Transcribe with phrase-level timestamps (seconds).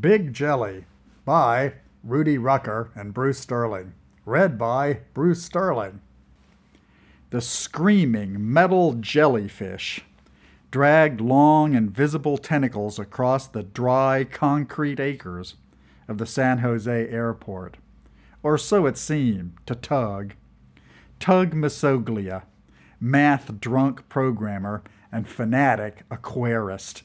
[0.00, 0.84] Big Jelly
[1.24, 3.94] by Rudy Rucker and Bruce Sterling.
[4.24, 6.00] Read by Bruce Sterling.
[7.30, 10.04] The screaming metal jellyfish
[10.70, 15.54] dragged long invisible tentacles across the dry concrete acres
[16.08, 17.76] of the San Jose airport.
[18.42, 20.34] Or so it seemed to Tug.
[21.20, 22.42] Tug Masoglia,
[23.00, 24.82] math drunk programmer
[25.12, 27.02] and fanatic aquarist.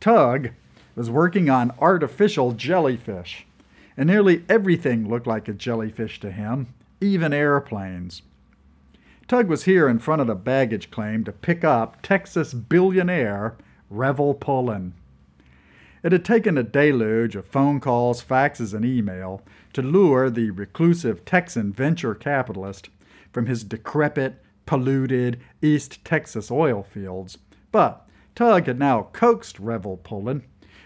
[0.00, 0.50] Tug
[0.94, 3.46] was working on artificial jellyfish,
[3.96, 6.68] and nearly everything looked like a jellyfish to him,
[7.00, 8.22] even airplanes.
[9.26, 13.54] Tug was here in front of the baggage claim to pick up Texas billionaire
[13.88, 14.92] Revel Pullen.
[16.02, 19.40] It had taken a deluge of phone calls, faxes, and email
[19.72, 22.90] to lure the reclusive Texan venture capitalist
[23.32, 27.38] from his decrepit, polluted East Texas oil fields.
[27.72, 30.42] But Tug had now coaxed Revel Pullen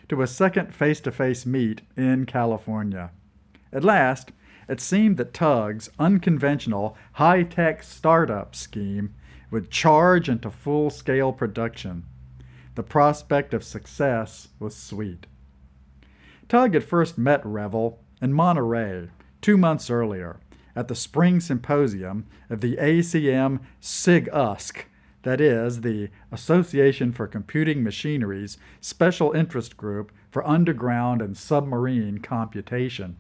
[0.08, 3.10] to a second face to face meet in California.
[3.72, 4.32] At last,
[4.68, 9.14] it seemed that Tug's unconventional high tech startup scheme
[9.50, 12.04] would charge into full scale production.
[12.74, 15.26] The prospect of success was sweet.
[16.48, 19.08] Tug had first met Revel in Monterey
[19.40, 20.38] two months earlier
[20.74, 24.84] at the spring symposium of the ACM SIG USC
[25.28, 33.18] that is, the Association for Computing Machinery's special interest group for underground and submarine computation.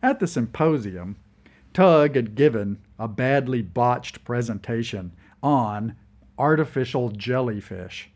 [0.00, 1.16] At the symposium,
[1.74, 5.10] Tug had given a badly botched presentation
[5.42, 5.96] on
[6.38, 8.10] artificial jellyfish.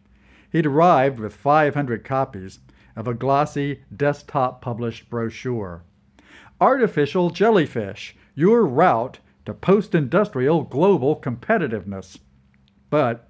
[0.52, 2.60] He'd arrived with 500 copies
[2.94, 5.82] of a glossy desktop published brochure.
[6.60, 12.20] Artificial Jellyfish Your Route to Post Industrial Global Competitiveness.
[12.92, 13.26] But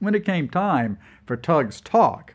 [0.00, 2.34] when it came time for Tug's talk,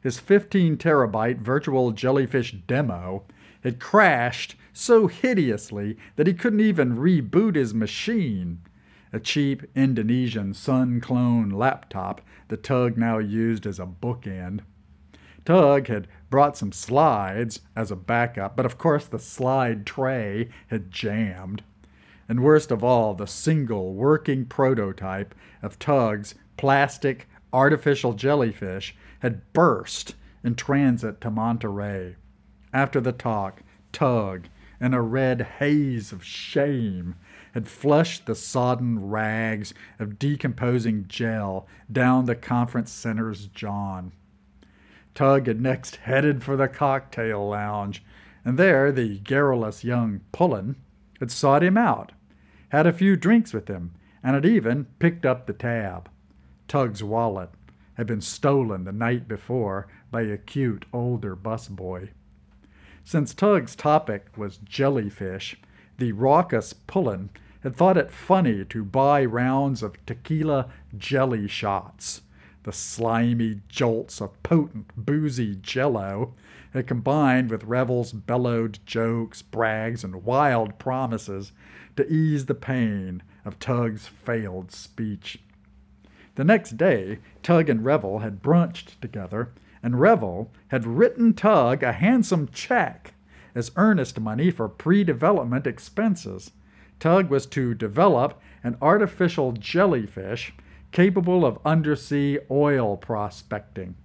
[0.00, 3.22] his 15 terabyte virtual jellyfish demo
[3.62, 8.58] had crashed so hideously that he couldn't even reboot his machine.
[9.12, 14.62] A cheap Indonesian Sun clone laptop that Tug now used as a bookend.
[15.44, 20.90] Tug had brought some slides as a backup, but of course the slide tray had
[20.90, 21.62] jammed
[22.28, 30.14] and worst of all, the single working prototype of Tug's plastic artificial jellyfish had burst
[30.44, 32.16] in transit to Monterey.
[32.72, 33.62] After the talk,
[33.92, 37.14] Tug, in a red haze of shame,
[37.54, 44.12] had flushed the sodden rags of decomposing gel down the conference center's john.
[45.14, 48.04] Tug had next headed for the cocktail lounge,
[48.44, 50.76] and there the garrulous young Pullen
[51.18, 52.12] had sought him out
[52.70, 53.92] had a few drinks with him,
[54.22, 56.08] and had even picked up the tab.
[56.66, 57.50] Tug's wallet
[57.94, 62.08] had been stolen the night before by a cute older busboy.
[63.04, 65.56] Since Tug's topic was jellyfish,
[65.96, 67.30] the raucous Pullen
[67.62, 72.22] had thought it funny to buy rounds of tequila jelly shots.
[72.64, 76.34] The slimy jolts of potent, boozy jello
[76.72, 81.52] had combined with Revel's bellowed jokes, brags, and wild promises
[81.98, 85.40] to ease the pain of Tug's failed speech.
[86.36, 89.50] The next day, Tug and Revel had brunched together,
[89.82, 93.14] and Revel had written Tug a handsome check
[93.52, 96.52] as earnest money for pre development expenses.
[97.00, 100.54] Tug was to develop an artificial jellyfish
[100.92, 103.96] capable of undersea oil prospecting.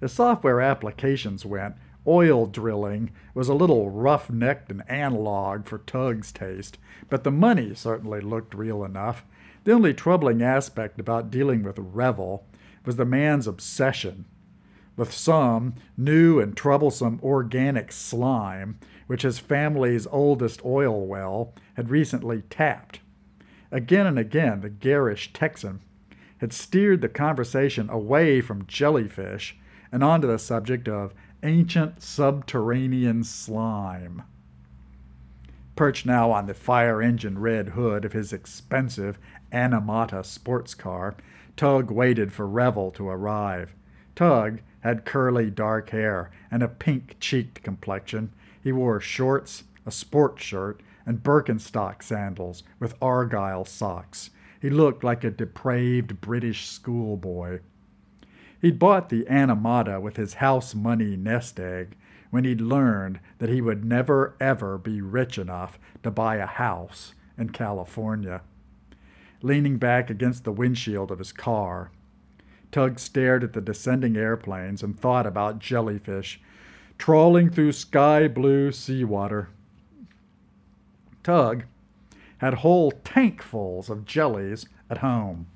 [0.00, 1.74] As software applications went,
[2.06, 6.78] oil drilling was a little rough necked and analog for Tug's taste,
[7.08, 9.24] but the money certainly looked real enough.
[9.64, 12.46] The only troubling aspect about dealing with Revel
[12.84, 14.24] was the man's obsession
[14.96, 22.42] with some new and troublesome organic slime, which his family's oldest oil well had recently
[22.50, 23.00] tapped.
[23.72, 25.80] Again and again, the garish Texan
[26.38, 29.56] had steered the conversation away from jellyfish
[29.92, 34.22] and onto the subject of ancient subterranean slime.
[35.76, 39.18] Perched now on the fire engine red hood of his expensive
[39.50, 41.14] Animata sports car,
[41.56, 43.74] Tug waited for Revel to arrive.
[44.14, 48.32] Tug had curly dark hair and a pink cheeked complexion.
[48.62, 54.30] He wore shorts, a sport shirt, and Birkenstock sandals with argyle socks.
[54.60, 57.60] He looked like a depraved British schoolboy.
[58.60, 61.96] He'd bought the Animata with his house money nest egg
[62.30, 67.14] when he'd learned that he would never ever be rich enough to buy a house
[67.38, 68.42] in California.
[69.42, 71.90] Leaning back against the windshield of his car,
[72.70, 76.40] Tug stared at the descending airplanes and thought about jellyfish
[76.98, 79.48] trawling through sky blue seawater.
[81.22, 81.64] Tug
[82.38, 85.46] had whole tankfuls of jellies at home.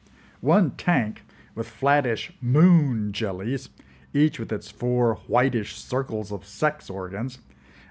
[0.41, 1.23] One tank
[1.55, 3.69] with flattish moon jellies,
[4.13, 7.39] each with its four whitish circles of sex organs.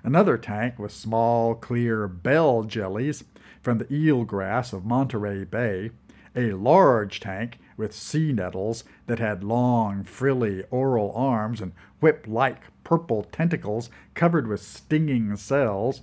[0.03, 3.23] Another tank with small, clear bell jellies
[3.61, 5.91] from the eelgrass of Monterey Bay.
[6.35, 12.63] A large tank with sea nettles that had long, frilly oral arms and whip like
[12.83, 16.01] purple tentacles covered with stinging cells.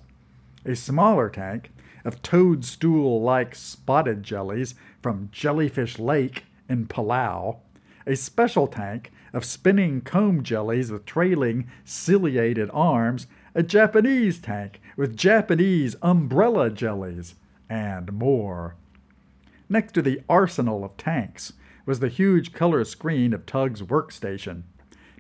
[0.65, 1.71] A smaller tank
[2.05, 7.59] of toadstool like spotted jellies from Jellyfish Lake in Palau.
[8.07, 13.27] A special tank of spinning comb jellies with trailing ciliated arms.
[13.55, 17.35] A Japanese tank with Japanese umbrella jellies.
[17.69, 18.77] And more.
[19.69, 21.53] Next to the arsenal of tanks
[21.87, 24.63] was the huge color screen of Tug's workstation.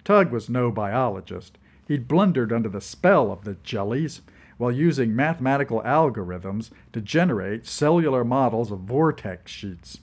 [0.04, 1.58] Tug was no biologist.
[1.86, 4.22] He'd blundered under the spell of the jellies
[4.56, 9.98] while using mathematical algorithms to generate cellular models of vortex sheets.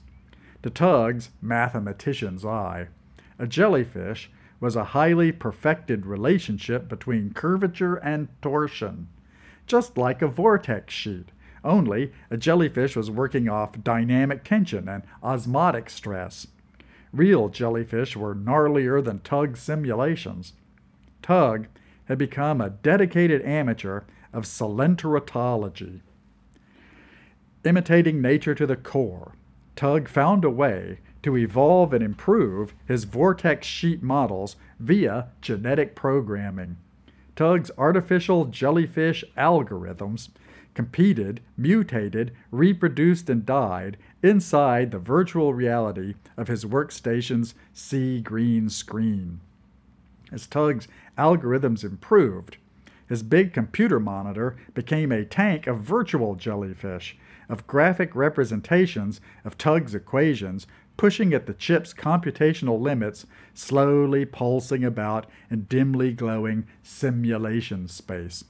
[0.62, 2.88] To Tug's mathematician's eye,
[3.38, 9.08] a jellyfish was a highly perfected relationship between curvature and torsion,
[9.66, 11.30] just like a vortex sheet
[11.64, 16.46] only, a jellyfish was working off dynamic tension and osmotic stress.
[17.12, 20.52] Real jellyfish were gnarlier than Tug's simulations.
[21.22, 21.66] Tug
[22.04, 24.02] had become a dedicated amateur
[24.32, 26.00] of coelenterology.
[27.64, 29.32] Imitating nature to the core,
[29.78, 36.78] Tug found a way to evolve and improve his vortex sheet models via genetic programming.
[37.36, 40.30] Tug's artificial jellyfish algorithms
[40.74, 49.38] competed, mutated, reproduced, and died inside the virtual reality of his workstation's sea green screen.
[50.32, 52.56] As Tug's algorithms improved,
[53.08, 57.16] his big computer monitor became a tank of virtual jellyfish,
[57.48, 60.66] of graphic representations of Tug's equations
[60.98, 63.24] pushing at the chip's computational limits,
[63.54, 68.44] slowly pulsing about in dimly glowing simulation space.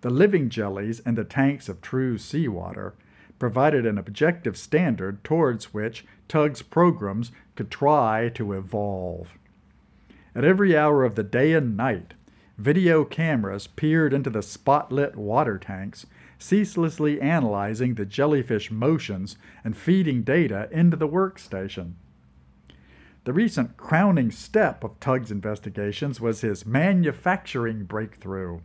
[0.00, 2.94] The living jellies and the tanks of true seawater
[3.38, 9.36] provided an objective standard towards which Tug's programs could try to evolve.
[10.34, 12.14] At every hour of the day and night,
[12.56, 16.06] video cameras peered into the spotlit water tanks,
[16.38, 21.92] ceaselessly analyzing the jellyfish motions and feeding data into the workstation.
[23.24, 28.60] The recent crowning step of Tug's investigations was his manufacturing breakthrough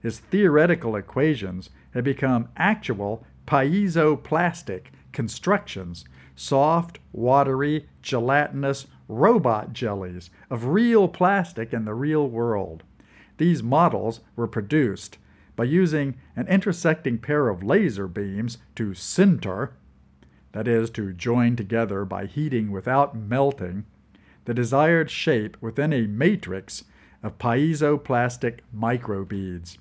[0.00, 6.04] his theoretical equations had become actual piezoplastic constructions,
[6.36, 12.84] soft, watery, gelatinous robot jellies of real plastic in the real world.
[13.38, 15.18] These models were produced
[15.58, 19.70] by using an intersecting pair of laser beams to sinter,
[20.52, 23.84] that is, to join together by heating without melting,
[24.44, 26.84] the desired shape within a matrix
[27.24, 29.78] of piezoplastic microbeads.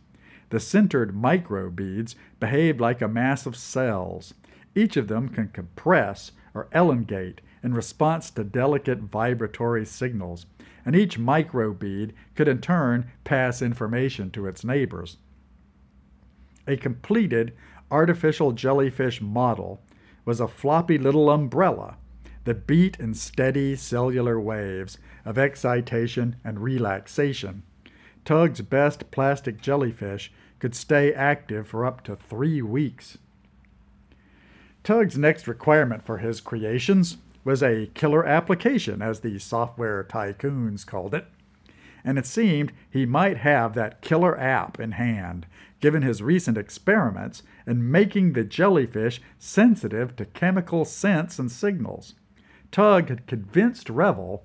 [0.50, 4.34] The sintered microbeads behave like a mass of cells.
[4.74, 10.48] Each of them can compress or elongate in response to delicate vibratory signals,
[10.84, 15.18] and each microbead could in turn pass information to its neighbors.
[16.68, 17.54] A completed
[17.90, 19.82] artificial jellyfish model
[20.26, 21.98] was a floppy little umbrella
[22.44, 27.64] that beat in steady cellular waves of excitation and relaxation.
[28.26, 33.18] Tug's best plastic jellyfish could stay active for up to three weeks.
[34.84, 41.14] Tug's next requirement for his creations was a killer application, as the software tycoons called
[41.14, 41.26] it,
[42.04, 45.46] and it seemed he might have that killer app in hand,
[45.80, 52.16] given his recent experiments in making the jellyfish sensitive to chemical scents and signals.
[52.72, 54.44] Tug had convinced Revel,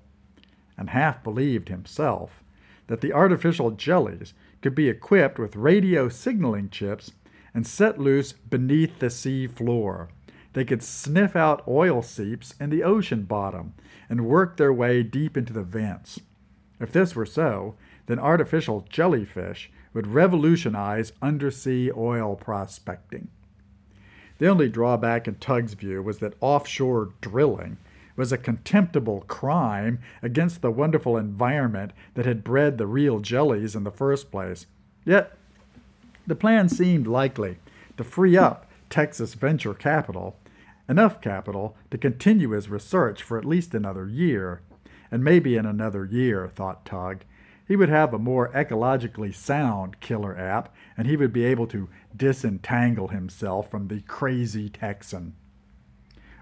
[0.77, 2.43] and half believed himself,
[2.87, 7.12] that the artificial jellies could be equipped with radio signaling chips
[7.55, 10.09] and set loose beneath the sea floor.
[10.53, 13.75] They could sniff out oil seeps in the ocean bottom
[14.09, 16.21] and work their way deep into the vents.
[16.79, 23.28] If this were so, then artificial jellyfish would revolutionize undersea oil prospecting.
[24.38, 27.76] The only drawback in Tug's view was that offshore drilling
[28.16, 33.84] was a contemptible crime against the wonderful environment that had bred the real jellies in
[33.84, 34.66] the first place.
[35.04, 35.37] Yet,
[36.26, 37.58] the plan seemed likely
[37.96, 40.37] to free up Texas venture capital
[40.88, 44.61] enough capital to continue his research for at least another year.
[45.11, 47.20] And maybe in another year, thought Tug,
[47.66, 51.88] he would have a more ecologically sound killer app and he would be able to
[52.14, 55.35] disentangle himself from the crazy Texan.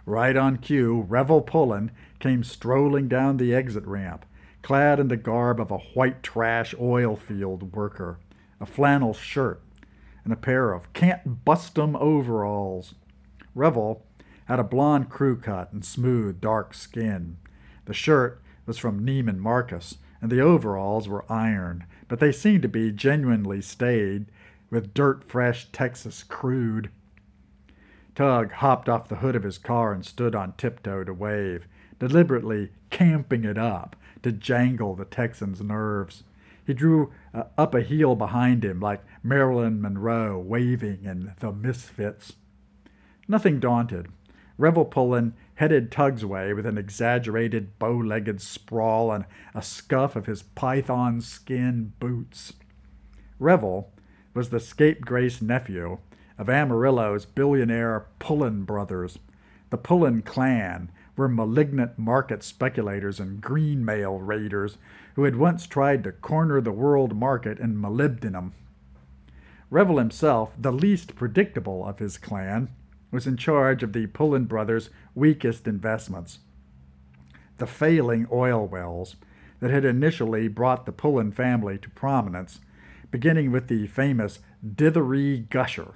[0.06, 4.24] Right on cue, Revel Pullen came strolling down the exit ramp,
[4.62, 8.18] clad in the garb of a white trash oil field worker,
[8.60, 9.62] a flannel shirt,
[10.24, 12.94] and a pair of can't bust 'em overalls.
[13.54, 14.04] Revel
[14.46, 17.36] had a blond crew cut and smooth, dark skin.
[17.84, 22.68] The shirt was from Neiman Marcus, and the overalls were ironed, but they seemed to
[22.68, 24.26] be genuinely stayed
[24.70, 26.90] with dirt fresh Texas crude.
[28.14, 31.66] Tug hopped off the hood of his car and stood on tiptoe to wave,
[31.98, 36.24] deliberately camping it up to jangle the Texan's nerves.
[36.66, 42.34] He drew uh, up a heel behind him like Marilyn Monroe waving in The Misfits.
[43.26, 44.08] Nothing daunted,
[44.58, 50.42] Revel Pullen headed Tug's way with an exaggerated bow-legged sprawl and a scuff of his
[50.42, 52.54] python skin boots.
[53.38, 53.92] Revel
[54.32, 55.98] was the scapegrace nephew
[56.38, 59.18] of Amarillo's billionaire Pullen brothers.
[59.68, 64.78] The Pullen clan were malignant market speculators and green mail raiders
[65.14, 68.52] who had once tried to corner the world market in molybdenum.
[69.68, 72.70] Revel himself, the least predictable of his clan,
[73.10, 76.38] was in charge of the Pullen brothers' weakest investments.
[77.58, 79.16] The failing oil wells
[79.60, 82.60] that had initially brought the Pullen family to prominence,
[83.10, 85.94] beginning with the famous Dithery Gusher,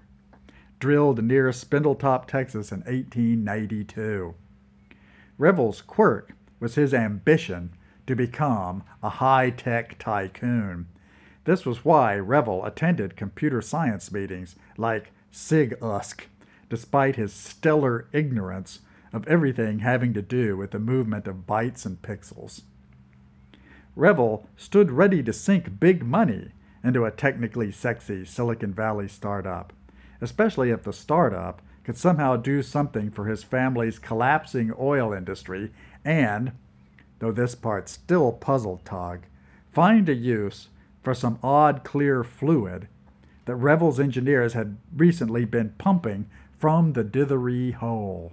[0.79, 4.35] drilled near Spindletop, Texas in 1892.
[5.39, 7.71] Revel's quirk was his ambition
[8.07, 10.87] to become a high tech tycoon.
[11.45, 16.21] This was why Revel attended computer science meetings like SIG-USC
[16.69, 18.81] despite his stellar ignorance
[19.13, 22.63] of everything having to do with the movement of bytes and pixels.
[23.97, 26.51] Revel stood ready to sink big money
[26.83, 29.73] into a technically sexy Silicon Valley startup,
[30.21, 35.71] especially if the startup could somehow do something for his family's collapsing oil industry
[36.05, 36.53] and,
[37.21, 39.21] though this part still puzzled Tug,
[39.73, 40.69] find a use
[41.03, 42.89] for some odd clear fluid
[43.45, 46.29] that Revel's engineers had recently been pumping
[46.65, 48.33] from the dithery hole.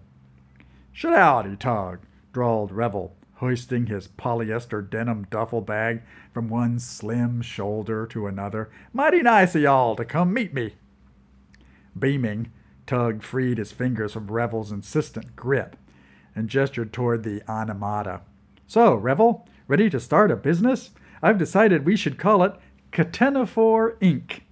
[0.93, 2.00] Shut out, he Tug,
[2.31, 6.01] drawled Revel, hoisting his polyester denim duffel bag
[6.33, 8.69] from one slim shoulder to another.
[8.93, 10.75] Mighty nice of y'all to come meet me.
[12.00, 12.53] Beaming,
[12.88, 15.75] Tug freed his fingers from Revel's insistent grip
[16.33, 18.21] and gestured toward the animata.
[18.65, 20.91] So, Revel, ready to start a business?
[21.21, 22.55] I've decided we should call it
[22.93, 24.43] Ctenophore Inc.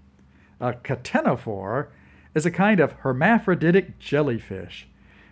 [0.60, 1.88] A ctenophore
[2.34, 4.88] is a kind of hermaphroditic jellyfish,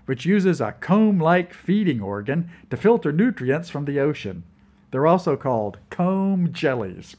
[0.06, 4.44] which uses a comb like feeding organ to filter nutrients from the ocean.
[4.92, 7.16] They're also called comb jellies.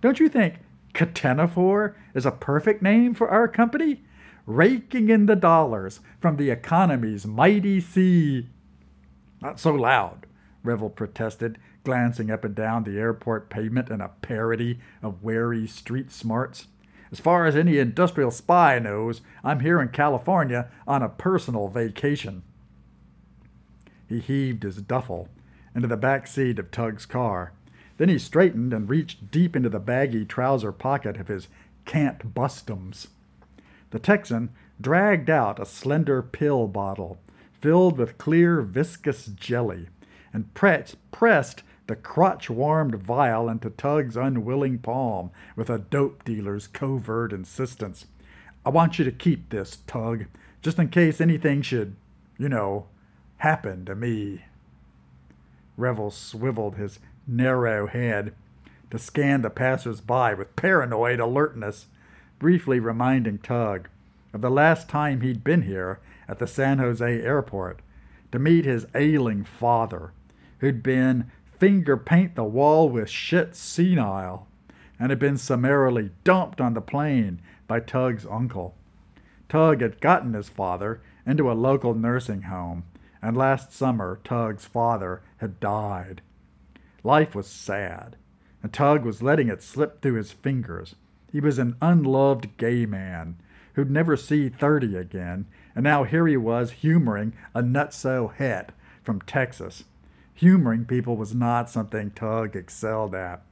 [0.00, 0.54] Don't you think
[0.94, 4.02] Ctenophore is a perfect name for our company?
[4.46, 8.48] Raking in the dollars from the economy's mighty sea.
[9.40, 10.26] Not so loud,
[10.64, 16.10] Revel protested, glancing up and down the airport pavement in a parody of wary street
[16.10, 16.66] smarts.
[17.12, 22.42] As far as any industrial spy knows, I'm here in California on a personal vacation.
[24.08, 25.28] He heaved his duffel
[25.74, 27.52] into the back seat of Tug's car.
[27.96, 31.48] Then he straightened and reached deep into the baggy trouser pocket of his
[31.84, 33.08] can't bustums.
[33.90, 34.50] The Texan
[34.80, 37.18] dragged out a slender pill bottle
[37.60, 39.88] filled with clear viscous jelly
[40.32, 47.32] and pressed the crotch warmed vial into Tug's unwilling palm with a dope dealer's covert
[47.32, 48.06] insistence.
[48.64, 50.26] I want you to keep this, Tug,
[50.62, 51.96] just in case anything should,
[52.38, 52.86] you know,
[53.38, 54.44] happen to me.
[55.76, 58.34] Revel swiveled his narrow head
[58.92, 61.86] to scan the passers by with paranoid alertness,
[62.38, 63.88] briefly reminding Tug
[64.32, 67.80] of the last time he'd been here at the San Jose airport
[68.30, 70.12] to meet his ailing father,
[70.60, 74.48] who'd been finger paint the wall with shit senile
[74.98, 78.74] and had been summarily dumped on the plane by Tug's uncle.
[79.46, 82.84] Tug had gotten his father into a local nursing home,
[83.20, 86.22] and last summer Tug's father had died.
[87.04, 88.16] Life was sad,
[88.62, 90.94] and Tug was letting it slip through his fingers.
[91.30, 93.36] He was an unloved gay man
[93.74, 99.20] who'd never see 30 again, and now here he was humoring a nutso het from
[99.20, 99.84] Texas
[100.40, 103.42] humoring people was not something Tug excelled at.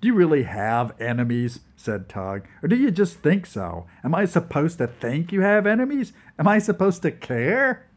[0.00, 1.60] Do you really have enemies?
[1.76, 2.46] said Tug.
[2.62, 3.86] Or do you just think so?
[4.04, 6.12] Am I supposed to think you have enemies?
[6.38, 7.88] Am I supposed to care?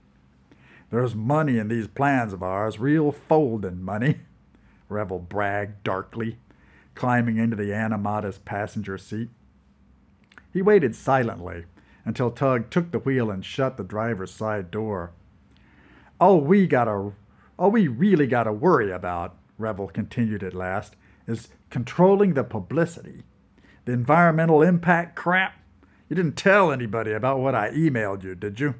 [0.90, 4.22] There's money in these plans of ours, real folding money,
[4.90, 6.38] Revel bragged darkly,
[6.96, 9.30] climbing into the Animata's passenger seat.
[10.52, 11.66] He waited silently
[12.06, 15.12] until Tug took the wheel and shut the driver's side door.
[16.20, 17.12] All we gotta,
[17.58, 20.96] all we really gotta worry about, Revel continued at last,
[21.28, 23.24] is controlling the publicity.
[23.86, 25.56] The environmental impact crap.
[26.10, 28.76] You didn't tell anybody about what I emailed you, did you?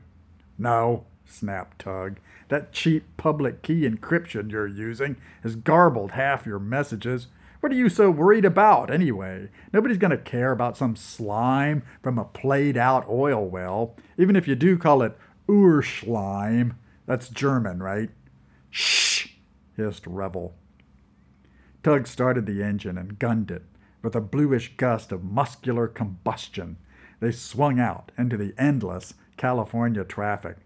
[0.58, 2.18] No, snapped Tug.
[2.50, 7.28] That cheap public key encryption you're using has garbled half your messages.
[7.60, 9.50] What are you so worried about, anyway?
[9.74, 14.48] Nobody's going to care about some slime from a played out oil well, even if
[14.48, 15.18] you do call it
[15.48, 16.76] Urschleim.
[17.08, 18.12] That's German, right?
[18.78, 19.30] Shh,
[19.78, 20.54] hissed Revel.
[21.82, 23.64] Tug started the engine and gunned it.
[24.02, 26.76] With a bluish gust of muscular combustion,
[27.22, 30.58] they swung out into the endless California traffic.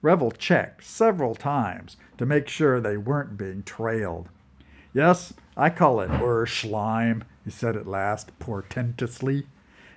[0.00, 4.30] Revel checked several times to make sure they weren't being trailed.
[4.94, 9.44] Yes, I call it Urschleim, he said at last, portentously.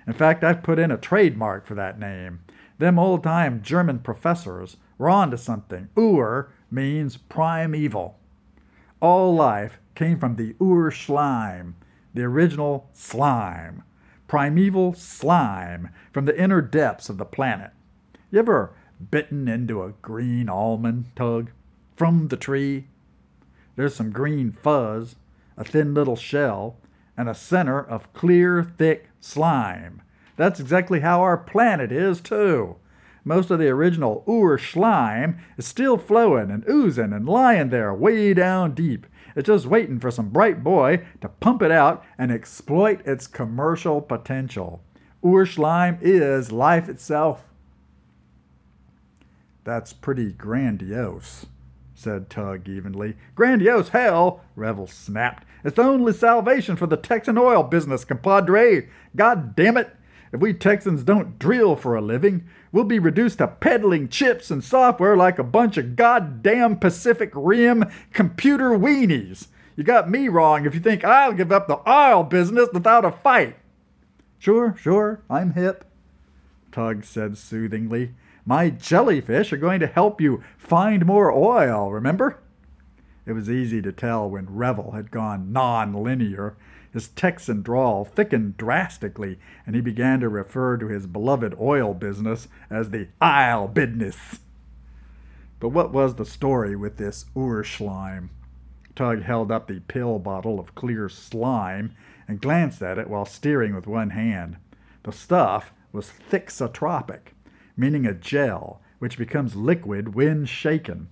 [0.06, 2.40] In fact, I've put in a trademark for that name.
[2.76, 5.88] Them old time German professors were on to something.
[5.96, 8.18] Ur means primeval.
[9.00, 11.76] All life came from the Ur slime,
[12.14, 13.82] the original slime.
[14.26, 17.70] Primeval slime from the inner depths of the planet.
[18.30, 18.74] You ever
[19.10, 21.50] bitten into a green almond, Tug,
[21.96, 22.88] from the tree.
[23.76, 25.16] There's some green fuzz,
[25.56, 26.76] a thin little shell,
[27.16, 30.02] and a center of clear, thick slime.
[30.36, 32.76] That's exactly how our planet is, too.
[33.24, 38.34] Most of the original Ur slime is still flowing and oozing and lying there way
[38.34, 39.06] down deep.
[39.36, 44.00] It's just waiting for some bright boy to pump it out and exploit its commercial
[44.00, 44.82] potential.
[45.24, 47.44] Ur slime is life itself.
[49.64, 51.46] That's pretty grandiose,
[51.94, 53.16] said Tug evenly.
[53.34, 55.44] Grandiose hell, Revel snapped.
[55.62, 58.88] It's the only salvation for the Texan oil business, compadre.
[59.14, 59.94] God damn it!
[60.32, 64.62] If we Texans don't drill for a living, we'll be reduced to peddling chips and
[64.62, 69.48] software like a bunch of goddamn Pacific Rim computer weenies.
[69.76, 73.12] You got me wrong if you think I'll give up the oil business without a
[73.12, 73.56] fight.
[74.38, 75.84] Sure, sure, I'm hip,
[76.72, 78.14] Tug said soothingly.
[78.44, 82.38] My jellyfish are going to help you find more oil, remember?
[83.26, 86.56] It was easy to tell when Revel had gone non linear.
[86.92, 92.48] His Texan drawl thickened drastically, and he began to refer to his beloved oil business
[92.70, 94.40] as the Isle business.
[95.60, 98.30] But what was the story with this Urschleim?
[98.94, 101.94] Tug held up the pill bottle of clear slime
[102.26, 104.56] and glanced at it while steering with one hand.
[105.02, 107.32] The stuff was thixotropic
[107.78, 111.08] meaning a gel, which becomes liquid when shaken.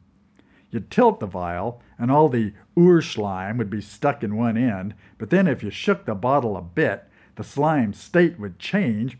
[0.71, 5.31] You'd tilt the vial, and all the Urschleim would be stuck in one end, but
[5.31, 7.05] then if you shook the bottle a bit,
[7.37, 9.19] the slime state would change,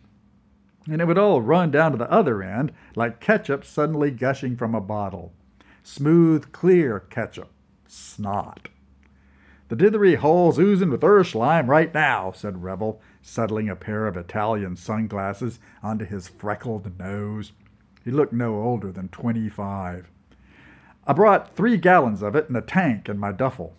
[0.89, 4.75] and it would all run down to the other end like ketchup suddenly gushing from
[4.75, 5.33] a bottle.
[5.83, 7.51] Smooth, clear ketchup.
[7.87, 8.69] Snot.
[9.69, 14.77] The dithery hole's oozing with Urschleim right now, said Revel, settling a pair of Italian
[14.77, 17.53] sunglasses onto his freckled nose.
[18.05, 20.09] He looked no older than 25.
[21.09, 23.75] I brought three gallons of it in a tank in my duffel.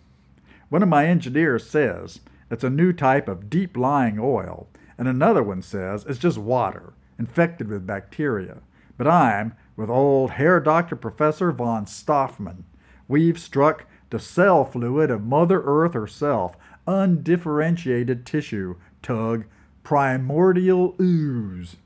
[0.70, 5.42] One of my engineers says it's a new type of deep lying oil, and another
[5.42, 8.58] one says it's just water, infected with bacteria.
[8.96, 12.64] But I'm with old Herr Doktor Professor von Stoffman.
[13.06, 19.44] We've struck the cell fluid of Mother Earth herself, undifferentiated tissue, tug,
[19.82, 21.76] primordial ooze,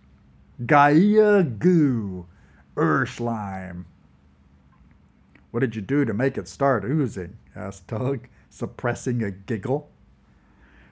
[0.64, 2.26] Gaia goo,
[2.76, 3.84] Urschleim.
[5.52, 7.36] What did you do to make it start oozing?
[7.54, 9.90] asked Tug, suppressing a giggle.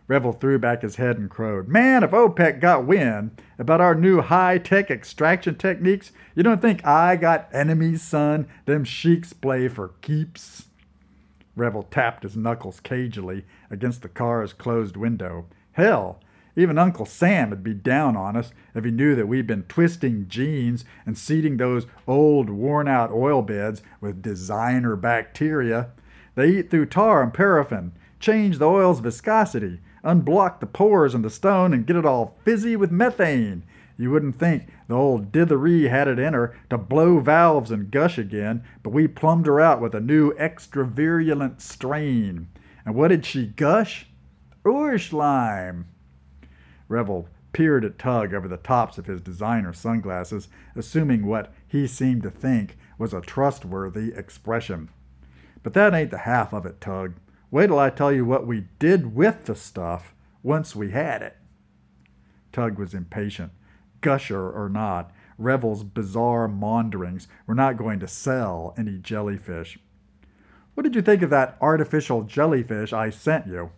[0.07, 1.67] Revel threw back his head and crowed.
[1.67, 6.85] Man, if OPEC got wind about our new high tech extraction techniques, you don't think
[6.85, 8.49] I got enemies, son?
[8.67, 10.67] Them sheiks play for keeps.
[11.57, 15.47] Revel tapped his knuckles cagily against the car's closed window.
[15.73, 16.21] Hell,
[16.57, 20.27] even Uncle Sam would be down on us if he knew that we'd been twisting
[20.29, 25.91] genes and seeding those old worn out oil beds with designer bacteria.
[26.35, 31.31] They eat through tar and paraffin, change the oil's viscosity, unblock the pores in the
[31.31, 33.65] stone, and get it all fizzy with methane.
[33.97, 38.17] You wouldn't think the old dithery had it in her to blow valves and gush
[38.17, 42.49] again, but we plumbed her out with a new extra virulent strain.
[42.87, 44.07] And what did she gush?
[44.65, 45.85] Urschleim.
[46.91, 52.23] Revel peered at Tug over the tops of his designer sunglasses, assuming what he seemed
[52.25, 54.91] to think was a trustworthy expression.
[55.63, 57.15] But that ain't the half of it, Tug.
[57.51, 61.37] Wait till I tell you what we did with the stuff once we had it.
[62.53, 63.53] Tug was impatient.
[64.01, 69.79] Gusher or not, Revel's bizarre maunderings were not going to sell any jellyfish.
[70.75, 73.71] What did you think of that artificial jellyfish I sent you?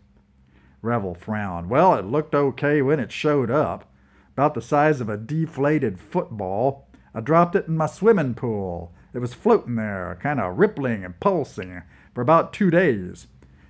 [0.83, 1.71] Revel frowned.
[1.71, 3.89] Well, it looked okay when it showed up.
[4.33, 6.89] About the size of a deflated football.
[7.15, 8.93] I dropped it in my swimming pool.
[9.15, 11.83] It was floating there, kind of rippling and pulsing,
[12.15, 13.27] for about two days.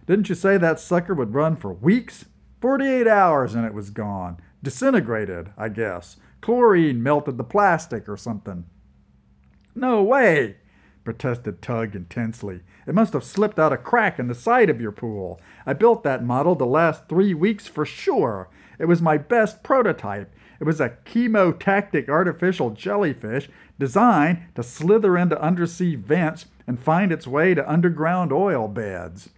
[0.07, 2.25] Didn't you say that sucker would run for weeks?
[2.61, 4.39] Forty eight hours and it was gone.
[4.63, 6.17] Disintegrated, I guess.
[6.41, 8.67] Chlorine melted the plastic or something.
[9.75, 10.57] No way,
[11.05, 12.61] protested Tug intensely.
[12.87, 15.41] It must have slipped out a crack in the side of your pool.
[15.67, 18.49] I built that model to last three weeks for sure.
[18.79, 20.33] It was my best prototype.
[20.61, 27.27] It was a chemotactic artificial jellyfish designed to slither into undersea vents and find its
[27.27, 29.31] way to underground oil beds.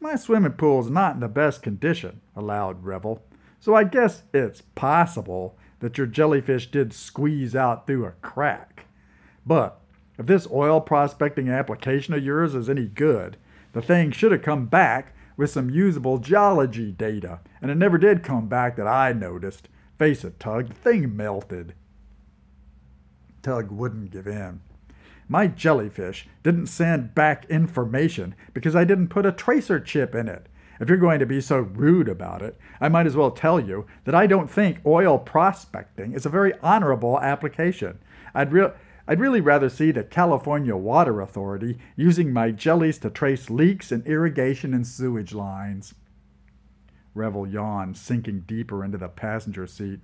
[0.00, 3.22] My swimming pool's not in the best condition, allowed Revel,
[3.60, 8.86] so I guess it's possible that your jellyfish did squeeze out through a crack.
[9.46, 9.80] But
[10.18, 13.36] if this oil prospecting application of yours is any good,
[13.72, 18.22] the thing should have come back with some usable geology data, and it never did
[18.22, 19.68] come back that I noticed.
[19.98, 21.74] Face it, Tug, the thing melted.
[23.42, 24.60] Tug wouldn't give in.
[25.28, 30.46] My jellyfish didn't send back information because I didn't put a tracer chip in it.
[30.78, 33.86] If you're going to be so rude about it, I might as well tell you
[34.04, 37.98] that I don't think oil prospecting is a very honorable application.
[38.34, 38.72] I'd, re-
[39.08, 44.02] I'd really rather see the California Water Authority using my jellies to trace leaks in
[44.02, 45.94] irrigation and sewage lines.
[47.14, 50.00] Revel yawned, sinking deeper into the passenger seat.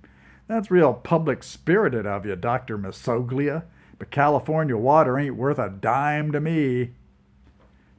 [0.47, 2.77] That's real public spirited of you, Dr.
[2.77, 3.63] Masoglia,
[3.97, 6.91] but California water ain't worth a dime to me.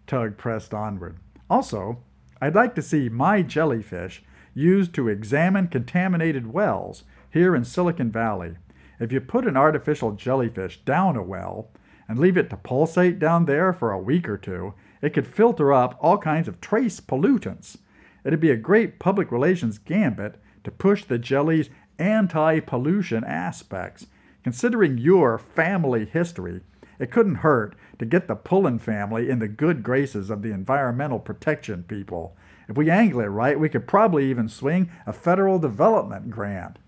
[0.07, 1.17] Tug pressed onward.
[1.49, 1.99] Also,
[2.41, 4.23] I'd like to see my jellyfish
[4.55, 8.57] used to examine contaminated wells here in Silicon Valley.
[9.01, 11.71] If you put an artificial jellyfish down a well
[12.07, 15.73] and leave it to pulsate down there for a week or two, it could filter
[15.73, 17.79] up all kinds of trace pollutants.
[18.25, 24.07] It'd be a great public relations gambit to push the jelly's anti pollution aspects.
[24.45, 26.61] Considering your family history,
[26.99, 31.19] it couldn't hurt to get the Pullen family in the good graces of the environmental
[31.19, 32.37] protection people.
[32.69, 36.79] If we angle it right, we could probably even swing a federal development grant.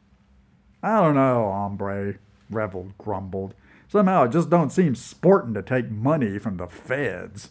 [0.82, 2.14] I don't know, hombre,
[2.50, 3.54] Revel grumbled.
[3.88, 7.50] Somehow it just don't seem sportin' to take money from the feds.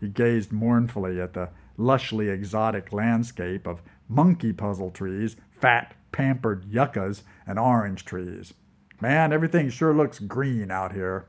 [0.00, 7.22] He gazed mournfully at the lushly exotic landscape of monkey puzzle trees, fat, pampered yuccas,
[7.46, 8.52] and orange trees.
[9.00, 11.26] Man, everything sure looks green out here.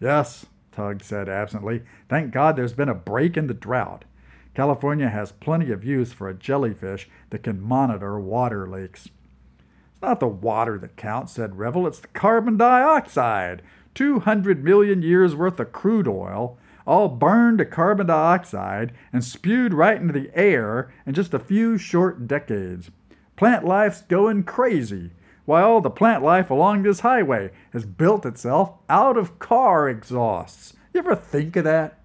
[0.00, 1.82] Yes, Tug said absently.
[2.08, 4.04] Thank God there's been a break in the drought.
[4.54, 9.08] California has plenty of use for a jellyfish that can monitor water leaks.
[10.06, 11.84] Not the water that counts, said Revel.
[11.84, 13.60] It's the carbon dioxide.
[13.96, 20.00] 200 million years worth of crude oil, all burned to carbon dioxide and spewed right
[20.00, 22.92] into the air in just a few short decades.
[23.34, 25.10] Plant life's going crazy
[25.44, 30.74] why all the plant life along this highway has built itself out of car exhausts.
[30.94, 31.98] You ever think of that?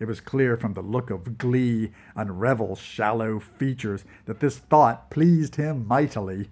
[0.00, 5.10] It was clear from the look of glee on Revel's shallow features that this thought
[5.10, 6.48] pleased him mightily.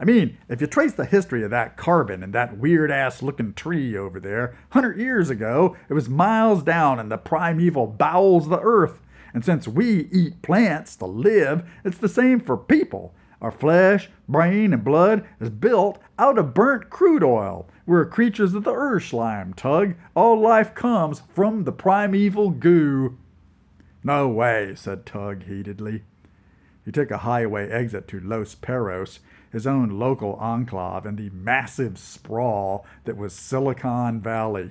[0.00, 3.54] I mean, if you trace the history of that carbon and that weird ass looking
[3.54, 8.50] tree over there, hundred years ago, it was miles down in the primeval bowels of
[8.50, 8.98] the earth.
[9.32, 13.14] And since we eat plants to live, it's the same for people.
[13.42, 17.68] Our flesh, brain, and blood is built out of burnt crude oil.
[17.84, 19.94] We're creatures of the earth slime, Tug.
[20.14, 23.18] All life comes from the primeval goo.
[24.04, 26.04] No way, said Tug heatedly.
[26.84, 29.18] He took a highway exit to Los Perros,
[29.50, 34.70] his own local enclave in the massive sprawl that was Silicon Valley.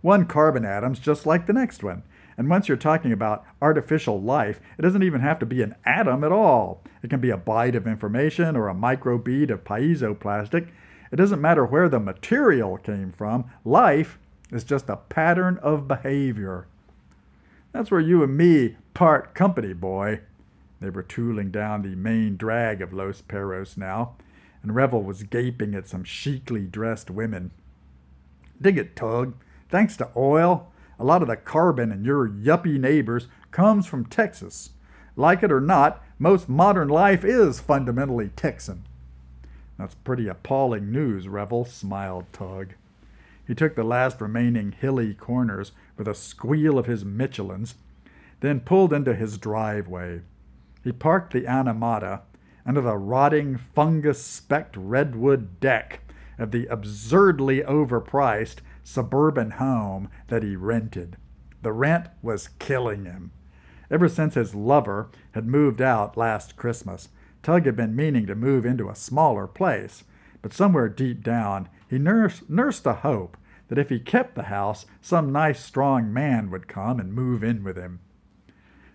[0.00, 2.04] One carbon atom's just like the next one,
[2.36, 6.22] and once you're talking about artificial life, it doesn't even have to be an atom
[6.22, 6.82] at all.
[7.02, 10.68] It can be a byte of information or a microbead of piezoplastic.
[11.10, 13.50] It doesn't matter where the material came from.
[13.64, 14.18] Life
[14.50, 16.66] is just a pattern of behavior.
[17.72, 20.20] That's where you and me part company, boy.
[20.80, 24.16] They were tooling down the main drag of Los Perros now,
[24.62, 27.50] and Revel was gaping at some chicly dressed women.
[28.60, 29.34] Dig it, Tug.
[29.68, 34.70] Thanks to oil, a lot of the carbon in your yuppie neighbors comes from Texas.
[35.16, 38.84] Like it or not, most modern life is fundamentally Texan.
[39.78, 42.74] That's pretty appalling news, Revel, smiled Tug.
[43.46, 47.74] He took the last remaining hilly corners with a squeal of his Michelins,
[48.40, 50.22] then pulled into his driveway.
[50.82, 52.20] He parked the Animata
[52.64, 56.00] under the rotting, fungus specked redwood deck
[56.38, 58.56] of the absurdly overpriced
[58.86, 61.16] suburban home that he rented.
[61.62, 63.32] The rent was killing him.
[63.90, 67.08] Ever since his lover had moved out last Christmas,
[67.42, 70.04] Tug had been meaning to move into a smaller place,
[70.40, 73.36] but somewhere deep down he nursed, nursed a hope
[73.68, 77.64] that if he kept the house, some nice strong man would come and move in
[77.64, 77.98] with him.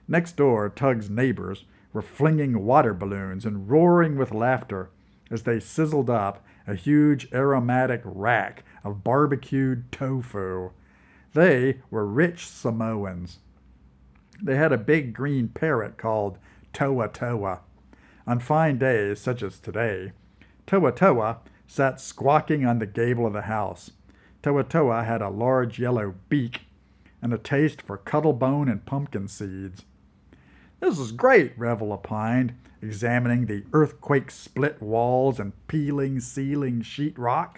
[0.07, 4.89] Next door, Tug's neighbors were flinging water balloons and roaring with laughter
[5.29, 10.71] as they sizzled up a huge aromatic rack of barbecued tofu.
[11.33, 13.39] They were rich Samoans.
[14.41, 16.37] They had a big green parrot called
[16.73, 17.61] Toa Toa.
[18.27, 20.11] On fine days, such as today,
[20.65, 23.91] Toa Toa sat squawking on the gable of the house.
[24.43, 26.61] Toa Toa had a large yellow beak
[27.21, 29.83] and a taste for cuttlebone and pumpkin seeds.
[30.79, 37.57] This is great, Revel opined, examining the earthquake split walls and peeling ceiling sheetrock.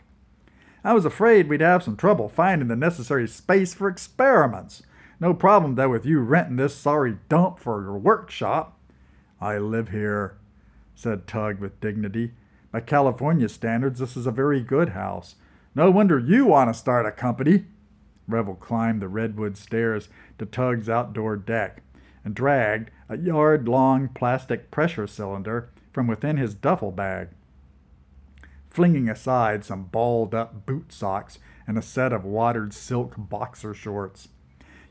[0.84, 4.84] I was afraid we'd have some trouble finding the necessary space for experiments.
[5.20, 8.78] No problem, though, with you renting this sorry dump for your workshop.
[9.40, 10.38] I live here,
[10.96, 12.32] said Tug with dignity.
[12.72, 15.36] By California standards, this is a very good house.
[15.76, 17.66] No wonder you want to start a company.
[18.28, 21.82] Revel climbed the redwood stairs to Tug's outdoor deck
[22.24, 27.30] and dragged a yard long plastic pressure cylinder from within his duffel bag.
[28.70, 34.30] Flinging aside some balled up boot socks and a set of watered silk boxer shorts.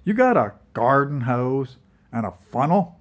[0.05, 1.77] You got a garden hose
[2.13, 3.01] and a funnel?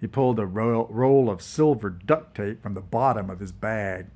[0.00, 4.06] He pulled a roll of silver duct tape from the bottom of his bag.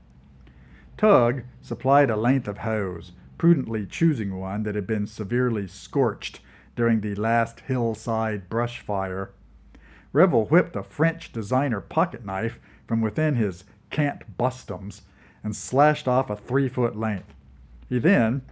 [0.96, 6.40] Tug supplied a length of hose, prudently choosing one that had been severely scorched
[6.76, 9.30] during the last hillside brush fire.
[10.12, 15.02] Revel whipped a French designer pocket knife from within his cant bustums
[15.42, 17.34] and slashed off a three foot length.
[17.88, 18.42] He then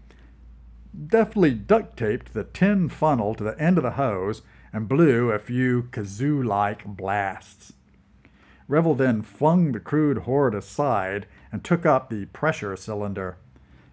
[1.06, 5.38] deftly duct taped the tin funnel to the end of the hose and blew a
[5.38, 7.72] few kazoo like blasts.
[8.68, 13.36] Revel then flung the crude hoard aside and took up the pressure cylinder.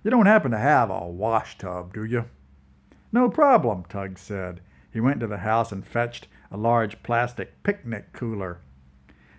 [0.04, 2.26] You don't happen to have a wash tub, do you?
[3.12, 4.62] No problem, Tug said.
[4.92, 8.60] He went to the house and fetched a large plastic picnic cooler.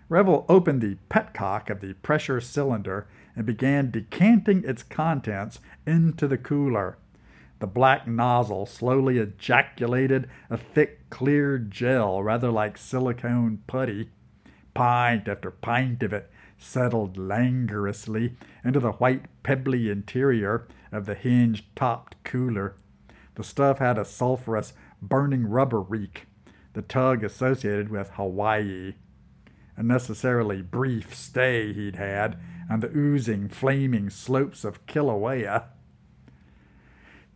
[0.09, 6.39] Revel opened the petcock of the pressure cylinder and began decanting its contents into the
[6.39, 6.97] cooler.
[7.61, 14.11] The black nozzle slowly ejaculated a thick, clear gel, rather like silicone putty.
[14.75, 21.65] Pint after pint of it settled languorously into the white, pebbly interior of the hinged
[21.77, 22.75] topped cooler.
[23.39, 26.27] The stuff had a sulphurous, burning rubber reek,
[26.73, 28.97] the tug associated with Hawaii.
[29.77, 32.37] A necessarily brief stay he'd had
[32.69, 35.67] on the oozing, flaming slopes of Kilauea.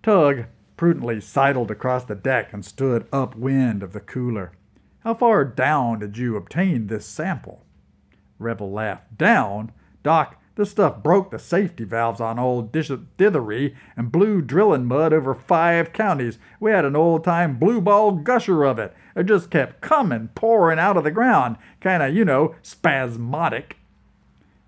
[0.03, 4.51] Tug prudently sidled across the deck and stood upwind of the cooler.
[5.05, 7.65] How far down did you obtain this sample?
[8.41, 9.17] Revel laughed.
[9.17, 9.71] Down?
[10.03, 15.35] Doc, this stuff broke the safety valves on old Dithery and blew drilling mud over
[15.35, 16.39] five counties.
[16.61, 18.95] We had an old time blue ball gusher of it.
[19.17, 23.79] It just kept coming, pouring out of the ground, kind of, you know, spasmodic.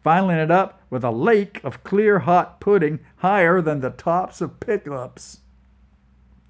[0.03, 4.61] Filing it up with a lake of clear hot pudding higher than the tops of
[4.61, 5.41] pickups.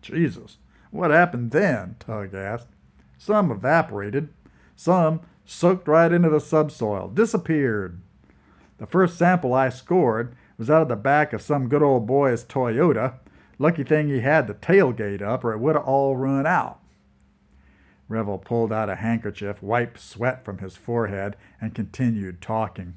[0.00, 0.58] Jesus,
[0.90, 1.96] what happened then?
[1.98, 2.68] Tug asked.
[3.18, 4.28] Some evaporated,
[4.76, 8.00] some soaked right into the subsoil, disappeared.
[8.84, 12.44] The first sample I scored was out of the back of some good old boy's
[12.44, 13.14] Toyota.
[13.58, 16.80] Lucky thing he had the tailgate up, or it would have all run out.
[18.10, 22.92] Revel pulled out a handkerchief, wiped sweat from his forehead, and continued talking.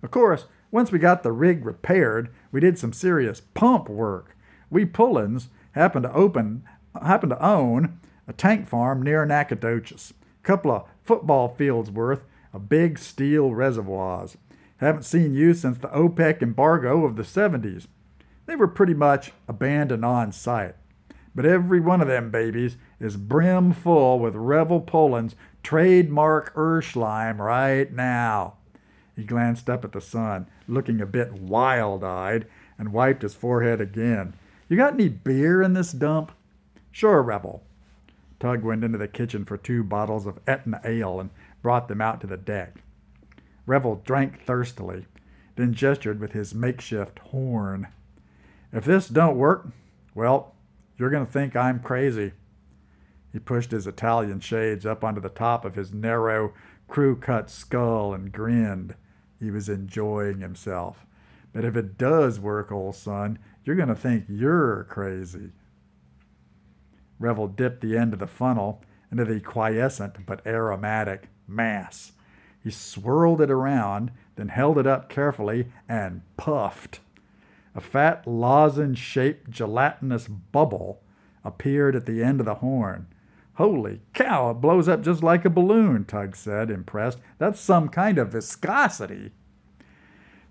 [0.00, 4.36] Of course, once we got the rig repaired, we did some serious pump work.
[4.70, 6.62] We Pullens happened to open,
[7.02, 12.68] happened to own a tank farm near Nacogdoches, a couple of football fields worth of
[12.68, 14.36] big steel reservoirs.
[14.78, 17.86] Haven't seen you since the OPEC embargo of the 70s.
[18.44, 20.74] They were pretty much abandoned on site.
[21.34, 27.92] But every one of them babies is brim full with Revel Pullen's trademark Urschleim right
[27.92, 28.54] now.
[29.14, 32.46] He glanced up at the sun, looking a bit wild eyed,
[32.78, 34.34] and wiped his forehead again.
[34.68, 36.32] You got any beer in this dump?
[36.90, 37.62] Sure, Revel.
[38.38, 41.30] Tug went into the kitchen for two bottles of Etna ale and
[41.62, 42.82] brought them out to the deck.
[43.66, 45.06] Revel drank thirstily,
[45.56, 47.88] then gestured with his makeshift horn.
[48.72, 49.68] If this don't work,
[50.14, 50.54] Well,
[50.96, 52.32] you're going to think I'm crazy.
[53.32, 56.54] He pushed his Italian shades up onto the top of his narrow,
[56.88, 58.94] crew cut skull and grinned.
[59.38, 61.04] He was enjoying himself.
[61.52, 65.50] But if it does work, old son, you're going to think you're crazy.
[67.18, 72.12] Revel dipped the end of the funnel into the quiescent but aromatic mass.
[72.66, 76.98] He swirled it around, then held it up carefully and puffed.
[77.76, 81.00] A fat lozenge shaped gelatinous bubble
[81.44, 83.06] appeared at the end of the horn.
[83.54, 87.20] Holy cow, it blows up just like a balloon, Tug said, impressed.
[87.38, 89.30] That's some kind of viscosity.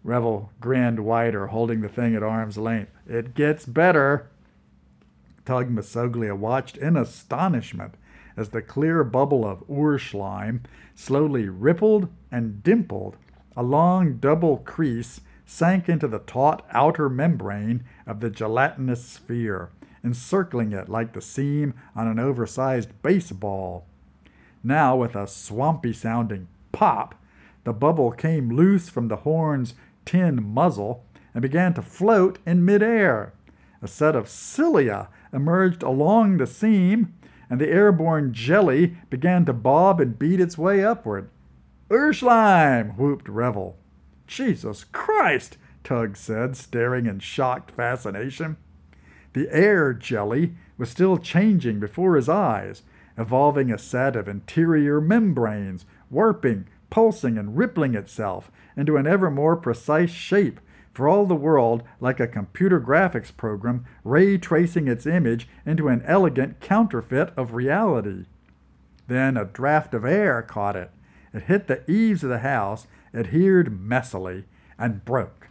[0.01, 2.93] Revel grinned wider, holding the thing at arm's length.
[3.05, 4.29] It gets better.
[5.43, 7.95] Tug Mesoglia watched in astonishment
[8.37, 10.61] as the clear bubble of Urschleim
[10.93, 13.17] slowly rippled and dimpled.
[13.55, 19.71] A long double crease sank into the taut outer membrane of the gelatinous sphere
[20.05, 23.87] encircling it like the seam on an oversized baseball.
[24.63, 27.15] Now, with a swampy sounding pop,
[27.63, 29.73] the bubble came loose from the horn's
[30.05, 33.33] tin muzzle and began to float in midair.
[33.81, 37.13] A set of cilia emerged along the seam,
[37.49, 41.29] and the airborne jelly began to bob and beat its way upward.
[41.89, 42.95] Urschleim!
[42.97, 43.77] whooped Revel.
[44.27, 45.57] Jesus Christ!
[45.83, 48.57] Tug said, staring in shocked fascination.
[49.33, 52.81] The air jelly was still changing before his eyes,
[53.17, 59.55] evolving a set of interior membranes, warping, pulsing, and rippling itself into an ever more
[59.55, 60.59] precise shape,
[60.95, 66.01] for all the world like a computer graphics program ray tracing its image into an
[66.05, 68.25] elegant counterfeit of reality.
[69.07, 70.89] Then a draft of air caught it.
[71.33, 74.45] It hit the eaves of the house, adhered messily,
[74.79, 75.49] and broke.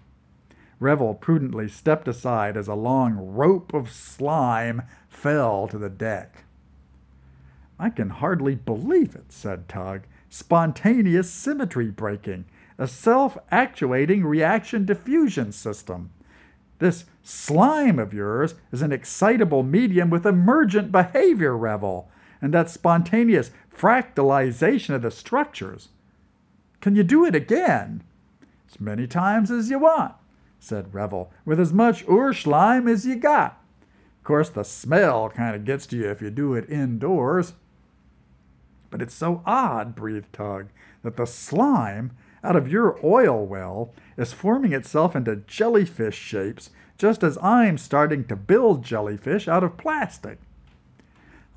[0.80, 6.44] Revel prudently stepped aside as a long rope of slime fell to the deck.
[7.78, 10.02] I can hardly believe it, said Tug.
[10.28, 12.46] Spontaneous symmetry breaking,
[12.78, 16.10] a self actuating reaction diffusion system.
[16.78, 22.10] This slime of yours is an excitable medium with emergent behavior, Revel,
[22.42, 25.88] and that spontaneous fractalization of the structures.
[26.80, 28.02] Can you do it again?
[28.70, 30.14] As many times as you want
[30.64, 33.60] said Revel, with as much Urschleim as you got.
[34.18, 37.52] Of course, the smell kind of gets to you if you do it indoors.
[38.90, 40.68] But it's so odd, breathed Tug,
[41.02, 42.12] that the slime
[42.44, 48.24] out of your oil well is forming itself into jellyfish shapes just as I'm starting
[48.26, 50.38] to build jellyfish out of plastic.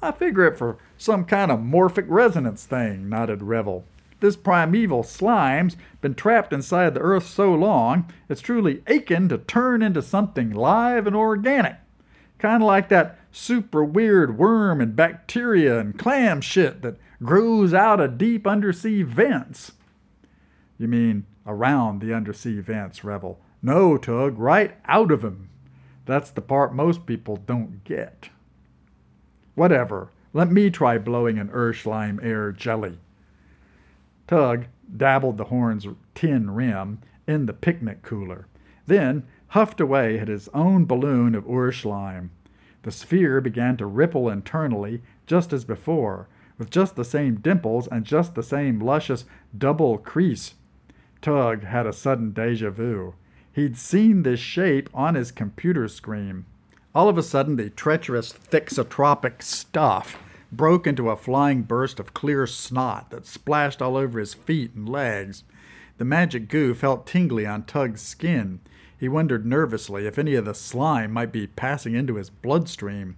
[0.02, 3.84] I figure it for some kind of morphic resonance thing, nodded Revel.
[4.20, 9.84] This primeval slime's been trapped inside the earth so long, it's truly aching to turn
[9.84, 11.76] into something live and organic.
[12.40, 18.00] Kind of like that super weird worm and bacteria and clam shit that grows out
[18.00, 19.74] of deep undersea vents.
[20.78, 23.40] You mean around the undersea vents, Revel?
[23.62, 25.50] No, Tug, right out of 'em.
[26.06, 28.30] That's the part most people don't get.
[29.56, 30.12] Whatever.
[30.34, 33.00] Let me try blowing an Urschleim air jelly.
[34.28, 38.48] Tug dabbled the horn's tin rim in the picnic cooler,
[38.86, 42.30] then huffed away at his own balloon of Urschleim.
[42.84, 48.06] The sphere began to ripple internally just as before, with just the same dimples and
[48.06, 49.26] just the same luscious
[49.58, 50.54] double crease.
[51.22, 53.16] Tug had a sudden deja vu.
[53.52, 56.46] He'd seen this shape on his computer screen.
[56.94, 60.18] All of a sudden, the treacherous thixotropic stuff
[60.52, 64.88] broke into a flying burst of clear snot that splashed all over his feet and
[64.88, 65.44] legs.
[65.98, 68.60] The magic goo felt tingly on Tug's skin.
[68.98, 73.16] He wondered nervously if any of the slime might be passing into his bloodstream.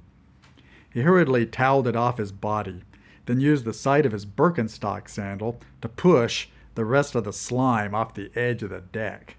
[0.91, 2.83] He hurriedly toweled it off his body,
[3.25, 7.93] then used the side of his Birkenstock sandal to push the rest of the slime
[7.93, 9.37] off the edge of the deck.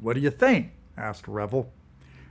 [0.00, 0.72] What do you think?
[0.96, 1.72] asked Revel.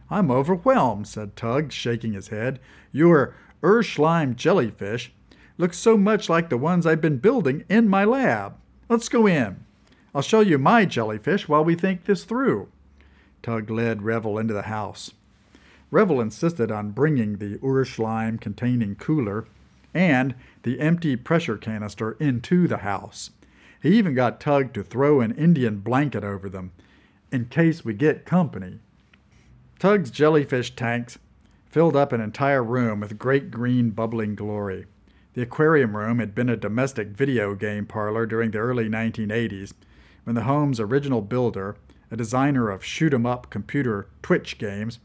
[0.10, 2.60] I'm overwhelmed, said Tug, shaking his head.
[2.92, 5.14] You're Urschleim jellyfish
[5.58, 8.56] looks so much like the ones I've been building in my lab.
[8.90, 9.64] Let's go in.
[10.14, 12.68] I'll show you my jellyfish while we think this through.
[13.42, 15.12] Tug led Revel into the house.
[15.92, 19.46] Revel insisted on bringing the Urschleim containing cooler
[19.94, 23.32] and the empty pressure canister into the house.
[23.82, 26.72] He even got Tug to throw an Indian blanket over them
[27.32, 28.80] in case we get company.
[29.80, 31.18] Tug's jellyfish tanks
[31.66, 34.86] filled up an entire room with great green bubbling glory.
[35.34, 39.74] The aquarium room had been a domestic video game parlor during the early 1980s
[40.26, 41.78] when the home's original builder,
[42.12, 45.00] a designer of shoot 'em up computer Twitch games,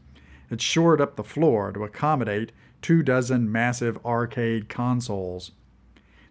[0.49, 2.51] had shored up the floor to accommodate
[2.81, 5.51] two dozen massive arcade consoles.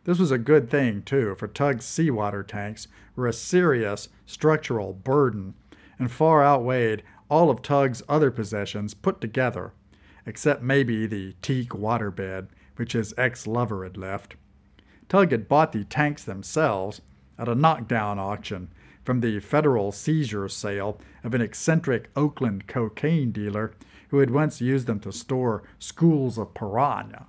[0.04, 2.86] This was a good thing, too, for Tug's seawater tanks
[3.16, 5.54] were a serious structural burden
[5.98, 9.72] and far outweighed all of Tug's other possessions put together,
[10.24, 14.36] except maybe the teak waterbed which his ex lover had left.
[15.08, 17.00] Tug had bought the tanks themselves
[17.38, 18.68] at a knockdown auction
[19.04, 23.72] from the federal seizure sale of an eccentric Oakland cocaine dealer
[24.08, 27.26] who had once used them to store schools of piranha.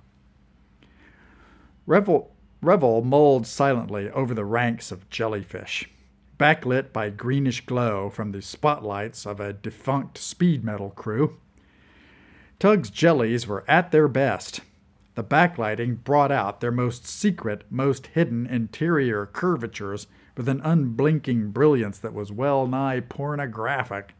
[1.86, 5.88] Revel, Revel mulled silently over the ranks of jellyfish,
[6.38, 11.38] backlit by greenish glow from the spotlights of a defunct speed metal crew.
[12.58, 14.60] Tug's jellies were at their best.
[15.14, 20.06] The backlighting brought out their most secret, most hidden interior curvatures
[20.36, 24.14] with an unblinking brilliance that was well nigh pornographic.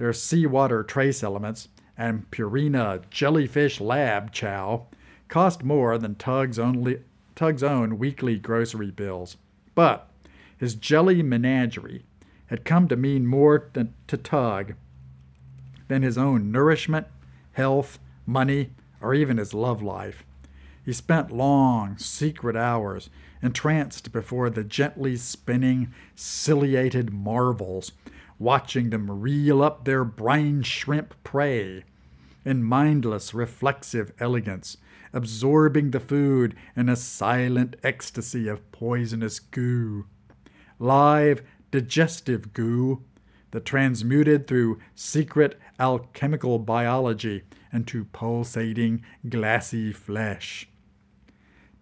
[0.00, 4.86] Their seawater trace elements and Purina jellyfish lab chow
[5.28, 7.02] cost more than Tug's, only,
[7.34, 9.36] Tug's own weekly grocery bills.
[9.74, 10.10] But
[10.56, 12.06] his jelly menagerie
[12.46, 14.72] had come to mean more to, to Tug
[15.88, 17.06] than his own nourishment,
[17.52, 18.70] health, money,
[19.02, 20.24] or even his love life.
[20.82, 23.10] He spent long, secret hours
[23.42, 27.92] entranced before the gently spinning, ciliated marvels,
[28.40, 31.84] watching them reel up their brine shrimp prey
[32.44, 34.78] in mindless, reflexive elegance,
[35.12, 40.06] absorbing the food in a silent ecstasy of poisonous goo.
[40.78, 43.04] Live, digestive goo
[43.50, 50.66] that transmuted through secret alchemical biology into pulsating, glassy flesh.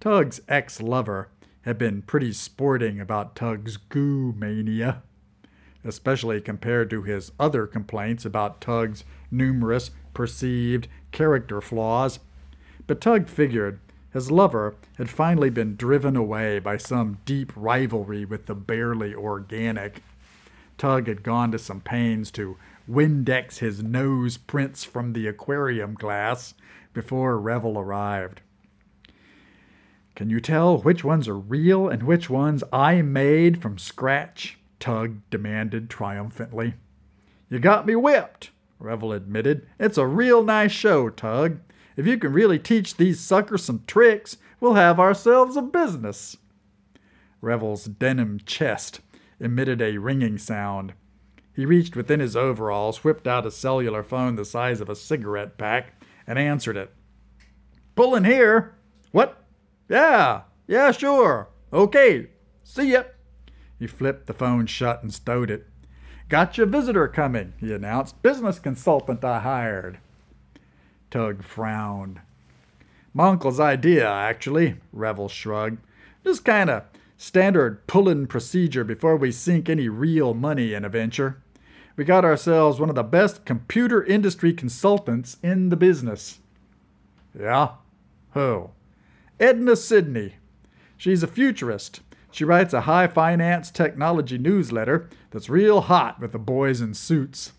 [0.00, 1.28] Tug's ex lover
[1.62, 5.02] had been pretty sporting about Tug's goo mania,
[5.84, 12.18] especially compared to his other complaints about Tug's numerous perceived character flaws.
[12.86, 13.80] But Tug figured
[14.12, 20.02] his lover had finally been driven away by some deep rivalry with the barely organic.
[20.78, 22.56] Tug had gone to some pains to
[22.88, 26.54] Windex his nose prints from the aquarium glass
[26.92, 28.40] before Revel arrived.
[30.16, 34.57] Can you tell which ones are real and which ones I made from scratch?
[34.80, 36.74] Tug demanded triumphantly.
[37.50, 39.66] You got me whipped, Revel admitted.
[39.78, 41.58] It's a real nice show, Tug.
[41.96, 46.36] If you can really teach these suckers some tricks, we'll have ourselves a business.
[47.40, 49.00] Revel's denim chest
[49.40, 50.92] emitted a ringing sound.
[51.52, 55.58] He reached within his overalls, whipped out a cellular phone the size of a cigarette
[55.58, 56.92] pack, and answered it.
[57.96, 58.76] Pullen here.
[59.10, 59.42] What?
[59.88, 61.48] Yeah, yeah, sure.
[61.72, 62.28] Okay,
[62.62, 63.02] see ya.
[63.78, 65.66] He flipped the phone shut and stowed it.
[66.28, 68.20] Got your visitor coming, he announced.
[68.22, 69.98] Business consultant I hired.
[71.10, 72.20] Tug frowned.
[73.14, 75.78] My uncle's idea, actually, Revel shrugged.
[76.24, 76.84] Just kind of
[77.16, 81.38] standard Pullen procedure before we sink any real money in a venture
[81.98, 86.38] we got ourselves one of the best computer industry consultants in the business.
[87.36, 87.70] Yeah?
[88.34, 88.70] Who?
[89.40, 90.36] Edna Sidney.
[90.96, 92.00] She's a futurist.
[92.30, 97.52] She writes a high finance technology newsletter that's real hot with the boys in suits.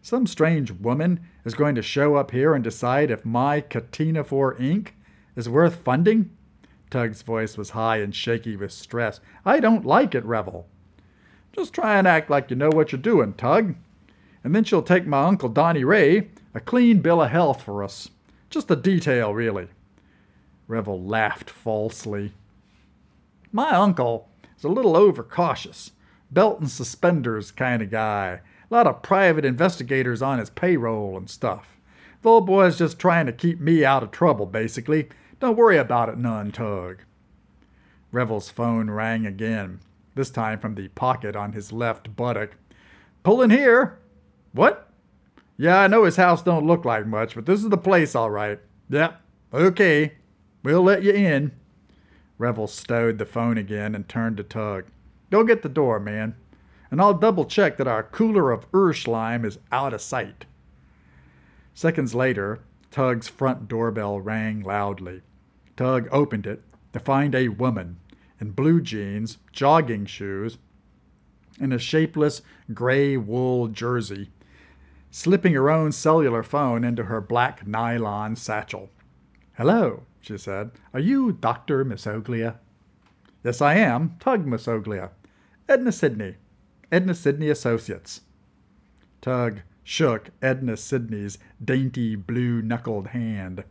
[0.00, 4.88] Some strange woman is going to show up here and decide if my Ctenophore Inc.
[5.36, 6.30] is worth funding?
[6.90, 9.20] Tug's voice was high and shaky with stress.
[9.44, 10.66] I don't like it, Revel.
[11.52, 13.76] Just try and act like you know what you're doing, Tug.
[14.42, 18.10] And then she'll take my Uncle Donnie Ray a clean bill of health for us.
[18.50, 19.68] Just a detail, really.
[20.66, 22.32] Revel laughed falsely.
[23.52, 25.92] My uncle is a little overcautious,
[26.30, 28.40] belt and suspenders kind of guy.
[28.70, 31.78] A lot of private investigators on his payroll and stuff.
[32.22, 35.10] The old boy's just trying to keep me out of trouble, basically.
[35.38, 37.02] Don't worry about it none, Tug.
[38.10, 39.80] Revel's phone rang again
[40.14, 42.56] this time from the pocket on his left buttock.
[43.22, 43.98] Pullen here.
[44.52, 44.88] What?
[45.58, 48.30] Yeah, I know his house don't look like much, but this is the place all
[48.30, 48.60] right.
[48.88, 49.20] Yep.
[49.52, 50.14] Okay.
[50.62, 51.52] We'll let you in.
[52.42, 54.86] Revel stowed the phone again and turned to Tug.
[55.30, 56.34] Go get the door, man.
[56.90, 60.44] And I'll double check that our cooler of Urschleim is out of sight.
[61.72, 62.58] Seconds later,
[62.90, 65.22] Tug's front doorbell rang loudly.
[65.76, 67.98] Tug opened it to find a woman
[68.40, 70.58] in blue jeans, jogging shoes,
[71.60, 72.42] and a shapeless
[72.74, 74.30] gray wool jersey,
[75.12, 78.90] slipping her own cellular phone into her black nylon satchel.
[79.56, 80.70] Hello, she said.
[80.94, 81.84] Are you Dr.
[81.84, 82.56] Mesoglia?
[83.44, 84.16] Yes, I am.
[84.20, 85.10] Tug Mesoglia.
[85.68, 86.36] Edna Sidney.
[86.90, 88.22] Edna Sidney Associates.
[89.20, 93.64] Tug shook Edna Sidney's dainty blue knuckled hand.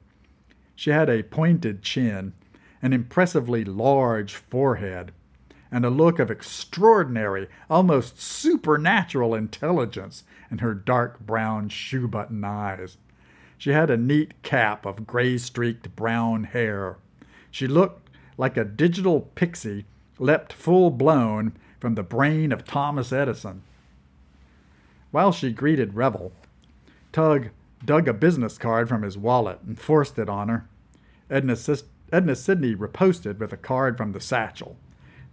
[0.76, 2.34] She had a pointed chin,
[2.82, 5.14] an impressively large forehead,
[5.72, 12.98] and a look of extraordinary, almost supernatural intelligence in her dark brown shoe button eyes.
[13.62, 16.98] She had a neat cap of gray streaked brown hair.
[17.52, 19.86] She looked like a digital pixie
[20.18, 23.62] leapt full blown from the brain of Thomas Edison.
[25.12, 26.32] While she greeted Revel,
[27.12, 27.50] Tug
[27.86, 30.66] dug a business card from his wallet and forced it on her.
[31.30, 31.56] Edna,
[32.12, 34.76] Edna Sidney riposted with a card from the satchel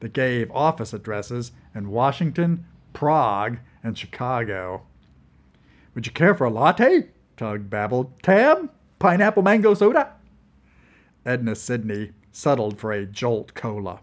[0.00, 4.82] that gave office addresses in Washington, Prague, and Chicago.
[5.94, 7.06] Would you care for a latte?
[7.38, 8.22] Tug babbled.
[8.22, 8.68] Tab?
[8.98, 10.12] Pineapple mango soda?
[11.24, 14.00] Edna Sidney settled for a jolt cola,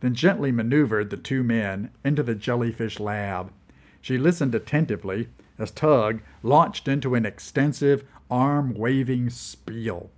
[0.00, 3.52] then gently maneuvered the two men into the jellyfish lab.
[4.00, 5.28] She listened attentively
[5.58, 10.10] as Tug launched into an extensive, arm waving spiel.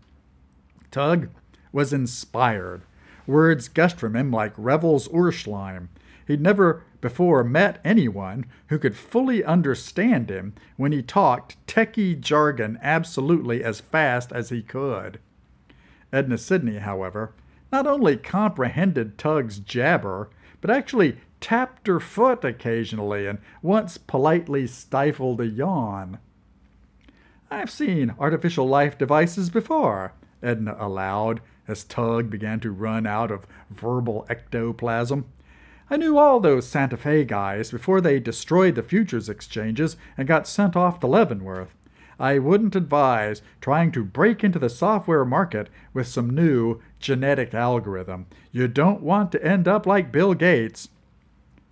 [0.90, 1.28] Tug
[1.72, 2.82] was inspired.
[3.26, 5.88] Words gushed from him like Revel's Urschleim.
[6.26, 12.78] He'd never before met anyone who could fully understand him when he talked techie jargon
[12.80, 15.18] absolutely as fast as he could.
[16.10, 17.34] Edna Sidney, however,
[17.70, 20.30] not only comprehended Tug's jabber,
[20.62, 26.18] but actually tapped her foot occasionally and once politely stifled a yawn.
[27.50, 33.46] I've seen artificial life devices before, Edna allowed as Tug began to run out of
[33.70, 35.26] verbal ectoplasm.
[35.92, 40.48] I knew all those Santa Fe guys before they destroyed the futures exchanges and got
[40.48, 41.74] sent off to Leavenworth.
[42.18, 48.24] I wouldn't advise trying to break into the software market with some new genetic algorithm.
[48.52, 50.88] You don't want to end up like Bill Gates.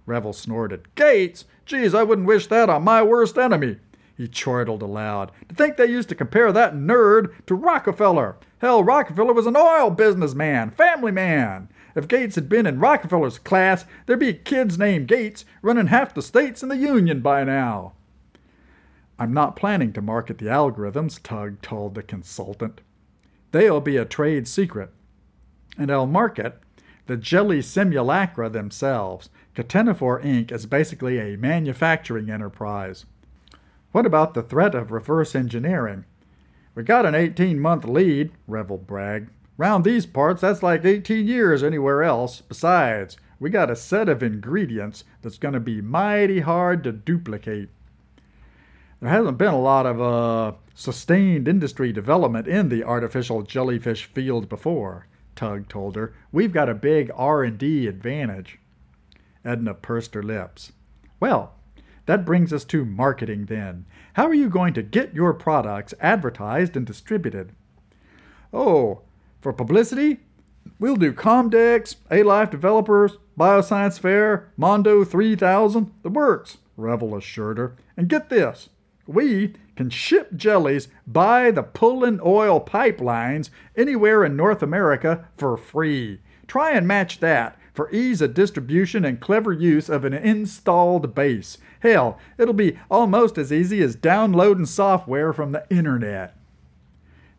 [0.04, 0.94] Revel snorted.
[0.96, 1.46] Gates?
[1.64, 3.78] Geez, I wouldn't wish that on my worst enemy.
[4.18, 5.32] He chortled aloud.
[5.48, 8.36] To think they used to compare that nerd to Rockefeller.
[8.58, 11.70] Hell, Rockefeller was an oil businessman, family man.
[11.94, 16.22] If Gates had been in Rockefeller's class, there'd be kids named Gates running half the
[16.22, 17.92] states in the Union by now.
[19.18, 22.80] I'm not planning to market the algorithms, Tug told the consultant.
[23.52, 24.90] They'll be a trade secret.
[25.76, 26.58] And I'll market
[27.06, 29.30] the jelly simulacra themselves.
[29.54, 30.52] Ctenophore Inc.
[30.52, 33.04] is basically a manufacturing enterprise.
[33.92, 36.04] What about the threat of reverse engineering?
[36.74, 39.30] We got an 18 month lead, Revel bragged.
[39.60, 42.40] Round these parts, that's like 18 years anywhere else.
[42.40, 47.68] Besides, we got a set of ingredients that's going to be mighty hard to duplicate
[49.00, 54.48] there hasn't been a lot of uh, sustained industry development in the artificial jellyfish field
[54.48, 56.12] before, Tug told her.
[56.30, 58.58] We've got a big R&D advantage.
[59.42, 60.72] Edna pursed her lips.
[61.18, 61.54] Well,
[62.04, 63.86] that brings us to marketing then.
[64.14, 67.52] How are you going to get your products advertised and distributed?
[68.52, 69.00] Oh,
[69.40, 70.20] for publicity?
[70.78, 77.76] We'll do Comdex, A-Life Developers, Bioscience Fair, Mondo 3000, the works, Revel assured her.
[77.96, 78.68] And get this,
[79.06, 86.20] we can ship jellies by the Pullen oil pipelines anywhere in North America for free.
[86.46, 91.56] Try and match that for ease of distribution and clever use of an installed base.
[91.80, 96.36] Hell, it'll be almost as easy as downloading software from the internet.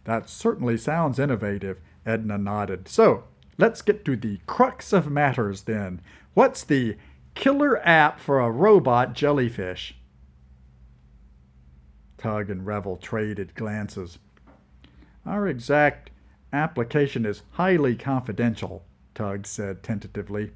[0.05, 2.87] That certainly sounds innovative, Edna nodded.
[2.87, 3.25] So,
[3.57, 6.01] let's get to the crux of matters then.
[6.33, 6.97] What's the
[7.35, 9.95] killer app for a robot jellyfish?
[12.17, 14.19] Tug and Revel traded glances.
[15.25, 16.11] Our exact
[16.53, 18.85] application is highly confidential,
[19.15, 20.51] Tug said tentatively.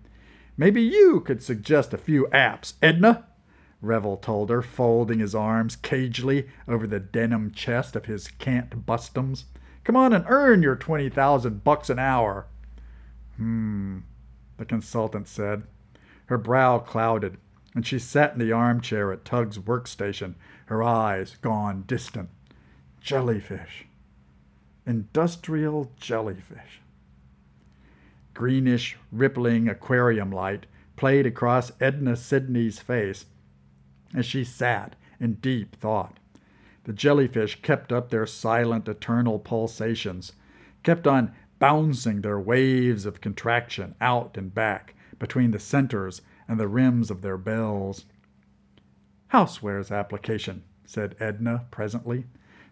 [0.57, 3.25] Maybe you could suggest a few apps, Edna?
[3.81, 9.17] Revel told her, folding his arms cagily over the denim chest of his Can't Bust
[9.17, 9.45] 'Ems.
[9.86, 12.47] Come on and earn your twenty thousand bucks an hour.
[13.38, 13.99] Hmm,
[14.57, 15.63] the consultant said.
[16.25, 17.38] Her brow clouded,
[17.75, 20.33] and she sat in the armchair at Tug's workstation,
[20.65, 22.29] her eyes gone distant.
[22.99, 23.86] Jellyfish.
[24.88, 26.81] Industrial jellyfish.
[28.33, 30.65] Greenish, rippling aquarium light
[30.95, 33.25] played across Edna Sidney's face
[34.15, 36.17] as she sat in deep thought.
[36.86, 40.33] The jellyfish kept up their silent, eternal pulsations,
[40.83, 46.67] kept on bouncing their waves of contraction out and back between the centers and the
[46.67, 48.05] rims of their bells.
[49.33, 52.25] Housewares application, said Edna presently.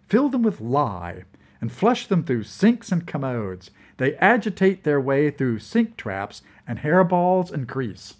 [0.07, 1.23] Fill them with lye
[1.59, 3.71] and flush them through sinks and commodes.
[3.97, 8.15] They agitate their way through sink traps and hairballs and grease.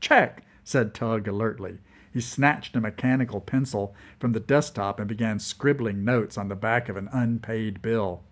[0.00, 1.78] Check, said Tug alertly.
[2.12, 6.88] He snatched a mechanical pencil from the desktop and began scribbling notes on the back
[6.88, 8.22] of an unpaid bill.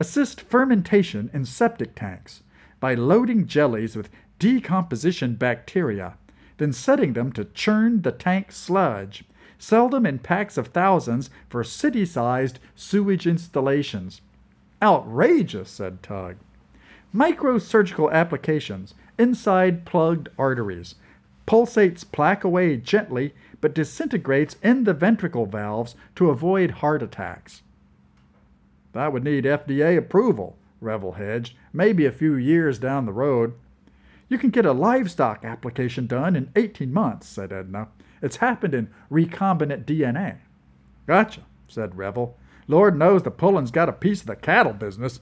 [0.00, 2.42] Assist fermentation in septic tanks
[2.80, 4.10] by loading jellies with
[4.40, 6.16] decomposition bacteria,
[6.56, 9.24] then setting them to churn the tank sludge.
[9.56, 14.20] Sell them in packs of thousands for city sized sewage installations.
[14.82, 16.36] Outrageous, said Tug.
[17.14, 20.96] Microsurgical applications, inside plugged arteries,
[21.46, 27.62] pulsates plaque away gently but disintegrates in the ventricle valves to avoid heart attacks.
[28.92, 33.54] That would need FDA approval, Revel hedged, maybe a few years down the road.
[34.28, 37.88] You can get a livestock application done in 18 months, said Edna.
[38.22, 40.38] It's happened in recombinant DNA.
[41.06, 42.36] Gotcha, said Revel.
[42.66, 45.20] Lord knows the Pullens got a piece of the cattle business.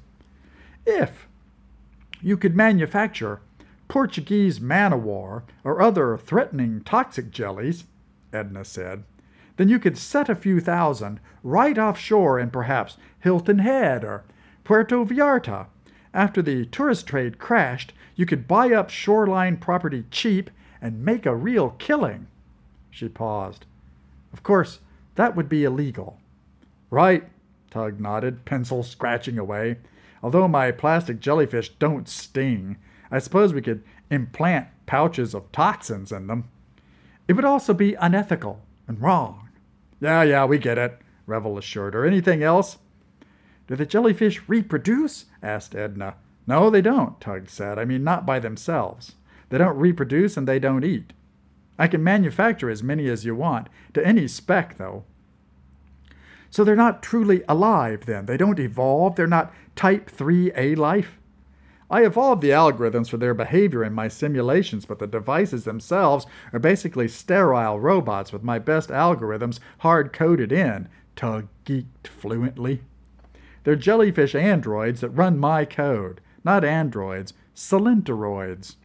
[0.86, 1.26] If
[2.20, 3.40] you could manufacture
[3.92, 7.84] Portuguese man-o'-war or other threatening toxic jellies,
[8.32, 9.04] Edna said,
[9.58, 14.24] then you could set a few thousand right offshore in perhaps Hilton Head or
[14.64, 15.66] Puerto Vallarta.
[16.14, 20.48] After the tourist trade crashed, you could buy up shoreline property cheap
[20.80, 22.28] and make a real killing.
[22.90, 23.66] She paused.
[24.32, 24.78] Of course,
[25.16, 26.16] that would be illegal.
[26.88, 27.28] Right,
[27.70, 29.76] Tug nodded, pencil scratching away.
[30.22, 32.78] Although my plastic jellyfish don't sting,
[33.12, 36.48] I suppose we could implant pouches of toxins in them.
[37.28, 39.50] It would also be unethical and wrong.
[40.00, 42.04] Yeah, yeah, we get it, Revel assured her.
[42.04, 42.78] Anything else?
[43.68, 45.26] Do the jellyfish reproduce?
[45.42, 46.16] asked Edna.
[46.46, 47.78] No, they don't, Tug said.
[47.78, 49.14] I mean, not by themselves.
[49.50, 51.12] They don't reproduce and they don't eat.
[51.78, 55.04] I can manufacture as many as you want, to any spec, though.
[56.50, 58.26] So they're not truly alive, then.
[58.26, 59.16] They don't evolve.
[59.16, 61.18] They're not type 3A life.
[61.92, 66.58] I evolved the algorithms for their behavior in my simulations, but the devices themselves are
[66.58, 72.80] basically sterile robots with my best algorithms hard coded in, Tug geeked fluently.
[73.64, 78.76] They're jellyfish androids that run my code, not androids, cylindroids.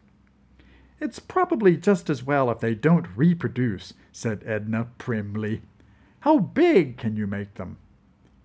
[1.00, 5.62] It's probably just as well if they don't reproduce, said Edna primly.
[6.20, 7.78] How big can you make them?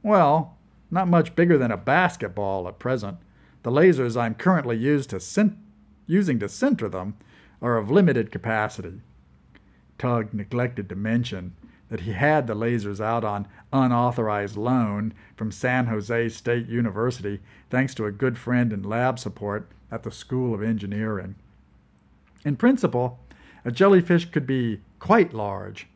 [0.04, 0.56] Well,
[0.88, 3.18] not much bigger than a basketball at present.
[3.62, 5.56] The lasers I'm currently used to cent-
[6.06, 7.14] using to center them
[7.60, 9.00] are of limited capacity.
[9.98, 11.54] Tug neglected to mention
[11.88, 17.40] that he had the lasers out on unauthorized loan from San Jose State University
[17.70, 21.34] thanks to a good friend in lab support at the School of Engineering.
[22.44, 23.20] In principle,
[23.64, 25.86] a jellyfish could be quite large.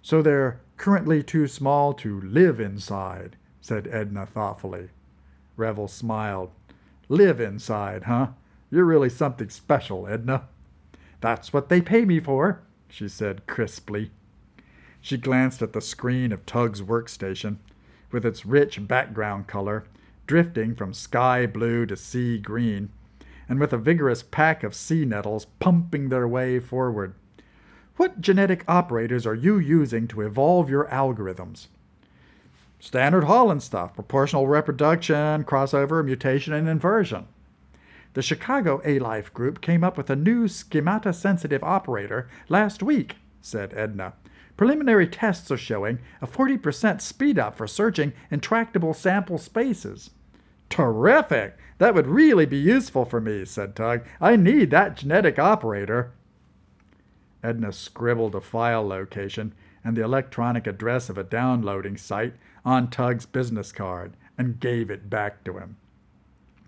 [0.00, 4.88] So they're currently too small to live inside, said Edna thoughtfully.
[5.56, 6.50] Revel smiled.
[7.08, 8.28] Live inside, huh?
[8.70, 10.48] You're really something special, Edna.
[11.20, 14.10] That's what they pay me for, she said crisply.
[15.00, 17.56] She glanced at the screen of Tug's workstation,
[18.10, 19.84] with its rich background color,
[20.26, 22.90] drifting from sky blue to sea green,
[23.48, 27.14] and with a vigorous pack of sea nettles pumping their way forward.
[27.96, 31.68] What genetic operators are you using to evolve your algorithms?
[32.80, 37.26] Standard Holland stuff proportional reproduction, crossover, mutation, and inversion.
[38.14, 43.16] The Chicago A Life Group came up with a new schemata sensitive operator last week,
[43.40, 44.14] said Edna.
[44.56, 50.10] Preliminary tests are showing a 40% speed up for searching intractable sample spaces.
[50.68, 51.56] Terrific!
[51.78, 54.04] That would really be useful for me, said Tug.
[54.20, 56.12] I need that genetic operator.
[57.42, 59.54] Edna scribbled a file location
[59.84, 65.10] and the electronic address of a downloading site on Tug's business card and gave it
[65.10, 65.76] back to him.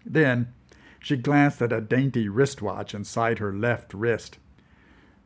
[0.05, 0.53] Then
[0.99, 4.39] she glanced at a dainty wristwatch inside her left wrist.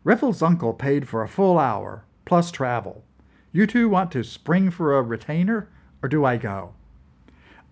[0.04, 3.04] Revel's uncle paid for a full hour, plus travel.
[3.52, 5.68] You two want to spring for a retainer,
[6.02, 6.74] or do I go?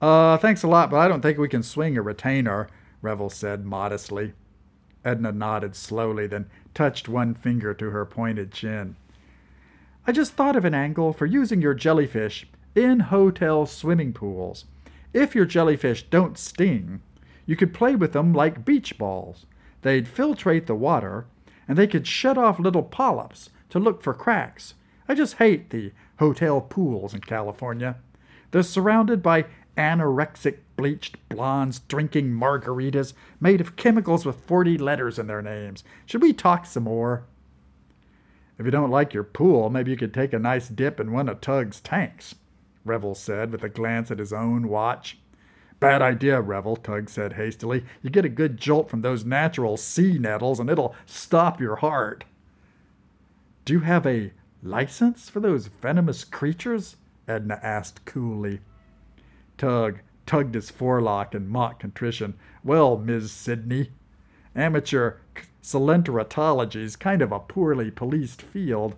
[0.00, 2.68] Uh, thanks a lot, but I don't think we can swing a retainer,
[3.02, 4.32] Revel said modestly.
[5.04, 8.96] Edna nodded slowly, then touched one finger to her pointed chin.
[10.06, 14.64] I just thought of an angle for using your jellyfish in hotel swimming pools.
[15.12, 17.00] If your jellyfish don't sting,
[17.44, 19.46] you could play with them like beach balls.
[19.82, 21.26] They'd filtrate the water,
[21.68, 24.74] and they could shut off little polyps to look for cracks.
[25.08, 27.96] I just hate the hotel pools in California.
[28.50, 29.46] They're surrounded by
[29.76, 35.84] anorexic bleached blondes drinking margaritas made of chemicals with 40 letters in their names.
[36.06, 37.24] Should we talk some more?
[38.58, 41.28] If you don't like your pool, maybe you could take a nice dip in one
[41.28, 42.34] of Tug's tanks.
[42.84, 45.18] Revel said with a glance at his own watch.
[45.80, 47.84] Bad idea, Revel, Tug said hastily.
[48.02, 52.24] You get a good jolt from those natural sea nettles and it'll stop your heart.
[53.64, 56.96] Do you have a license for those venomous creatures?
[57.26, 58.60] Edna asked coolly.
[59.58, 62.34] Tug tugged his forelock in mock contrition.
[62.64, 63.90] Well, Miss Sidney,
[64.54, 65.16] amateur
[65.62, 68.96] is kind of a poorly policed field.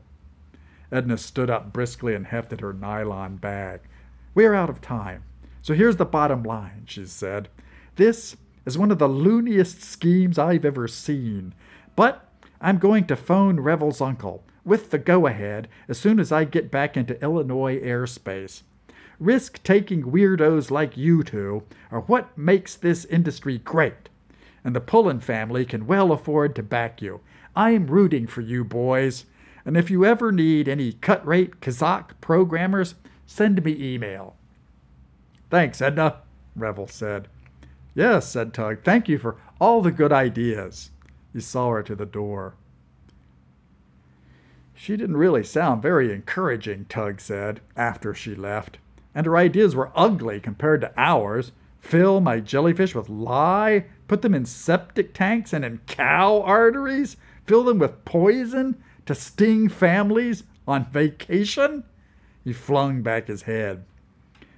[0.95, 3.81] Edna stood up briskly and hefted her nylon bag.
[4.33, 5.25] We're out of time.
[5.61, 7.49] So here's the bottom line, she said.
[7.97, 11.53] This is one of the looniest schemes I've ever seen.
[11.97, 12.29] But
[12.61, 16.71] I'm going to phone Revel's uncle with the go ahead as soon as I get
[16.71, 18.63] back into Illinois airspace.
[19.19, 24.09] Risk taking weirdos like you two are what makes this industry great,
[24.63, 27.21] and the Pullen family can well afford to back you.
[27.57, 29.25] I'm rooting for you boys,
[29.65, 32.95] and if you ever need any cut rate Kazakh programmers,
[33.27, 34.37] send me email.
[35.51, 36.17] Thanks, Edna,
[36.55, 37.29] Revel said.
[37.95, 38.79] Yes, said Tug.
[38.83, 40.91] Thank you for all the good ideas.
[41.33, 42.55] He saw her to the door.
[44.75, 48.79] She didn't really sound very encouraging, Tug said, after she left.
[49.15, 51.53] And her ideas were ugly compared to ours.
[51.81, 57.63] Fill my jellyfish with lye, put them in septic tanks and in cow arteries, fill
[57.63, 61.85] them with poison to sting families on vacation?
[62.43, 63.85] He flung back his head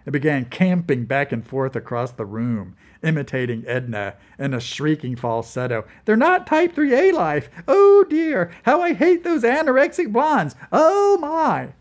[0.04, 5.84] and began camping back and forth across the room, imitating Edna in a shrieking falsetto.
[6.04, 7.50] They're not type 3A life.
[7.66, 10.54] Oh dear, how I hate those anorexic blondes.
[10.72, 11.72] Oh my.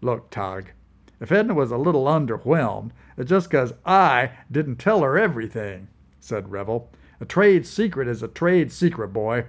[0.00, 0.70] Look, Tug,
[1.20, 5.88] if Edna was a little underwhelmed, it's just because I didn't tell her everything,
[6.20, 6.90] said Revel.
[7.20, 9.46] A trade secret is a trade secret, boy.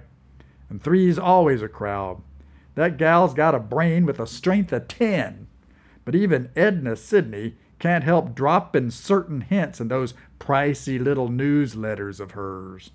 [0.68, 2.20] And three's always a crowd.
[2.74, 5.48] That gal's got a brain with a strength of ten.
[6.04, 12.32] But even Edna Sidney can't help dropping certain hints in those pricey little newsletters of
[12.32, 12.90] hers.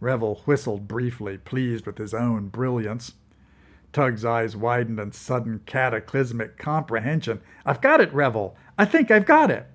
[0.00, 3.12] Revel whistled briefly, pleased with his own brilliance.
[3.92, 7.40] Tug's eyes widened in sudden cataclysmic comprehension.
[7.64, 8.56] I've got it, Revel.
[8.76, 9.66] I think I've got it.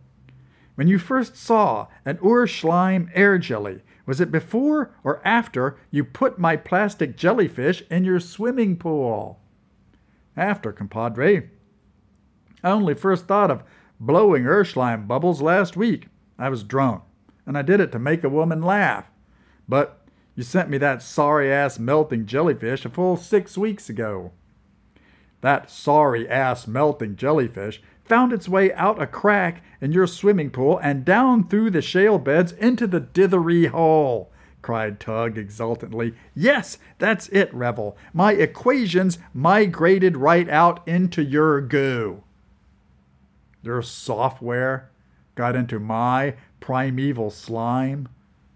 [0.76, 6.40] When you first saw an Urschleim air jelly, was it before or after you put
[6.40, 9.40] my plastic jellyfish in your swimming pool?
[10.36, 11.50] After, compadre.
[12.64, 13.64] I only first thought of
[14.00, 16.08] blowing Urschleim bubbles last week.
[16.38, 17.04] I was drunk,
[17.46, 19.06] and I did it to make a woman laugh.
[19.68, 20.02] But
[20.36, 24.32] you sent me that sorry ass melting jellyfish a full six weeks ago.
[25.42, 30.78] That sorry ass melting jellyfish found its way out a crack in your swimming pool
[30.80, 34.32] and down through the shale beds into the dithery hole,
[34.62, 36.14] cried Tug exultantly.
[36.36, 37.98] Yes, that's it, Revel.
[38.14, 42.24] My equations migrated right out into your goo.
[43.64, 44.90] Your software
[45.36, 48.08] got into my primeval slime,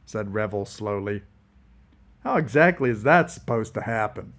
[0.05, 1.23] said Revel slowly.
[2.23, 4.33] How exactly is that supposed to happen?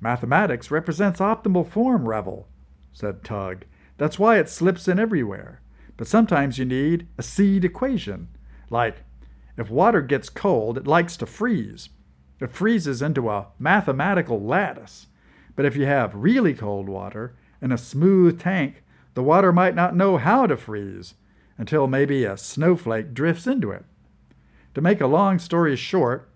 [0.00, 2.48] Mathematics represents optimal form, Revel,
[2.92, 3.64] said Tug.
[4.02, 5.60] That's why it slips in everywhere.
[5.96, 8.30] But sometimes you need a seed equation.
[8.68, 9.04] Like,
[9.56, 11.88] if water gets cold, it likes to freeze.
[12.40, 15.06] It freezes into a mathematical lattice.
[15.54, 18.82] But if you have really cold water in a smooth tank
[19.14, 21.14] the water might not know how to freeze
[21.56, 23.84] until maybe a snowflake drifts into it.
[24.74, 26.28] To make a long story short,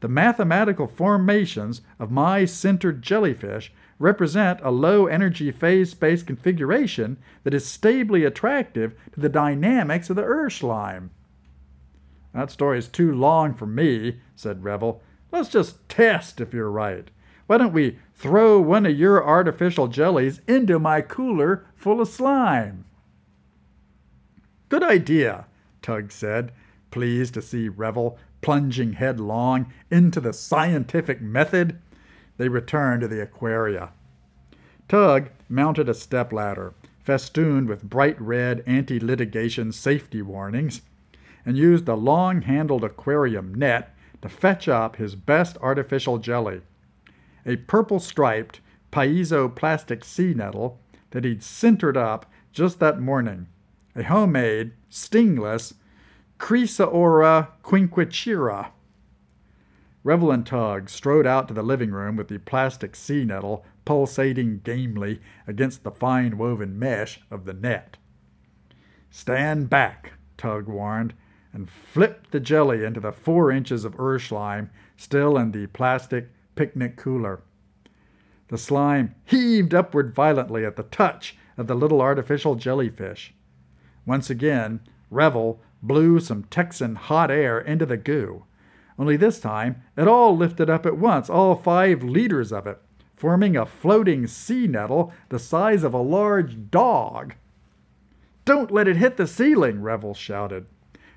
[0.00, 7.54] the mathematical formations of my sintered jellyfish represent a low energy phase space configuration that
[7.54, 11.10] is stably attractive to the dynamics of the Urschleim.
[12.34, 15.00] That story is too long for me, said Revel.
[15.30, 17.10] Let's just test if you're right.
[17.46, 22.84] Why don't we throw one of your artificial jellies into my cooler full of slime?
[24.68, 25.46] Good idea,
[25.80, 26.52] Tug said,
[26.90, 31.78] pleased to see Revel plunging headlong into the scientific method.
[32.42, 33.90] They returned to the aquaria.
[34.88, 40.82] Tug mounted a stepladder, festooned with bright red anti litigation safety warnings,
[41.46, 46.62] and used a long handled aquarium net to fetch up his best artificial jelly
[47.46, 50.80] a purple striped piezo-plastic sea nettle
[51.12, 53.46] that he'd sintered up just that morning,
[53.94, 55.74] a homemade, stingless
[56.40, 58.72] Chrysaora quinquecirra.
[60.04, 64.60] Revel and Tug strode out to the living room with the plastic sea nettle pulsating
[64.64, 67.96] gamely against the fine woven mesh of the net.
[69.10, 71.14] Stand back, Tug warned,
[71.52, 76.96] and flipped the jelly into the four inches of Urschleim still in the plastic picnic
[76.96, 77.42] cooler.
[78.48, 83.34] The slime heaved upward violently at the touch of the little artificial jellyfish.
[84.04, 84.80] Once again,
[85.10, 88.44] Revel blew some Texan hot air into the goo.
[88.98, 92.78] Only this time it all lifted up at once, all five liters of it,
[93.16, 97.34] forming a floating sea nettle the size of a large dog.
[98.44, 100.66] Don't let it hit the ceiling, Revel shouted.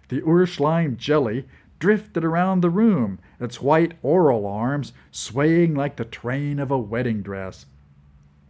[0.09, 1.45] The Urschleim jelly
[1.79, 7.21] drifted around the room, its white oral arms swaying like the train of a wedding
[7.21, 7.65] dress.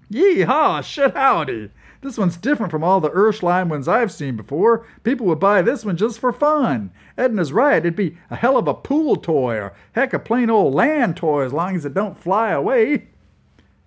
[0.10, 1.72] Yee haw, shit howdy!
[2.06, 4.86] This one's different from all the Urschleim ones I've seen before.
[5.02, 6.92] People would buy this one just for fun.
[7.18, 10.76] Edna's right, it'd be a hell of a pool toy, or heck, a plain old
[10.76, 13.08] land toy as long as it don't fly away.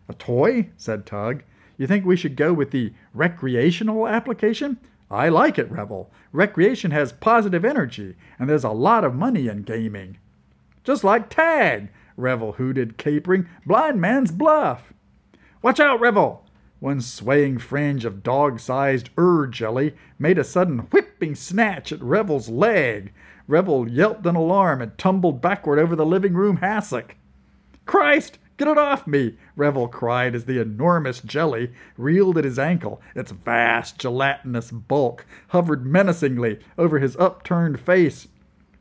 [0.08, 0.70] A toy?
[0.76, 1.44] said Tug.
[1.76, 4.78] You think we should go with the recreational application?
[5.08, 6.10] I like it, Revel.
[6.32, 10.18] Recreation has positive energy, and there's a lot of money in gaming.
[10.82, 13.48] Just like tag, Revel hooted, capering.
[13.64, 14.92] Blind man's bluff.
[15.62, 16.47] Watch out, Revel!
[16.80, 22.48] One swaying fringe of dog sized Ur jelly made a sudden whipping snatch at Revel's
[22.48, 23.12] leg.
[23.48, 27.16] Revel yelped in alarm and tumbled backward over the living room hassock.
[27.84, 28.38] Christ!
[28.58, 29.38] Get it off me!
[29.56, 33.00] Revel cried as the enormous jelly reeled at his ankle.
[33.14, 38.28] Its vast, gelatinous bulk hovered menacingly over his upturned face.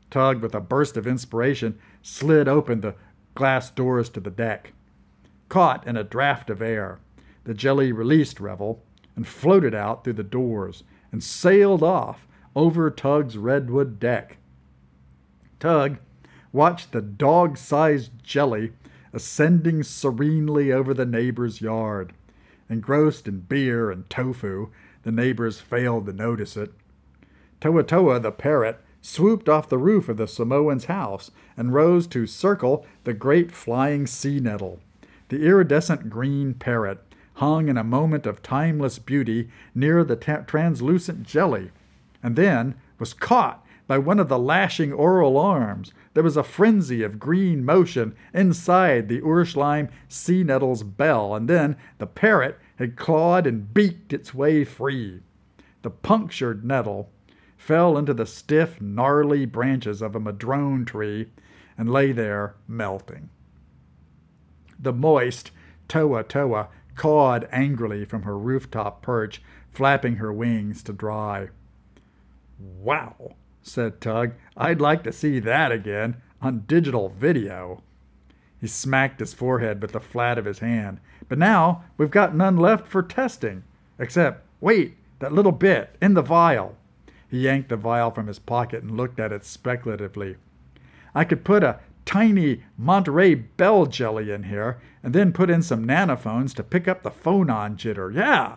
[0.08, 2.94] Tug, with a burst of inspiration, slid open the
[3.34, 4.72] glass doors to the deck.
[5.48, 7.00] Caught in a draft of air,
[7.48, 8.82] the jelly released Revel
[9.16, 14.36] and floated out through the doors and sailed off over Tug's redwood deck.
[15.58, 15.96] Tug
[16.52, 18.74] watched the dog sized jelly
[19.14, 22.12] ascending serenely over the neighbor's yard.
[22.68, 24.68] Engrossed in beer and tofu,
[25.02, 26.74] the neighbors failed to notice it.
[27.62, 32.26] Toa Toa the parrot swooped off the roof of the Samoan's house and rose to
[32.26, 34.80] circle the great flying sea nettle.
[35.30, 37.07] The iridescent green parrot
[37.38, 41.70] hung in a moment of timeless beauty near the ta- translucent jelly,
[42.20, 45.92] and then was caught by one of the lashing oral arms.
[46.14, 51.76] There was a frenzy of green motion inside the Urschleim sea nettle's bell, and then
[51.98, 55.20] the parrot had clawed and beaked its way free.
[55.82, 57.08] The punctured nettle
[57.56, 61.28] fell into the stiff, gnarly branches of a madrone tree
[61.78, 63.30] and lay there melting.
[64.76, 65.52] The moist
[65.88, 66.68] Toa Toa
[66.98, 69.40] cawed angrily from her rooftop perch,
[69.70, 71.48] flapping her wings to dry.
[72.58, 74.32] Wow, said Tug.
[74.56, 77.82] I'd like to see that again on digital video.
[78.60, 80.98] He smacked his forehead with the flat of his hand.
[81.28, 83.62] But now we've got none left for testing.
[83.98, 86.76] Except, wait, that little bit in the vial.
[87.30, 90.36] He yanked the vial from his pocket and looked at it speculatively.
[91.14, 91.78] I could put a
[92.08, 97.02] tiny Monterey Bell jelly in here and then put in some nanophones to pick up
[97.02, 98.14] the phonon jitter.
[98.14, 98.56] Yeah.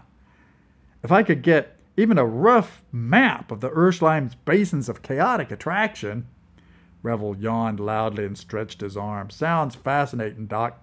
[1.04, 6.28] If I could get even a rough map of the Urschleim's basins of chaotic attraction.
[7.04, 9.36] Revel yawned loudly and stretched his arms.
[9.36, 10.82] Sounds fascinating, Doc.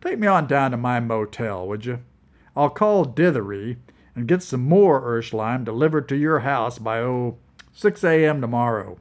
[0.00, 1.98] Take me on down to my motel, would you?
[2.54, 3.78] I'll call Dithery
[4.14, 7.38] and get some more Urschleim delivered to your house by, oh,
[7.72, 8.40] 6 a.m.
[8.40, 8.98] tomorrow.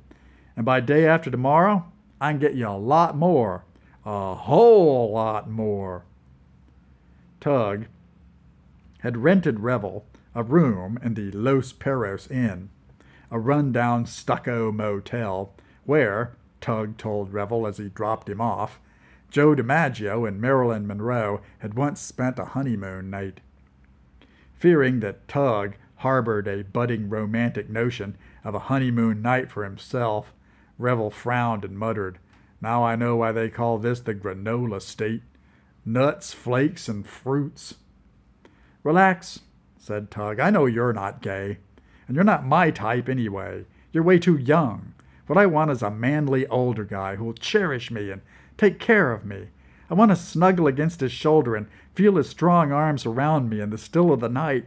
[0.55, 1.85] And by day after tomorrow,
[2.21, 3.65] I can get you a lot more.
[4.05, 6.03] A whole lot more.
[7.39, 7.87] Tug
[8.99, 10.05] had rented Revel
[10.35, 12.69] a room in the Los Perros Inn,
[13.29, 15.53] a run-down stucco motel
[15.85, 18.79] where, Tug told Revel as he dropped him off,
[19.31, 23.39] Joe DiMaggio and Marilyn Monroe had once spent a honeymoon night.
[24.53, 30.33] Fearing that Tug harbored a budding romantic notion of a honeymoon night for himself,
[30.81, 32.17] Revel frowned and muttered,
[32.59, 35.21] Now I know why they call this the granola state.
[35.85, 37.75] Nuts, flakes, and fruits.
[38.83, 39.39] Relax,
[39.77, 40.39] said Tug.
[40.39, 41.57] I know you're not gay.
[42.07, 43.65] And you're not my type anyway.
[43.91, 44.93] You're way too young.
[45.27, 48.21] What I want is a manly older guy who'll cherish me and
[48.57, 49.47] take care of me.
[49.89, 53.69] I want to snuggle against his shoulder and feel his strong arms around me in
[53.69, 54.65] the still of the night.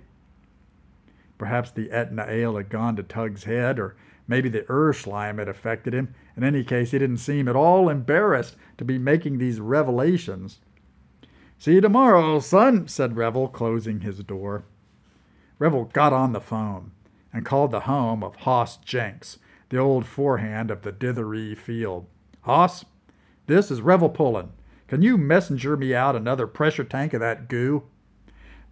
[1.39, 3.97] Perhaps the Etna ale had gone to Tug's head, or
[4.27, 6.15] maybe the Ur slime had affected him.
[6.37, 10.61] In any case, he didn't seem at all embarrassed to be making these revelations.
[11.59, 14.65] See you tomorrow, son, said Revel, closing his door.
[15.59, 16.91] Revel got on the phone
[17.33, 22.07] and called the home of Hoss Jenks, the old forehand of the Ditheree field.
[22.43, 22.85] Hoss,
[23.47, 24.53] this is Revel Pullen.
[24.89, 27.85] Can you messenger me out another pressure tank of that goo?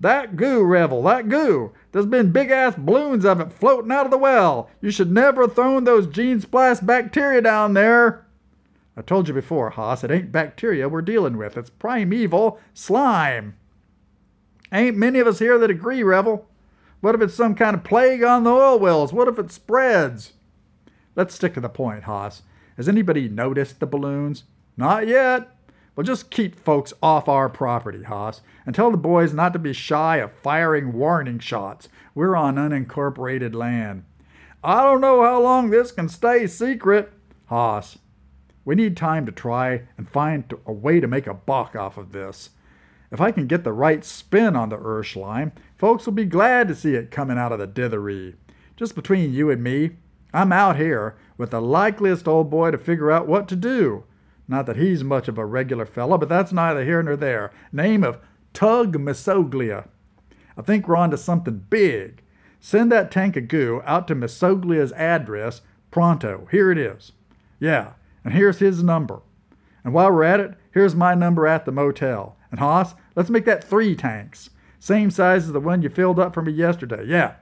[0.02, 1.70] That goo, Revel, that goo.
[1.92, 4.68] There's been big ass balloons of it floating out of the well.
[4.80, 8.26] You should never have thrown those gene splice bacteria down there.
[8.96, 11.56] I told you before, Hoss, it ain't bacteria we're dealing with.
[11.56, 13.54] It's primeval slime.
[14.72, 16.48] Ain't many of us here that agree, Revel.
[17.00, 19.12] What if it's some kind of plague on the oil wells?
[19.12, 20.32] What if it spreads?
[21.14, 22.42] Let's stick to the point, Hoss.
[22.76, 24.42] Has anybody noticed the balloons?
[24.76, 25.48] Not yet.
[25.94, 29.74] Well, just keep folks off our property, Hoss, and tell the boys not to be
[29.74, 31.90] shy of firing warning shots.
[32.14, 34.04] We're on unincorporated land.
[34.64, 37.12] I don't know how long this can stay secret.
[37.46, 37.98] Hoss,
[38.64, 42.12] we need time to try and find a way to make a buck off of
[42.12, 42.50] this.
[43.10, 46.74] If I can get the right spin on the Urschleim, folks will be glad to
[46.74, 48.36] see it coming out of the dithery.
[48.76, 49.90] Just between you and me,
[50.32, 54.04] I'm out here with the likeliest old boy to figure out what to do.
[54.52, 57.50] Not that he's much of a regular fellow, but that's neither here nor there.
[57.72, 58.18] Name of
[58.52, 59.88] Tug Mesoglia.
[60.58, 62.20] I think we're on to something big.
[62.60, 66.48] Send that tank of goo out to Mesoglia's address pronto.
[66.50, 67.12] Here it is.
[67.60, 67.92] Yeah,
[68.26, 69.22] and here's his number.
[69.84, 72.36] And while we're at it, here's my number at the motel.
[72.50, 74.50] And Hoss, let's make that three tanks.
[74.78, 77.06] Same size as the one you filled up for me yesterday.
[77.06, 77.36] Yeah.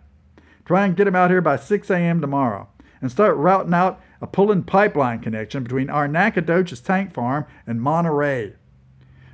[0.65, 2.21] Try and get him out here by 6 a.m.
[2.21, 2.69] tomorrow.
[3.01, 8.55] And start routing out a Pullen pipeline connection between our Nacogdoches tank farm and Monterey.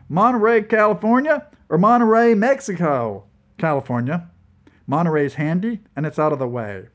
[0.09, 3.24] Monterey, California, or Monterey, Mexico?
[3.59, 4.30] California.
[4.87, 6.87] Monterey's handy and it's out of the way.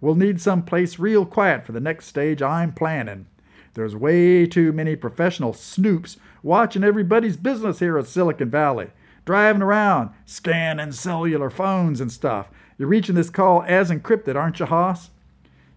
[0.00, 3.26] We'll need some place real quiet for the next stage I'm planning.
[3.74, 8.90] There's way too many professional snoops watching everybody's business here at Silicon Valley,
[9.24, 12.48] driving around, scanning cellular phones and stuff.
[12.78, 15.10] You're reaching this call as encrypted, aren't you, Hoss?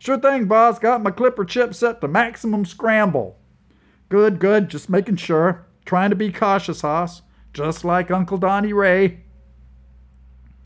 [0.04, 0.80] Sure thing, boss.
[0.80, 3.38] Got my Clipper chip set to maximum scramble.
[4.10, 4.68] Good, good.
[4.68, 5.66] Just making sure.
[5.86, 7.22] Trying to be cautious, Hoss.
[7.54, 9.22] Just like Uncle Donnie Ray.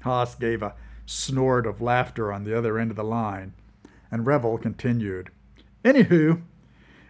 [0.02, 0.74] Hoss gave a
[1.06, 3.54] snort of laughter on the other end of the line,
[4.10, 5.30] and Revel continued.
[5.86, 6.42] Anywho,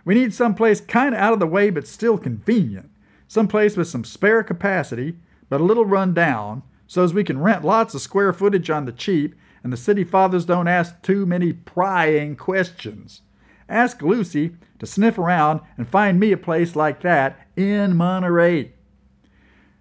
[0.04, 2.90] we need someplace kind of out of the way but still convenient.
[3.30, 5.16] Someplace with some spare capacity,
[5.48, 8.84] but a little run down, so as we can rent lots of square footage on
[8.84, 9.34] the cheap
[9.64, 13.22] and the city fathers don't ask too many prying questions.
[13.70, 18.74] Ask Lucy to sniff around and find me a place like that in Monterey.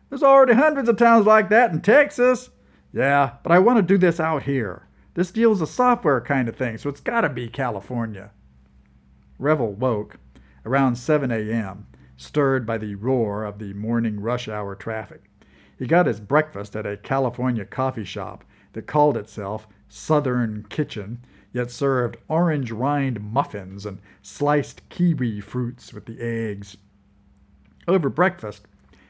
[0.09, 2.51] There's already hundreds of towns like that in Texas.
[2.93, 4.87] Yeah, but I want to do this out here.
[5.14, 8.31] This deal's a software kind of thing, so it's got to be California.
[9.39, 10.18] Revel woke
[10.64, 15.24] around 7 a.m., stirred by the roar of the morning rush hour traffic.
[15.79, 18.45] He got his breakfast at a California coffee shop
[18.77, 21.18] that called itself Southern Kitchen,
[21.51, 26.77] yet served orange rind muffins and sliced kiwi fruits with the eggs.
[27.89, 28.66] Over breakfast,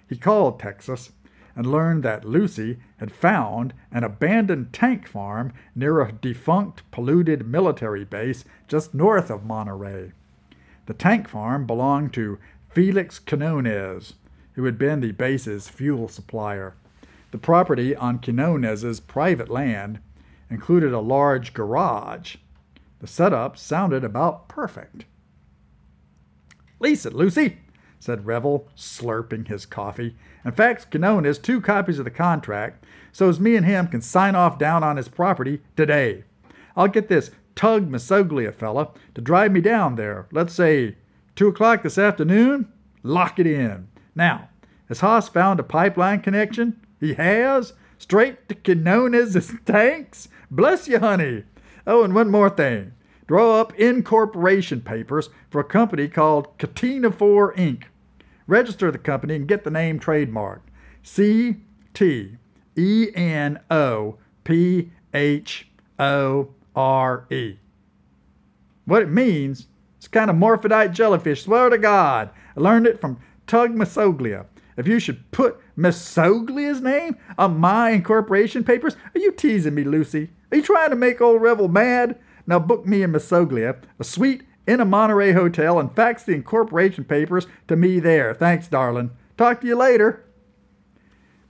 [0.09, 1.11] he called Texas
[1.57, 8.05] and learned that Lucy had found an abandoned tank farm near a defunct, polluted military
[8.05, 10.13] base just north of Monterey.
[10.87, 12.39] The tank farm belonged to
[12.69, 14.15] Felix Quinones,
[14.53, 16.77] who had been the base's fuel supplier.
[17.37, 20.01] The property on Quinones's private land
[20.49, 22.37] included a large garage.
[23.01, 25.05] The setup sounded about perfect.
[26.81, 27.59] Lease it, Lucy,
[28.01, 33.39] said Revel, slurping his coffee, and fax Quinones two copies of the contract so as
[33.39, 36.25] me and him can sign off down on his property today.
[36.75, 40.97] I'll get this Tug Mesoglia fella to drive me down there, let's say
[41.35, 42.73] two o'clock this afternoon.
[43.03, 43.89] Lock it in.
[44.15, 44.49] Now,
[44.89, 46.81] has Hoss found a pipeline connection?
[47.07, 47.73] He has?
[47.99, 50.29] Straight to Quinones' tanks?
[50.51, 51.45] Bless you, honey.
[51.87, 52.95] Oh, and one more thing.
[53.29, 57.85] Draw up incorporation papers for a company called Ctenophore Inc.
[58.49, 60.63] Register the company and get the name trademarked.
[61.05, 61.59] C
[61.95, 62.39] T
[62.77, 65.69] E N O P H
[66.01, 67.59] O R E.
[68.85, 72.31] What it means, it's kind of morphodite jellyfish, swear to God.
[72.57, 74.47] I learned it from Tug Mesoglia.
[74.77, 80.31] If you should put Mesoglia's name on my incorporation papers, are you teasing me, Lucy?
[80.51, 82.19] Are you trying to make old Revel mad?
[82.47, 87.05] Now book me in Mesoglia, a suite in a Monterey hotel, and fax the incorporation
[87.05, 88.35] papers to me there.
[88.35, 89.11] Thanks, darling.
[89.37, 90.25] Talk to you later.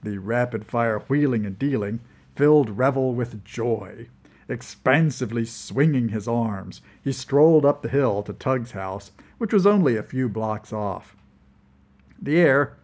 [0.03, 1.99] The rapid fire wheeling and dealing
[2.35, 4.07] filled Revel with joy.
[4.47, 9.97] Expansively swinging his arms, he strolled up the hill to Tug's house, which was only
[9.97, 11.17] a few blocks off.
[12.21, 12.77] The air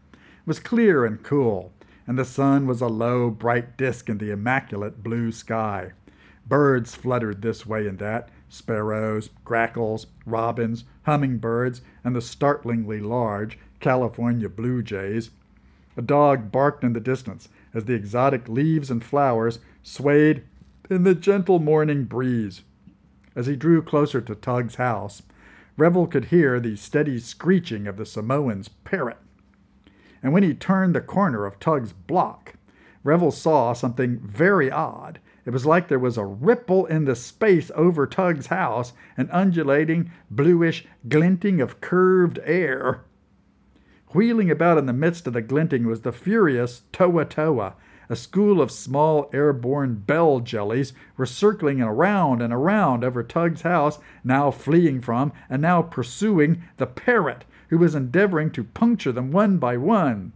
[0.45, 1.71] was clear and cool,
[2.05, 5.91] and the sun was a low, bright disk in the immaculate blue sky.
[6.45, 14.47] Birds fluttered this way and that sparrows, grackles, robins, hummingbirds, and the startlingly large California
[14.47, 15.31] blue jays.
[15.97, 20.43] A dog barked in the distance as the exotic leaves and flowers swayed
[20.89, 22.61] in the gentle morning breeze.
[23.35, 25.23] As he drew closer to Tug's house,
[25.77, 29.17] Revel could hear the steady screeching of the Samoan's parrot.
[30.23, 32.53] And when he turned the corner of Tug's block,
[33.03, 37.69] Revel saw something very odd It was like there was a ripple in the space
[37.75, 43.01] over Tug's house, an undulating, bluish glinting of curved air.
[44.13, 47.75] Wheeling about in the midst of the glinting was the furious Toa Toa.
[48.09, 53.99] A school of small airborne bell jellies were circling around and around over Tug's house,
[54.23, 57.43] now fleeing from and now pursuing the parrot,
[57.73, 60.31] who was endeavoring to puncture them one by one.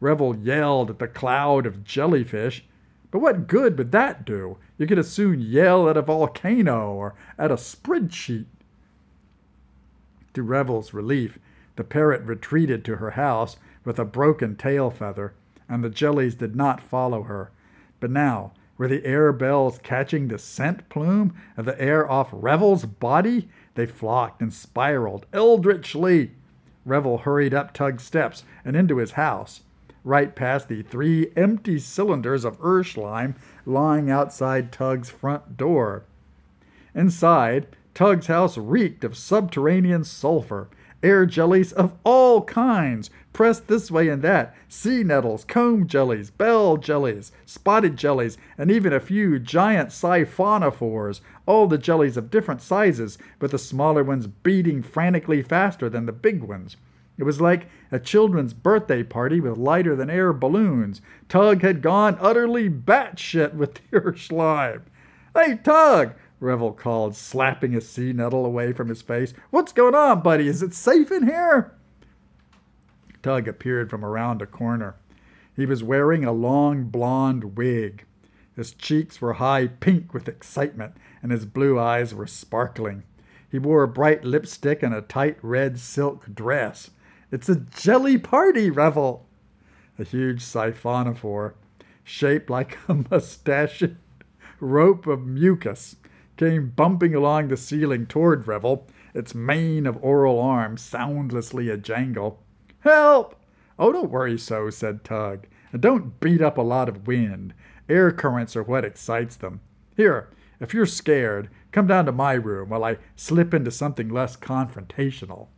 [0.00, 2.64] Revel yelled at the cloud of jellyfish.
[3.12, 4.58] But what good would that do?
[4.76, 8.46] You could as soon yell at a volcano or at a spreadsheet.
[10.34, 11.38] To Revel's relief,
[11.76, 15.34] the parrot retreated to her house with a broken tail feather,
[15.68, 17.52] and the jellies did not follow her.
[18.00, 22.84] But now, were the air bells catching the scent plume of the air off Revel's
[22.84, 23.48] body?
[23.76, 26.32] They flocked and spiraled eldritchly.
[26.86, 29.62] Revel hurried up Tug's steps and into his house
[30.04, 33.34] right past the three empty cylinders of Urschleim
[33.66, 36.04] lying outside Tug's front door.
[36.94, 40.68] Inside, Tug's house reeked of subterranean sulfur,
[41.02, 46.76] air jellies of all kinds, pressed this way and that, sea nettles, comb jellies, bell
[46.76, 53.18] jellies, spotted jellies, and even a few giant siphonophores, all the jellies of different sizes,
[53.40, 56.76] with the smaller ones beating frantically faster than the big ones.
[57.20, 61.02] It was like a children's birthday party with lighter than air balloons.
[61.28, 64.82] Tug had gone utterly batshit with the Urschleim.
[65.34, 66.14] Hey, Tug!
[66.40, 69.34] Revel called, slapping a sea nettle away from his face.
[69.50, 70.48] What's going on, buddy?
[70.48, 71.72] Is it safe in here?
[73.22, 74.96] Tug appeared from around a corner.
[75.54, 78.06] He was wearing a long blonde wig.
[78.56, 83.02] His cheeks were high pink with excitement, and his blue eyes were sparkling.
[83.50, 86.90] He wore a bright lipstick and a tight red silk dress.
[87.30, 89.26] It's a jelly party, Revel.
[89.98, 91.52] A huge siphonophore,
[92.02, 93.90] shaped like a mustached
[94.60, 95.96] rope of mucus,
[96.40, 102.42] came bumping along the ceiling toward Revel, its mane of oral arms soundlessly a jangle.
[102.78, 103.36] Help!
[103.78, 105.46] Oh, don't worry so, said Tug.
[105.70, 107.52] And don't beat up a lot of wind.
[107.90, 109.60] Air currents are what excites them.
[109.94, 110.30] Here,
[110.60, 115.48] if you're scared, come down to my room while I slip into something less confrontational.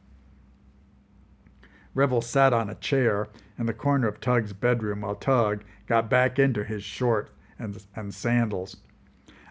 [1.94, 6.40] Revel sat on a chair in the corner of Tug's bedroom while Tug got back
[6.40, 8.78] into his shorts and, and sandals.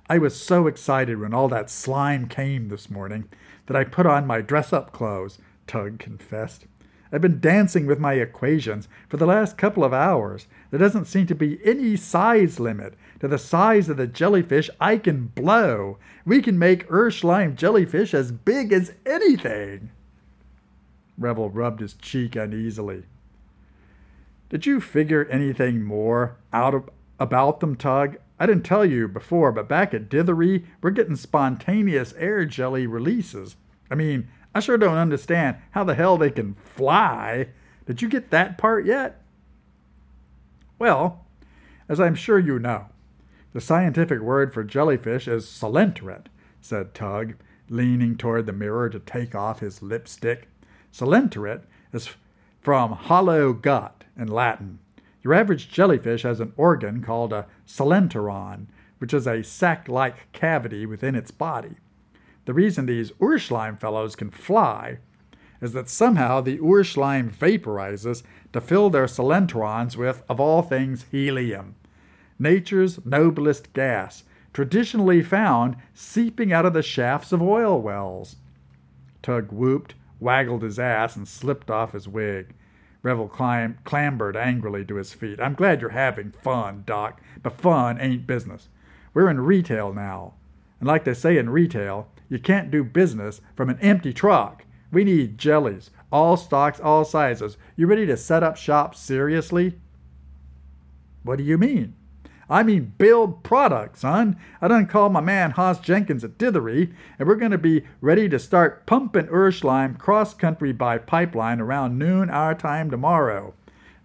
[0.10, 3.30] I was so excited when all that slime came this morning
[3.68, 5.38] that I put on my dress up clothes,
[5.68, 6.66] Tug confessed.
[7.14, 10.48] I've been dancing with my equations for the last couple of hours.
[10.70, 14.98] There doesn't seem to be any size limit to the size of the jellyfish I
[14.98, 15.98] can blow.
[16.26, 19.92] We can make Urschleim jellyfish as big as anything.
[21.18, 23.04] Revel rubbed his cheek uneasily.
[24.50, 26.90] Did you figure anything more out of,
[27.20, 28.18] about them, Tug?
[28.42, 33.56] I didn't tell you before, but back at Dithery, we're getting spontaneous air jelly releases.
[33.92, 37.50] I mean, I sure don't understand how the hell they can fly.
[37.86, 39.22] Did you get that part yet?
[40.80, 41.24] Well,
[41.88, 42.88] as I'm sure you know,
[43.54, 46.26] the scientific word for jellyfish is coelenterate,
[46.62, 47.36] said Tug,
[47.70, 50.48] leaning toward the mirror to take off his lipstick.
[50.98, 52.10] Coelenterate is
[52.60, 54.80] from hollow gut in Latin.
[55.24, 58.68] Your average jellyfish has an organ called a coelenteron,
[58.98, 61.76] which is a sac-like cavity within its body.
[62.46, 64.98] The reason these Urschleim fellows can fly
[65.62, 71.76] is that somehow the Urschleim vaporizes to fill their coelenterons with, of all things, helium,
[72.40, 74.24] nature's noblest gas,
[74.54, 78.38] traditionally found seeping out of the shafts of oil wells.
[79.22, 82.54] Tug whooped waggled his ass, and slipped off his wig.
[83.04, 85.40] Revel clambered angrily to his feet.
[85.40, 88.70] I'm glad you're having fun, Doc, but fun ain't business.
[89.14, 90.36] We're in retail now.
[90.80, 94.66] And like they say in retail, you can't do business from an empty truck.
[94.92, 97.58] We need jellies, all stocks, all sizes.
[97.76, 99.80] You ready to set up shop seriously?
[101.24, 101.96] What do you mean?
[102.52, 104.36] I mean build product, son.
[104.60, 108.28] I done called my man Hoss Jenkins at Dithery, and we're going to be ready
[108.28, 113.54] to start pumping Urschleim cross country by pipeline around noon our time tomorrow.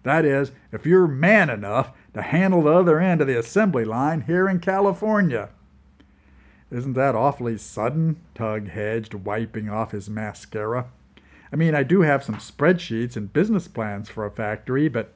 [0.03, 4.21] That is, if you're man enough to handle the other end of the assembly line
[4.21, 5.49] here in California.
[6.71, 8.21] Isn't that awfully sudden?
[8.33, 10.85] Tug hedged, wiping off his mascara.
[11.51, 15.13] I mean, I do have some spreadsheets and business plans for a factory, but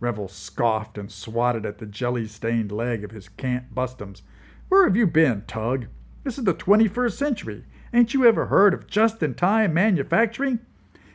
[0.00, 4.22] Revel scoffed and swatted at the jelly stained leg of his Can't Bust 'Ems.
[4.68, 5.86] Where have you been, Tug?
[6.24, 7.64] This is the 21st century.
[7.92, 10.60] Ain't you ever heard of just in time manufacturing?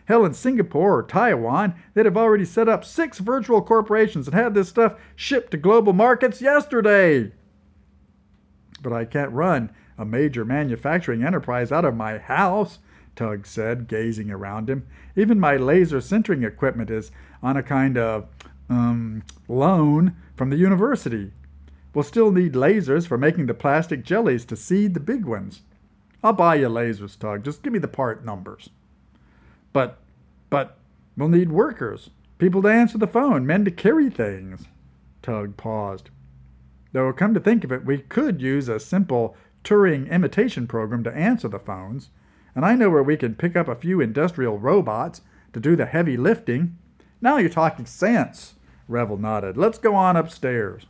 [0.05, 4.53] Hell, in Singapore or Taiwan, they'd have already set up six virtual corporations and had
[4.53, 7.31] this stuff shipped to global markets yesterday.
[8.83, 12.77] but I can't run a major manufacturing enterprise out of my house,
[13.15, 14.85] Tug said, gazing around him.
[15.15, 18.27] Even my laser sintering equipment is on a kind of
[18.69, 21.31] um, loan from the university.
[21.93, 25.61] We'll still need lasers for making the plastic jellies to seed the big ones.
[26.23, 27.43] I'll buy you lasers, Tug.
[27.43, 28.69] Just give me the part numbers.
[29.71, 29.99] But,
[30.49, 30.77] but,
[31.15, 34.65] we'll need workers, people to answer the phone, men to carry things.
[35.21, 36.09] Tug paused.
[36.91, 39.35] Though, come to think of it, we could use a simple
[39.65, 42.09] Turing imitation program to answer the phones,
[42.53, 45.21] and I know where we can pick up a few industrial robots
[45.53, 46.77] to do the heavy lifting.
[47.21, 48.55] Now you're talking sense,
[48.87, 49.57] Revel nodded.
[49.57, 50.85] Let's go on upstairs.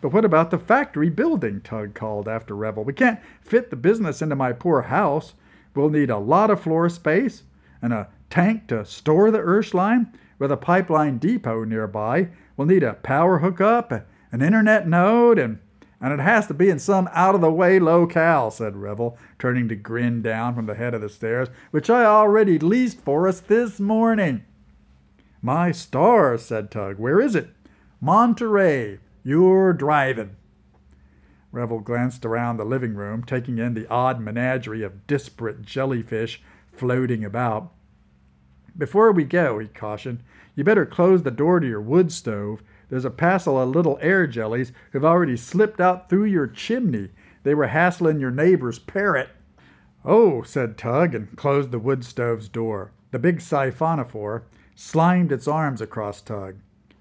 [0.00, 1.60] But what about the factory building?
[1.60, 2.84] Tug called after Revel.
[2.84, 5.34] We can't fit the business into my poor house.
[5.74, 7.42] We'll need a lot of floor space
[7.82, 12.28] and a tank to store the Urschleim with a pipeline depot nearby.
[12.56, 15.58] We'll need a power hookup, an internet node, and
[16.02, 19.68] and it has to be in some out of the way locale, said Revel, turning
[19.68, 23.40] to grin down from the head of the stairs, which I already leased for us
[23.40, 24.44] this morning.
[25.42, 26.98] My stars, said Tug.
[26.98, 27.50] Where is it?
[28.00, 28.98] Monterey.
[29.24, 30.36] You're driving.
[31.52, 36.42] Revel glanced around the living room, taking in the odd menagerie of disparate jellyfish
[36.72, 37.72] floating about.
[38.76, 40.22] Before we go, he cautioned,
[40.54, 42.62] you better close the door to your wood stove.
[42.88, 47.10] There's a passel of little air jellies who've already slipped out through your chimney.
[47.42, 49.30] They were hassling your neighbor's parrot.
[50.04, 52.92] Oh, said Tug, and closed the wood stove's door.
[53.10, 54.42] The big siphonophore
[54.74, 56.56] slimed its arms across Tug.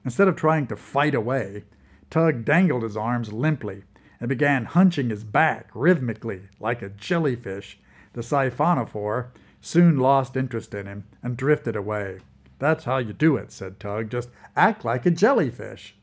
[0.06, 1.64] Instead of trying to fight away,
[2.10, 3.84] Tug dangled his arms limply
[4.20, 7.80] and began hunching his back rhythmically like a jellyfish.
[8.14, 9.28] The siphonophore
[9.62, 12.20] soon lost interest in him and drifted away.
[12.60, 14.10] That's how you do it, said Tug.
[14.10, 15.96] Just act like a jellyfish.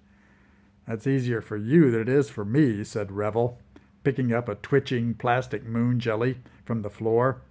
[0.87, 3.59] That's easier for you than it is for me, said Revel,
[4.05, 7.43] picking up a twitching plastic moon jelly from the floor.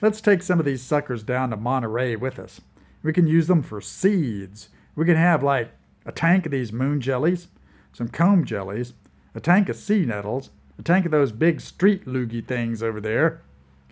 [0.00, 2.60] Let's take some of these suckers down to Monterey with us.
[3.06, 4.68] We can use them for seeds.
[4.96, 5.70] We can have like
[6.04, 7.48] a tank of these moon jellies
[7.96, 8.92] some comb jellies,
[9.34, 13.40] a tank of sea nettles, a tank of those big street loogie things over there.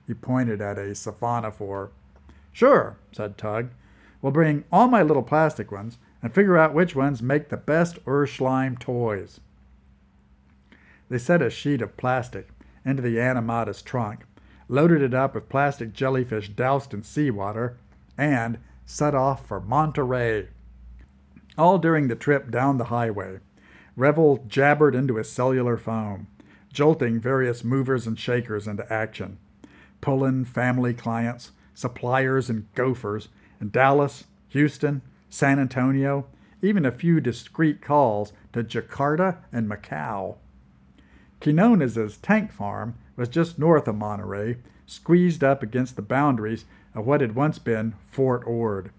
[0.07, 1.89] He pointed at a siphonophore.
[2.53, 3.71] Sure, said Tug.
[4.21, 8.05] We'll bring all my little plastic ones and figure out which ones make the best
[8.05, 9.41] Urschleim toys.
[11.09, 12.49] They set a sheet of plastic
[12.85, 14.27] into the animata's trunk,
[14.69, 17.79] loaded it up with plastic jellyfish doused in seawater,
[18.19, 20.49] and set off for Monterey.
[21.57, 23.41] All during the trip down the highway,
[23.97, 26.27] Revel jabbered into his cellular phone,
[26.73, 29.39] jolting various movers and shakers into action.
[30.01, 33.29] Pullen family clients, suppliers and gophers
[33.61, 36.27] in Dallas, Houston, San Antonio,
[36.61, 40.37] even a few discreet calls to Jakarta and Macau.
[41.41, 44.57] Quinones's tank farm was just north of Monterey,
[44.87, 46.65] squeezed up against the boundaries
[46.95, 48.91] of what had once been Fort Ord.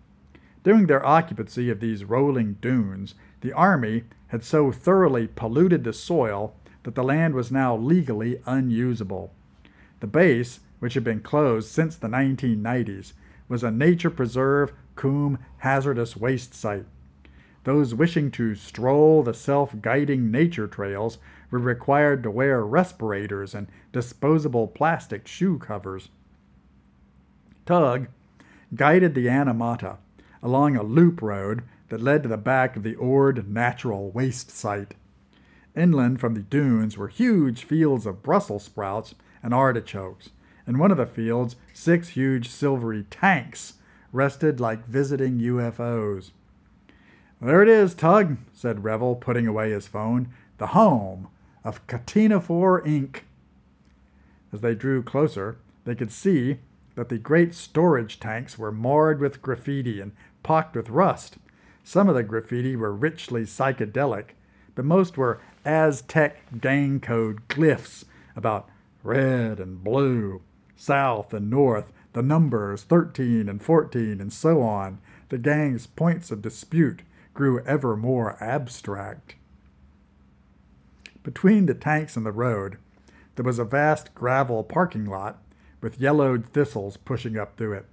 [0.63, 6.55] During their occupancy of these rolling dunes, the Army had so thoroughly polluted the soil
[6.83, 9.33] that the land was now legally unusable.
[9.99, 13.13] The base, which had been closed since the 1990s,
[13.47, 16.85] was a nature preserve cum hazardous waste site.
[17.63, 21.17] Those wishing to stroll the self guiding nature trails
[21.49, 26.09] were required to wear respirators and disposable plastic shoe covers.
[27.65, 28.07] Tug
[28.73, 29.97] guided the Animata
[30.43, 34.95] along a loop road that led to the back of the Ord Natural Waste Site.
[35.75, 40.29] Inland from the dunes were huge fields of Brussels sprouts and artichokes.
[40.67, 43.73] In one of the fields, six huge silvery tanks
[44.11, 46.31] rested like visiting UFOs.
[47.41, 50.29] There it is, Tug, said Revel, putting away his phone.
[50.57, 51.27] The home
[51.63, 53.21] of Ctenophore Inc.
[54.53, 56.59] As they drew closer, they could see
[56.95, 60.13] that the great storage tanks were marred with graffiti and
[60.43, 61.37] pocked with rust.
[61.83, 64.29] Some of the graffiti were richly psychedelic,
[64.73, 68.05] but most were Aztec gang code glyphs
[68.35, 68.69] about
[69.03, 70.41] red and blue,
[70.75, 74.99] south and north, the numbers 13 and 14, and so on.
[75.29, 77.01] The gang's points of dispute
[77.33, 79.35] grew ever more abstract.
[81.23, 82.77] Between the tanks and the road,
[83.35, 85.41] there was a vast gravel parking lot
[85.85, 87.85] with yellowed thistles pushing up through it.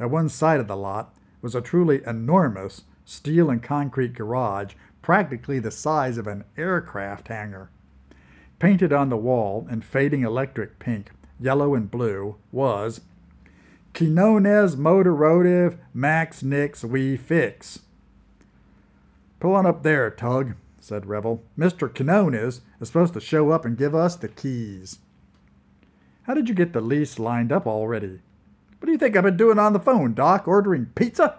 [0.00, 4.72] At one side of the lot was a truly enormous steel and concrete garage
[5.02, 7.68] practically the size of an aircraft hangar.
[8.58, 13.02] Painted on the wall in fading electric pink, yellow, and blue was
[13.92, 17.80] Quinones Motorotive Max Nix We Fix.
[19.38, 21.42] Pull on up there, Tug, said Revel.
[21.58, 21.94] Mr.
[21.94, 25.00] Quinones is supposed to show up and give us the keys.
[26.28, 28.20] How did you get the lease lined up already?
[28.78, 30.46] What do you think I've been doing on the phone, Doc?
[30.46, 31.38] Ordering pizza?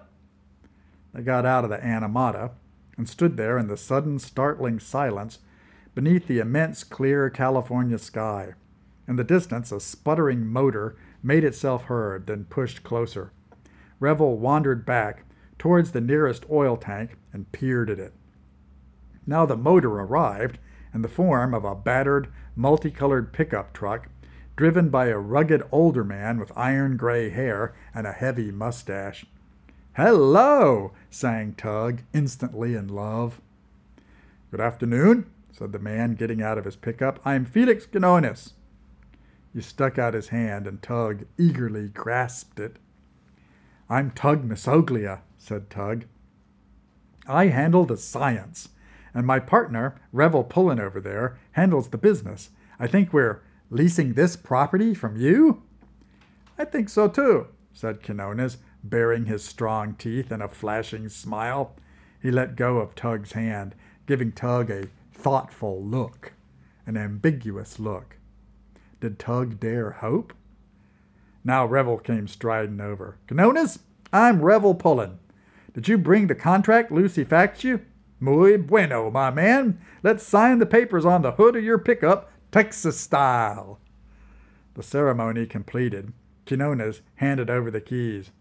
[1.14, 2.54] They got out of the Animata
[2.98, 5.38] and stood there in the sudden startling silence
[5.94, 8.56] beneath the immense clear California sky.
[9.08, 13.32] In the distance, a sputtering motor made itself heard, then pushed closer.
[14.00, 15.24] Revel wandered back
[15.60, 18.14] towards the nearest oil tank and peered at it.
[19.28, 20.58] Now the motor arrived
[20.96, 24.10] in the form of a battered, multicolored pickup truck
[24.60, 29.26] driven by a rugged older man with iron gray hair and a heavy mustache.
[29.96, 33.40] Hello, sang Tug, instantly in love.
[34.52, 37.22] Good afternoon, said the man, getting out of his pickup.
[37.24, 38.56] I'm Felix Quinones.
[39.54, 42.80] He stuck out his hand, and Tug eagerly grasped it.
[43.90, 46.04] I'm Tug Mesoglia, said Tug.
[47.30, 48.68] I handle the science,
[49.14, 52.50] and my partner, Revel Pullen over there, handles the business.
[52.78, 55.62] I think we're leasing this property from you?
[56.58, 61.76] I think so too, said Quinones, baring his strong teeth in a flashing smile.
[62.22, 63.76] He let go of Tug's hand,
[64.08, 66.34] giving Tug a thoughtful look,
[66.86, 68.18] an ambiguous look.
[69.00, 70.34] Did Tug dare hope?
[71.44, 73.18] Now Revel came striding over.
[73.28, 73.80] Quinones,
[74.12, 75.20] I'm Revel Pullen.
[75.74, 77.82] Did you bring the contract Lucy faxed you?
[78.20, 79.80] Muy bueno, my man.
[80.04, 83.80] Let's sign the papers on the hood of your pickup Texas style.
[84.74, 86.14] The ceremony completed,
[86.48, 88.32] Quinones handed over the keys.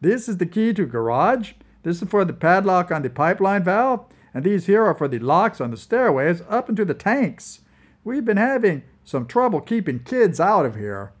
[0.00, 1.52] This is the key to garage.
[1.82, 4.04] This is for the padlock on the pipeline valve,
[4.34, 7.60] and these here are for the locks on the stairways up into the tanks.
[8.04, 11.12] We've been having some trouble keeping kids out of here.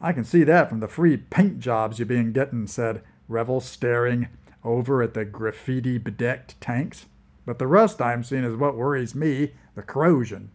[0.00, 4.28] I can see that from the free paint jobs you've been getting, said Revel, staring
[4.64, 7.06] over at the graffiti bedecked tanks.
[7.44, 10.50] But the rust I'm seeing is what worries me the corrosion.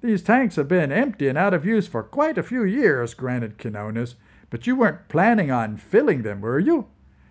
[0.00, 3.58] These tanks have been empty and out of use for quite a few years, granted
[3.58, 4.14] Quinones,
[4.50, 6.86] but you weren't planning on filling them, were you?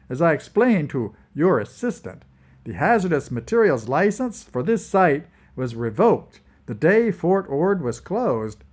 [0.10, 2.24] As I explained to your assistant,
[2.64, 8.64] the hazardous materials license for this site was revoked the day Fort Ord was closed.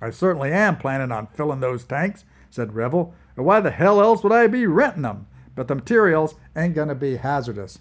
[0.00, 3.14] I certainly am planning on filling those tanks, said Revel.
[3.36, 5.26] Or why the hell else would I be renting them?
[5.54, 7.78] But the materials ain't to be hazardous.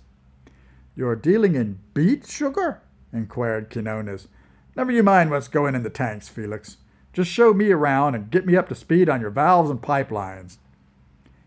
[0.95, 2.81] You're dealing in beet sugar?
[3.11, 4.27] inquired Quinones.
[4.76, 6.77] Never you mind what's going in the tanks, Felix.
[7.14, 10.57] Just show me around and get me up to speed on your valves and pipelines.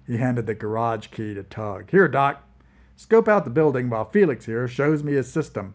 [0.06, 1.90] He handed the garage key to Tug.
[1.90, 2.42] Here, Doc.
[2.96, 5.74] Scope out the building while Felix here shows me his system.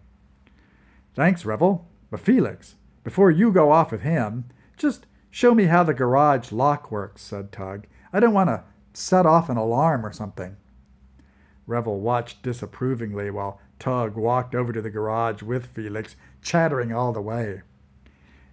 [1.16, 1.88] Thanks, Revel.
[2.12, 4.46] But Felix, before you go off with him,
[4.78, 7.88] just show me how the garage lock works, said Tug.
[8.14, 8.64] I don't want to
[8.94, 10.56] set off an alarm or something.
[11.68, 17.22] Revel watched disapprovingly while Tug walked over to the garage with Felix, chattering all the
[17.22, 17.62] way.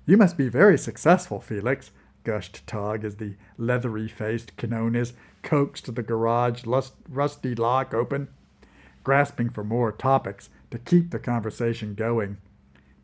[0.06, 1.90] You must be very successful, Felix,
[2.24, 5.12] gushed Tug as the leathery faced Quinones
[5.42, 6.64] coaxed the garage
[7.08, 8.28] rusty lock open,
[9.04, 12.38] grasping for more topics to keep the conversation going.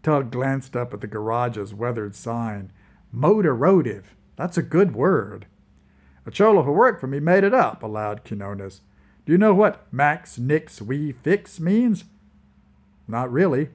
[0.02, 2.72] Tug glanced up at the garage's weathered sign.
[3.14, 4.04] Motorotive.
[4.36, 5.46] That's a good word.
[6.26, 8.80] A cholo who worked for me made it up, allowed Quinones.
[9.24, 12.04] Do you know what Max Nix We Fix means?
[13.06, 13.68] Not really.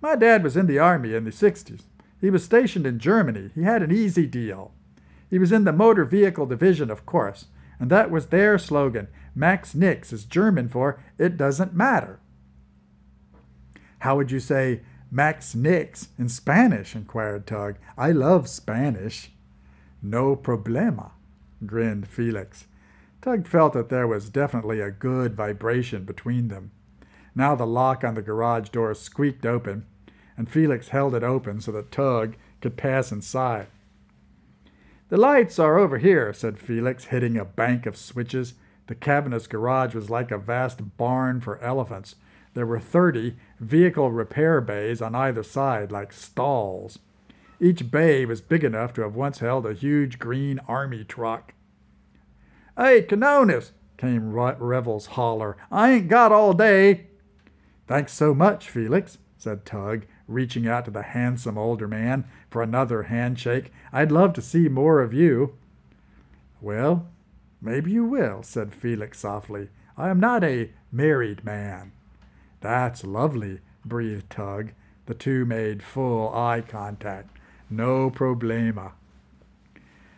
[0.00, 1.82] My dad was in the army in the 60s.
[2.20, 3.50] He was stationed in Germany.
[3.54, 4.72] He had an easy deal.
[5.30, 7.46] He was in the motor vehicle division, of course,
[7.78, 9.08] and that was their slogan.
[9.34, 12.18] Max Nix is German for it doesn't matter.
[14.00, 14.80] How would you say
[15.10, 16.94] Max Nix in Spanish?
[16.94, 17.76] inquired Tug.
[17.96, 19.30] I love Spanish.
[20.02, 21.10] No problema,
[21.64, 22.66] grinned Felix.
[23.26, 26.70] Tug felt that there was definitely a good vibration between them.
[27.34, 29.84] Now the lock on the garage door squeaked open,
[30.36, 33.66] and Felix held it open so that Tug could pass inside.
[35.08, 38.54] The lights are over here, said Felix, hitting a bank of switches.
[38.86, 42.14] The cavernous garage was like a vast barn for elephants.
[42.54, 47.00] There were thirty vehicle repair bays on either side, like stalls.
[47.58, 51.54] Each bay was big enough to have once held a huge green army truck.
[52.78, 55.56] Hey, Quinones, came Revel's holler.
[55.72, 57.06] I ain't got all day.
[57.86, 63.04] Thanks so much, Felix, said Tug, reaching out to the handsome older man for another
[63.04, 63.72] handshake.
[63.94, 65.56] I'd love to see more of you.
[66.60, 67.06] Well,
[67.62, 69.68] maybe you will, said Felix softly.
[69.96, 71.92] I am not a married man.
[72.60, 74.72] That's lovely, breathed Tug.
[75.06, 77.38] The two made full eye contact.
[77.70, 78.92] No problema.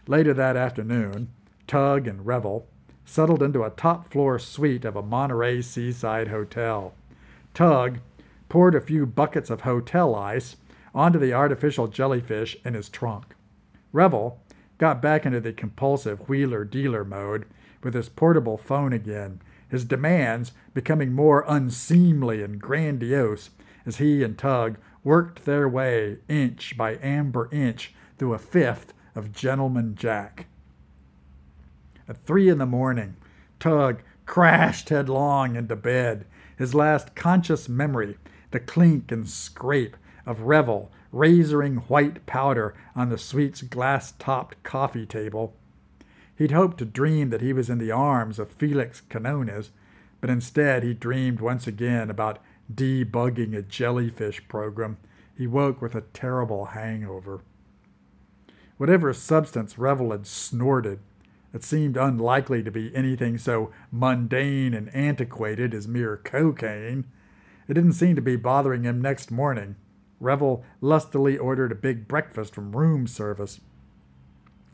[0.09, 1.28] Later that afternoon,
[1.69, 2.66] Tug and Revel
[3.05, 6.95] settled into a top floor suite of a Monterey seaside hotel.
[7.53, 7.99] Tug
[8.49, 10.57] poured a few buckets of hotel ice
[10.95, 13.35] onto the artificial jellyfish in his trunk.
[13.93, 14.40] Revel
[14.78, 17.45] got back into the compulsive wheeler dealer mode
[17.82, 23.51] with his portable phone again, his demands becoming more unseemly and grandiose
[23.85, 29.32] as he and Tug worked their way inch by amber inch through a fifth of
[29.32, 30.47] Gentleman Jack.
[32.09, 33.16] At three in the morning,
[33.60, 36.24] Tug crashed headlong into bed,
[36.56, 38.16] his last conscious memory
[38.51, 45.06] the clink and scrape of Revel razoring white powder on the suite's glass topped coffee
[45.06, 45.55] table.
[46.36, 49.70] He'd hoped to dream that he was in the arms of Felix Quinones,
[50.20, 52.39] but instead he dreamed once again about
[52.72, 54.98] debugging a jellyfish program.
[55.36, 57.40] He woke with a terrible hangover.
[58.76, 61.01] Whatever substance Revel had snorted,
[61.59, 67.05] it seemed unlikely to be anything so mundane and antiquated as mere cocaine.
[67.66, 69.74] It didn't seem to be bothering him next morning.
[70.20, 73.60] Revel lustily ordered a big breakfast from room service.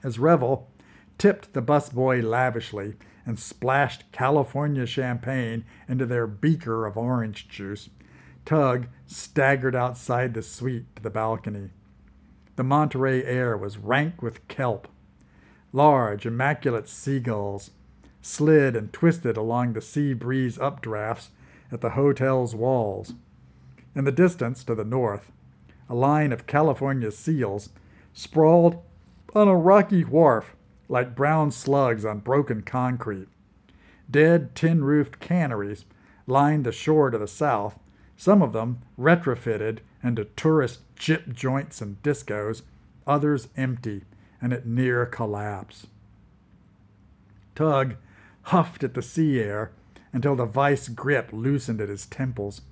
[0.03, 0.71] As Revel
[1.17, 7.89] tipped the busboy lavishly and splashed California champagne into their beaker of orange juice,
[8.45, 11.71] Tug staggered outside the suite to the balcony.
[12.57, 14.87] The Monterey air was rank with kelp.
[15.75, 17.73] Large, immaculate seagulls
[18.23, 21.31] slid and twisted along the sea breeze updrafts
[21.73, 23.15] at the hotel's walls.
[23.93, 25.33] In the distance to the north,
[25.89, 27.71] a line of California seals
[28.13, 28.81] sprawled
[29.35, 30.55] on a rocky wharf
[30.89, 33.27] like brown slugs on broken concrete.
[34.09, 35.87] Dead tin roofed canneries
[36.29, 37.81] lined the shore to the south,
[38.17, 42.63] some of them retrofitted into tourist chip joints and discos,
[43.09, 44.05] others empty
[44.41, 45.87] and at near collapse.
[47.55, 47.95] Tug
[48.43, 49.73] huffed at the sea air
[50.13, 52.63] until the vice grip loosened at his temples.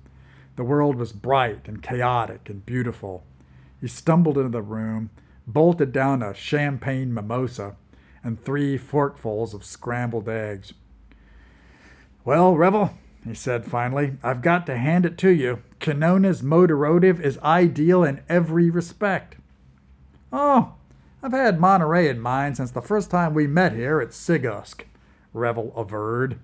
[0.55, 3.23] The world was bright and chaotic and beautiful.
[3.81, 5.09] He stumbled into the room,
[5.47, 7.75] bolted down a champagne mimosa
[8.23, 10.73] and three forkfuls of scrambled eggs.
[12.23, 12.91] Well, Revel,
[13.25, 15.61] he said finally, I've got to hand it to you.
[15.81, 19.35] Quinones Motorotive is ideal in every respect.
[20.31, 20.75] Oh,
[21.25, 24.81] I've had Monterey in mind since the first time we met here at Sigusk,
[25.31, 26.37] Revel averred,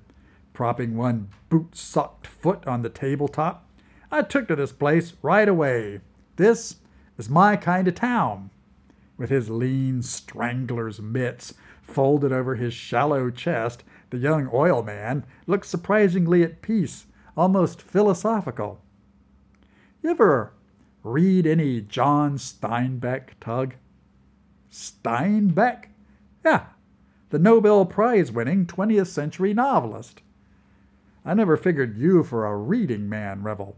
[0.54, 3.70] propping one boot socked foot on the tabletop.
[4.10, 6.00] I took to this place right away.
[6.38, 6.78] This
[7.18, 8.52] is my kind of town.
[9.18, 15.66] With his lean strangler's mitts folded over his shallow chest, the young oil man looked
[15.66, 18.80] surprisingly at peace, almost philosophical.
[20.02, 20.54] You ever
[21.04, 23.74] read any John Steinbeck, Tug?
[24.72, 25.86] Steinbeck?
[26.44, 26.66] Yeah,
[27.30, 30.22] the Nobel Prize winning 20th century novelist.
[31.26, 33.76] I never figured you for a reading man, Revel.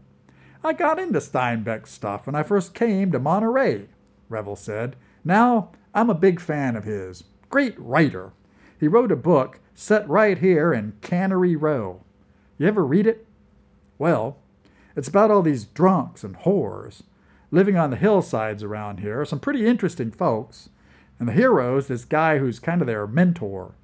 [0.64, 3.88] I got into Steinbeck stuff when I first came to Monterey,
[4.28, 4.96] Revel said.
[5.24, 7.24] Now I'm a big fan of his.
[7.50, 8.32] Great writer.
[8.78, 12.02] He wrote a book set right here in Cannery Row.
[12.58, 13.26] You ever read it?
[13.98, 14.38] Well,
[14.94, 17.02] it's about all these drunks and whores
[17.52, 20.70] living on the hillsides around here, some pretty interesting folks.
[21.18, 23.74] And the hero's this guy who's kind of their mentor.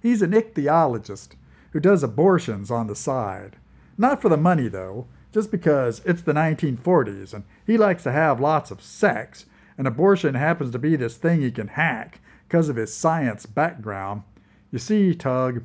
[0.00, 1.36] He's an ichthyologist
[1.72, 3.56] who does abortions on the side.
[3.98, 8.38] Not for the money, though just because it's the 1940s and he likes to have
[8.38, 9.46] lots of sex,
[9.76, 14.22] and abortion happens to be this thing he can hack because of his science background.
[14.70, 15.64] You see, Tug,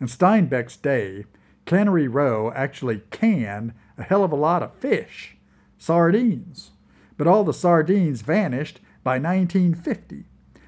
[0.00, 1.26] in Steinbeck's day,
[1.64, 5.36] Cannery Row actually canned a hell of a lot of fish,
[5.78, 6.72] sardines.
[7.16, 10.24] But all the sardines vanished by 1950.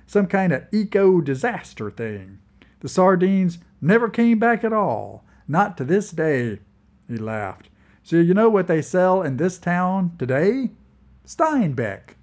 [0.06, 2.38] Some kind of eco disaster thing.
[2.80, 5.26] The sardines never came back at all.
[5.46, 6.60] Not to this day.
[7.06, 7.68] He laughed.
[8.02, 10.70] So you know what they sell in this town today?
[11.26, 12.14] Steinbeck.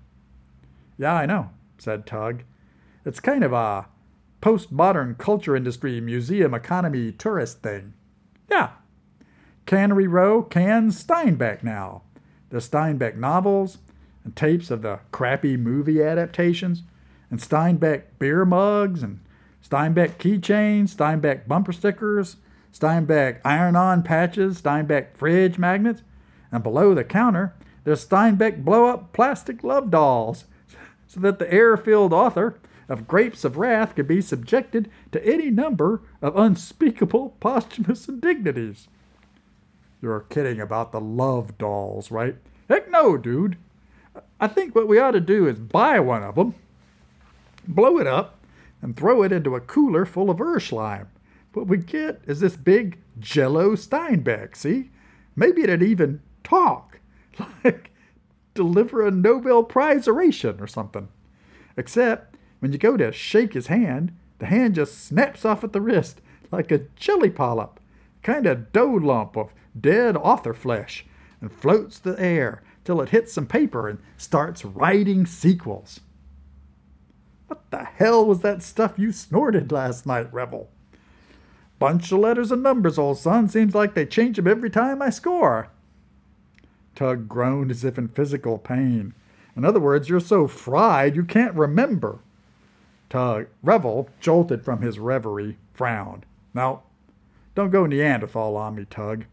[0.98, 2.42] Yeah, I know, said Tug.
[3.06, 3.86] It's kind of a
[4.42, 7.94] postmodern culture industry museum economy tourist thing.
[8.50, 8.72] Yeah.
[9.68, 12.02] Cannery Row cans Steinbeck now.
[12.50, 13.78] The Steinbeck novels
[14.28, 16.84] and tapes of the crappy movie adaptations,
[17.32, 19.22] and Steinbeck beer mugs and
[19.66, 22.36] Steinbeck keychains, Steinbeck bumper stickers,
[22.74, 26.02] Steinbeck iron on patches, Steinbeck fridge magnets,
[26.52, 27.54] and below the counter,
[27.86, 30.44] there's Steinbeck blow up plastic love dolls
[31.08, 32.60] so that the air filled author
[32.90, 38.90] of Grapes of Wrath could be subjected to any number of unspeakable posthumous indignities.
[40.02, 42.36] You're kidding about the love dolls, right?
[42.68, 43.58] Heck no, dude.
[44.40, 46.56] I think what we ought to do is buy one of them,
[47.68, 48.40] blow it up,
[48.82, 51.08] and throw it into a cooler full of Urschleim.
[51.54, 54.92] What we get is this big jello Steinbeck, see?
[55.38, 57.00] maybe it'd even talk,
[57.64, 57.92] like
[58.54, 61.08] deliver a Nobel Prize oration or something.
[61.78, 65.82] Except when you go to shake his hand, the hand just snaps off at the
[65.82, 66.22] wrist
[66.52, 67.80] like a jelly polyp,
[68.24, 71.06] kind of dough lump of dead author flesh,
[71.40, 76.00] and floats the air till it hits some paper and starts writing sequels.
[77.48, 80.70] What the hell was that stuff you snorted last night, Revel?
[81.80, 83.50] Bunch of letters and numbers, old son.
[83.50, 85.68] Seems like they change 'em every time I score.
[86.96, 89.14] Tug groaned as if in physical pain.
[89.58, 92.20] In other words, you're so fried you can't remember.
[93.10, 96.26] Tug, Revel, jolted from his reverie, frowned.
[96.54, 96.84] Now,
[97.54, 99.26] don't go Neanderthal on me, Tug.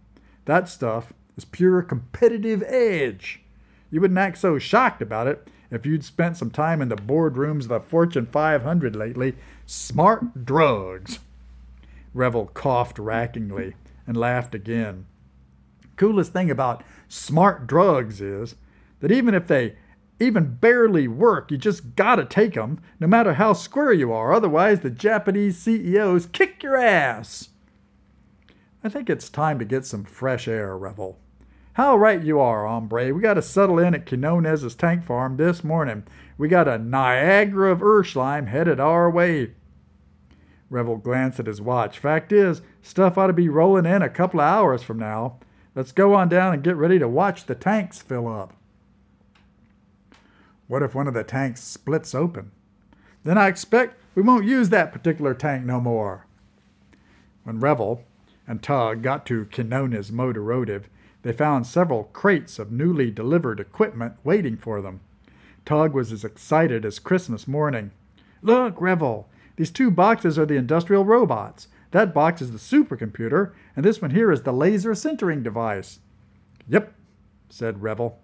[0.44, 3.43] That stuff is pure competitive edge.
[3.90, 7.62] You wouldn't act so shocked about it if you'd spent some time in the boardrooms
[7.62, 9.34] of the Fortune 500 lately.
[9.66, 11.20] Smart drugs.
[12.12, 13.74] Revel coughed rackingly
[14.06, 15.06] and laughed again.
[15.96, 18.56] Coolest thing about smart drugs is
[19.00, 19.76] that even if they
[20.20, 24.32] even barely work, you just gotta take 'em, no matter how square you are.
[24.32, 27.50] Otherwise, the Japanese CEOs kick your ass.
[28.82, 31.18] I think it's time to get some fresh air, Revel.
[31.74, 33.12] How right you are, hombre.
[33.12, 36.04] We got to settle in at Quinones's tank farm this morning.
[36.38, 39.54] We got a Niagara of Urschleim headed our way.
[40.70, 41.98] Revel glanced at his watch.
[41.98, 45.40] Fact is, stuff ought to be rolling in a couple of hours from now.
[45.74, 48.54] Let's go on down and get ready to watch the tanks fill up.
[50.68, 52.52] What if one of the tanks splits open?
[53.24, 56.26] Then I expect we won't use that particular tank no more.
[57.42, 58.04] When Revel
[58.46, 60.84] and Tug got to Quinones Motorotive,
[61.24, 65.00] they found several crates of newly delivered equipment waiting for them.
[65.64, 67.90] Tug was as excited as Christmas morning.
[68.42, 69.26] Look, Revel,
[69.56, 71.68] these two boxes are the industrial robots.
[71.92, 76.00] That box is the supercomputer, and this one here is the laser sintering device.
[76.68, 76.92] Yep,
[77.48, 78.18] said Revel.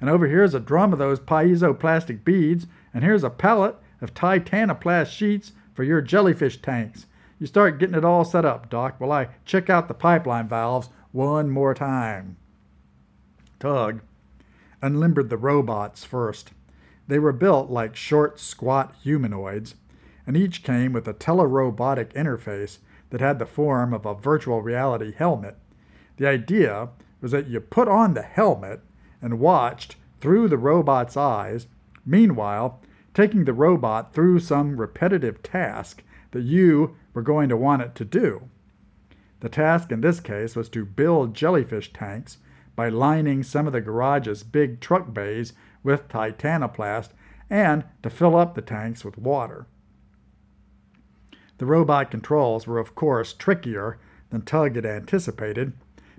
[0.00, 4.14] And over here is a drum of those piezo-plastic beads, and here's a pallet of
[4.14, 7.04] titanoplast sheets for your jellyfish tanks.
[7.38, 10.88] You start getting it all set up, Doc, while I check out the pipeline valves
[11.12, 12.36] one more time.
[13.58, 14.00] Tug
[14.82, 16.52] unlimbered the robots first.
[17.08, 19.74] They were built like short, squat humanoids,
[20.26, 22.78] and each came with a telerobotic interface
[23.10, 25.56] that had the form of a virtual reality helmet.
[26.16, 28.80] The idea was that you put on the helmet
[29.20, 31.66] and watched through the robot's eyes,
[32.06, 32.80] meanwhile,
[33.14, 38.04] taking the robot through some repetitive task that you were going to want it to
[38.04, 38.49] do.
[39.40, 42.38] The task in this case was to build jellyfish tanks
[42.76, 45.52] by lining some of the garage's big truck bays
[45.82, 47.10] with titanoplast
[47.48, 49.66] and to fill up the tanks with water.
[51.58, 53.98] The robot controls were, of course, trickier
[54.30, 55.72] than Tug had anticipated,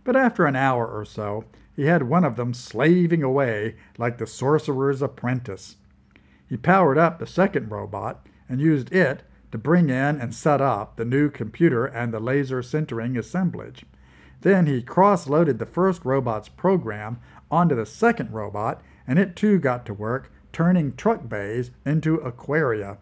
[0.03, 1.45] but after an hour or so,
[1.76, 5.77] he had one of them slaving away like the sorcerer's apprentice.
[6.48, 10.95] He powered up the second robot and used it to bring in and set up
[10.95, 13.86] the new computer and the laser sintering assemblage.
[14.41, 17.19] Then he cross loaded the first robot's program
[17.49, 22.98] onto the second robot, and it too got to work turning truck bays into aquaria.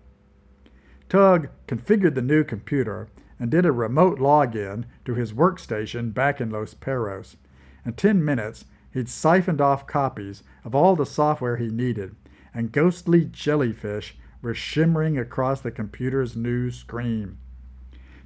[1.07, 3.09] Tug configured the new computer
[3.39, 7.37] and did a remote login to his workstation back in Los Perros.
[7.85, 12.15] In 10 minutes, he'd siphoned off copies of all the software he needed,
[12.53, 17.37] and ghostly jellyfish were shimmering across the computer's new screen.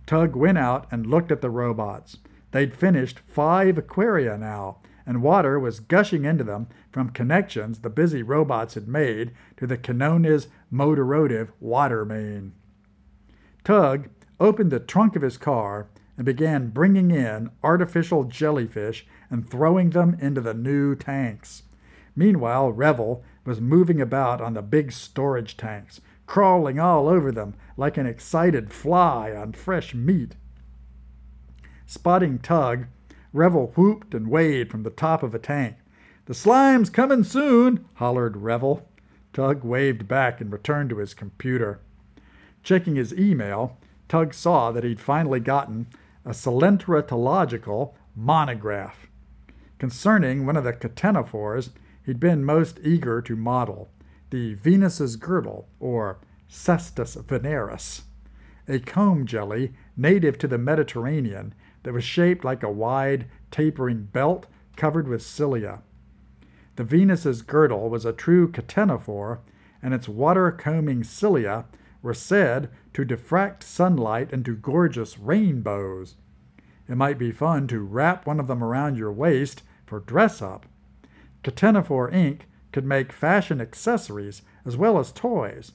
[0.06, 2.18] Tug went out and looked at the robots.
[2.52, 8.22] They'd finished five aquaria now, and water was gushing into them from connections the busy
[8.22, 12.54] robots had made to the Quinones motorotive water main.
[13.64, 14.10] Tug
[14.40, 15.88] opened the trunk of his car
[16.18, 21.64] and began bringing in artificial jellyfish and throwing them into the new tanks.
[22.16, 27.98] Meanwhile, Revel was moving about on the big storage tanks, crawling all over them like
[27.98, 30.36] an excited fly on fresh meat.
[31.86, 32.86] Spotting Tug,
[33.34, 35.76] Revel whooped and waved from the top of a tank.
[36.26, 38.88] The slime's coming soon, hollered Revel.
[39.34, 41.80] Tug waved back and returned to his computer.
[42.62, 45.88] Checking his email, Tug saw that he'd finally gotten
[46.24, 49.08] a Coelenterological monograph
[49.80, 51.72] concerning one of the ctenophores
[52.06, 53.90] he'd been most eager to model,
[54.30, 56.20] the Venus's girdle, or
[56.50, 58.04] Cestus veneris,
[58.68, 61.54] a comb jelly native to the Mediterranean
[61.84, 65.82] that was shaped like a wide, tapering belt covered with cilia.
[66.76, 69.40] The Venus's girdle was a true ctenophore,
[69.82, 71.66] and its water combing cilia
[72.02, 76.16] were said to diffract sunlight into gorgeous rainbows.
[76.88, 80.66] It might be fun to wrap one of them around your waist for dress up.
[81.52, 82.42] Ctenophore Inc.
[82.72, 85.74] could make fashion accessories as well as toys.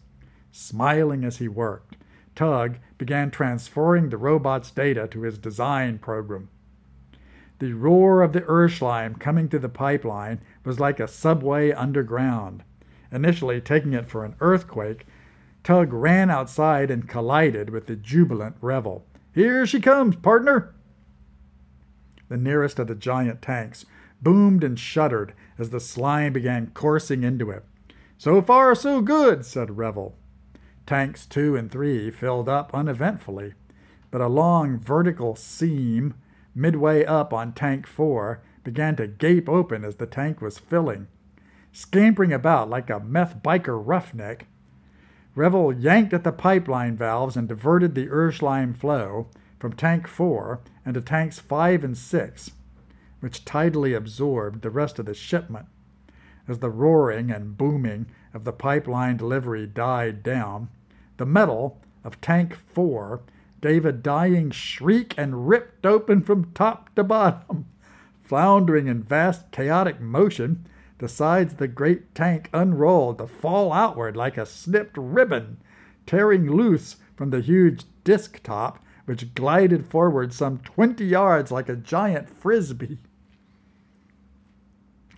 [0.50, 1.96] Smiling as he worked,
[2.34, 6.48] Tug began transferring the robot's data to his design program.
[7.58, 12.62] The roar of the Urschleim coming through the pipeline was like a subway underground.
[13.10, 15.06] Initially taking it for an earthquake,
[15.64, 19.04] Tug ran outside and collided with the jubilant Revel.
[19.34, 20.74] Here she comes, partner!
[22.28, 23.84] The nearest of the giant tanks
[24.22, 27.64] boomed and shuddered as the slime began coursing into it.
[28.16, 30.16] So far, so good, said Revel.
[30.86, 33.54] Tanks two and three filled up uneventfully,
[34.10, 36.14] but a long vertical seam
[36.54, 41.06] midway up on tank four began to gape open as the tank was filling.
[41.72, 44.46] Scampering about like a meth biker roughneck,
[45.34, 49.28] Revel yanked at the pipeline valves and diverted the Urschleim flow
[49.60, 52.50] from tank four into tanks five and six,
[53.20, 55.66] which tidally absorbed the rest of the shipment.
[56.46, 60.68] As the roaring and booming of the pipeline delivery died down,
[61.18, 63.20] the metal of tank four
[63.60, 67.66] gave a dying shriek and ripped open from top to bottom.
[68.22, 70.66] Floundering in vast chaotic motion,
[70.98, 75.58] the sides of the great tank unrolled to fall outward like a snipped ribbon,
[76.06, 81.76] tearing loose from the huge disk top, which glided forward some twenty yards like a
[81.76, 82.98] giant frisbee.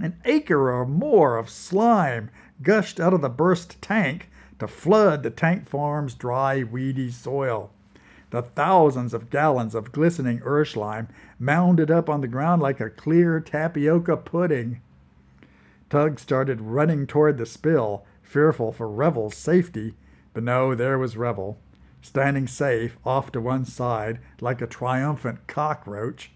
[0.02, 2.31] An acre or more of slime
[2.62, 7.70] gushed out of the burst tank to flood the tank farm's dry, weedy soil.
[8.31, 11.09] The thousands of gallons of glistening Urschleim
[11.39, 14.81] mounded up on the ground like a clear tapioca pudding.
[15.90, 19.97] Tug started running toward the spill, fearful for Revel's safety,
[20.32, 21.59] but no, there was Revel,
[22.01, 26.31] standing safe off to one side like a triumphant cockroach.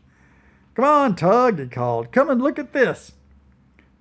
[0.75, 2.11] Come on, Tug, he called.
[2.13, 3.13] Come and look at this.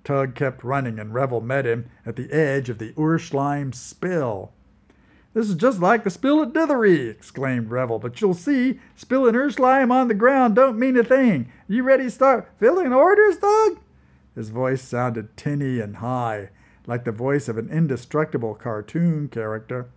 [0.04, 4.52] Tug kept running, and Revel met him at the edge of the Urschleim spill.
[5.32, 7.98] This is just like the spill at Dithery, exclaimed Revel.
[7.98, 11.50] But you'll see, spilling Urschleim on the ground don't mean a thing.
[11.66, 13.80] You ready to start filling orders, Tug?
[14.36, 16.50] His voice sounded tinny and high,
[16.86, 19.88] like the voice of an indestructible cartoon character.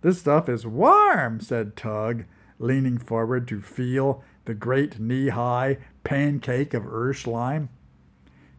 [0.00, 2.24] This stuff is warm, said Tug,
[2.58, 7.68] leaning forward to feel the great knee-high pancake of Urschleim.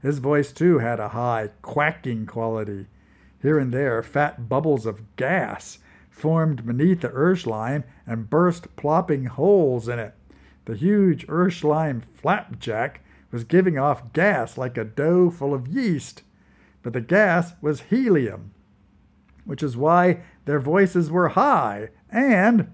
[0.02, 2.88] His voice, too, had a high, quacking quality.
[3.42, 9.88] Here and there, fat bubbles of gas formed beneath the Urschleim and burst plopping holes
[9.88, 10.14] in it.
[10.66, 13.02] The huge Urschleim flapjack
[13.32, 16.24] was giving off gas like a dough full of yeast,
[16.84, 18.52] but the gas was helium,
[19.46, 21.90] which is why their voices were high.
[22.10, 22.72] And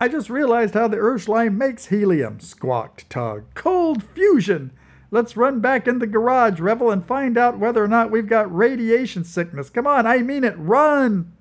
[0.00, 3.44] I just realized how the Urschleim makes helium, squawked Tug.
[3.54, 4.72] Cold fusion!
[5.10, 8.54] Let's run back in the garage, Revel, and find out whether or not we've got
[8.54, 9.70] radiation sickness.
[9.70, 11.32] Come on, I mean it, run!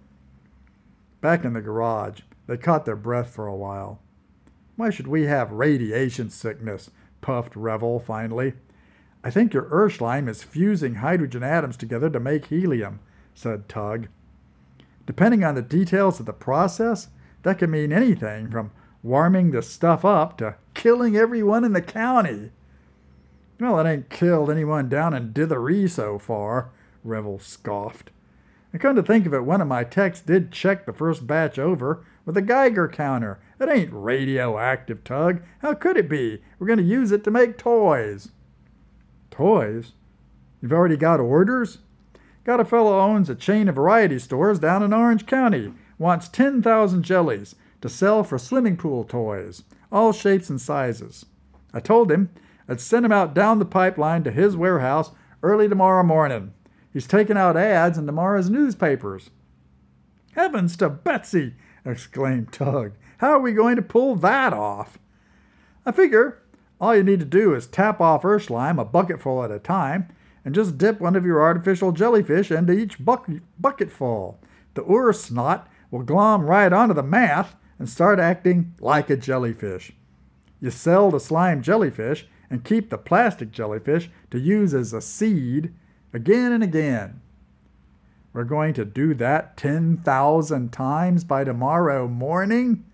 [1.22, 4.00] Back in the garage, they caught their breath for a while.
[4.76, 6.92] Why should we have radiation sickness?
[7.22, 8.54] puffed Revel finally.
[9.24, 13.00] I think your Urschleim is fusing hydrogen atoms together to make helium,
[13.34, 14.08] said Tug.
[15.08, 17.08] Depending on the details of the process,
[17.42, 18.70] that could mean anything from
[19.02, 22.52] warming the stuff up to killing everyone in the county.
[23.60, 26.72] Well, it ain't killed anyone down in Dithery so far,
[27.04, 28.12] Revel scoffed.
[28.74, 31.58] And come to think of it, one of my techs did check the first batch
[31.58, 33.40] over with a Geiger counter.
[33.60, 35.42] It ain't radioactive, Tug.
[35.60, 36.42] How could it be?
[36.60, 38.32] We're going to use it to make toys.
[39.32, 39.94] Toys?
[40.62, 41.78] You've already got orders?
[42.44, 45.74] Got a fellow owns a chain of variety stores down in Orange County.
[45.98, 51.26] Wants 10,000 jellies to sell for swimming pool toys, all shapes and sizes.
[51.74, 52.30] I told him
[52.68, 55.12] I'd send him out down the pipeline to his warehouse
[55.44, 56.54] early tomorrow morning.
[56.92, 59.30] He's taking out ads in tomorrow's newspapers.
[60.34, 61.56] Heavens to Betsy!
[61.86, 62.94] exclaimed Tug.
[63.20, 64.98] How are we going to pull that off?
[65.86, 66.42] I figure
[66.82, 70.10] all you need to do is tap off Urschleim a bucketful at a time
[70.44, 74.40] and just dip one of your artificial jellyfish into each bucket, bucketful.
[74.74, 79.94] The Ur snot will glom right onto the math and start acting like a jellyfish.
[80.60, 85.74] You sell the slime jellyfish and keep the plastic jellyfish to use as a seed
[86.14, 87.22] again and again.
[88.34, 92.86] We're going to do that 10,000 times by tomorrow morning?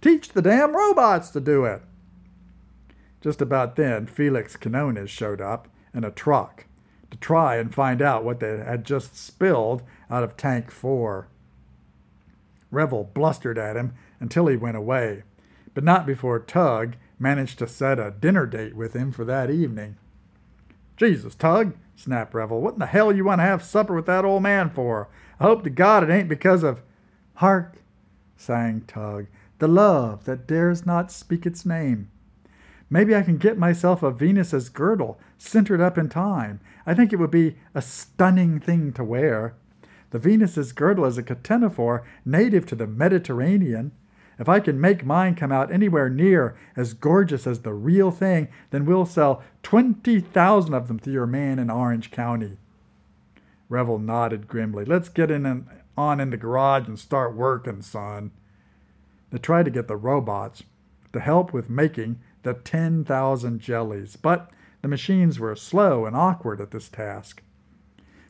[0.00, 1.82] Teach the damn robots to do it.
[3.20, 6.66] Just about then, Felix Quinones showed up in a truck
[7.10, 11.28] to try and find out what they had just spilled out of tank four.
[12.70, 15.22] Revel blustered at him until he went away,
[15.74, 19.96] but not before Tug managed to set a dinner date with him for that evening.
[20.96, 24.24] Jesus, Tug, snapped Revel, what in the hell you want to have supper with that
[24.24, 25.08] old man for?
[25.40, 26.82] I hope to God it ain't because of.
[27.34, 27.76] Hark,
[28.36, 29.26] sang Tug,
[29.58, 32.10] the love that dares not speak its name.
[32.90, 36.60] Maybe I can get myself a Venus's girdle, centered up in time.
[36.86, 39.54] I think it would be a stunning thing to wear.
[40.10, 43.92] The Venus's girdle is a ctenophore native to the Mediterranean.
[44.38, 48.48] If I can make mine come out anywhere near as gorgeous as the real thing,
[48.70, 52.58] then we'll sell 20,000 of them to your man in Orange County.
[53.68, 54.84] Revel nodded grimly.
[54.84, 55.66] Let's get in and
[55.96, 58.30] on in the garage and start working, son.
[59.30, 60.62] They tried to get the robots
[61.12, 64.50] to help with making the 10,000 jellies, but
[64.80, 67.42] the machines were slow and awkward at this task.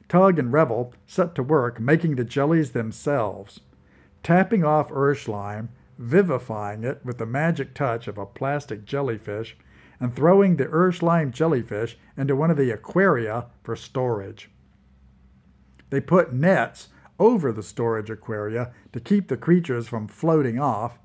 [0.08, 3.60] Tug and Revel set to work making the jellies themselves,
[4.22, 5.68] tapping off Urschleim,
[5.98, 9.56] vivifying it with the magic touch of a plastic jellyfish,
[10.00, 14.48] and throwing the Urschleim jellyfish into one of the aquaria for storage.
[15.90, 16.88] They put nets
[17.18, 20.98] over the storage aquaria to keep the creatures from floating off.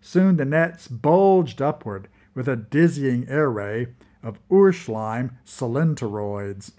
[0.00, 3.88] Soon the nets bulged upward with a dizzying array
[4.22, 6.72] of Urschleim cylindroids.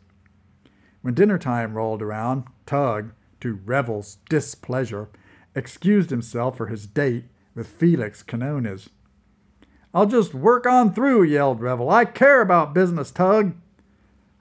[1.01, 5.09] When dinner time rolled around, Tug, to Revel's displeasure,
[5.55, 8.89] excused himself for his date with Felix Quinones.
[9.93, 11.89] I'll just work on through, yelled Revel.
[11.89, 13.53] I care about business, Tug.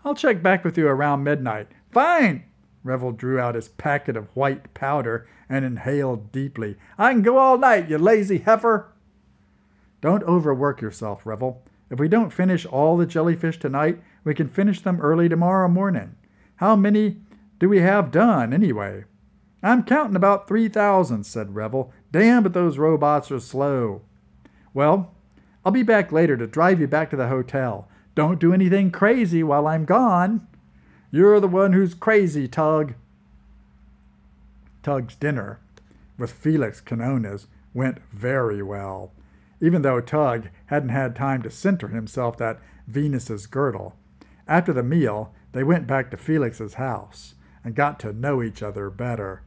[0.04, 1.68] I'll check back with you around midnight.
[1.90, 2.44] Fine,
[2.84, 6.76] Revel drew out his packet of white powder and inhaled deeply.
[6.96, 8.92] I can go all night, you lazy heifer.
[10.00, 11.62] Don't overwork yourself, Revel.
[11.90, 16.14] If we don't finish all the jellyfish tonight, we can finish them early tomorrow morning.
[16.56, 17.18] How many
[17.58, 19.04] do we have done, anyway?
[19.62, 21.92] I'm counting about 3,000, said Revel.
[22.12, 24.02] Damn, but those robots are slow.
[24.74, 25.12] Well,
[25.64, 27.88] I'll be back later to drive you back to the hotel.
[28.14, 30.46] Don't do anything crazy while I'm gone.
[31.10, 32.94] You're the one who's crazy, Tug.
[34.82, 35.60] Tug's dinner
[36.18, 39.12] with Felix Quinones went very well,
[39.60, 43.96] even though Tug hadn't had time to center himself that Venus's girdle.
[44.48, 47.34] After the meal, they went back to Felix's house
[47.64, 49.42] and got to know each other better.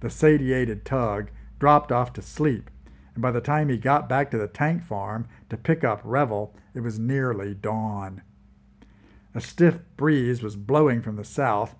[0.00, 2.70] The satiated Tug dropped off to sleep,
[3.14, 6.54] and by the time he got back to the tank farm to pick up Revel,
[6.74, 8.22] it was nearly dawn.
[9.34, 11.74] A stiff breeze was blowing from the south,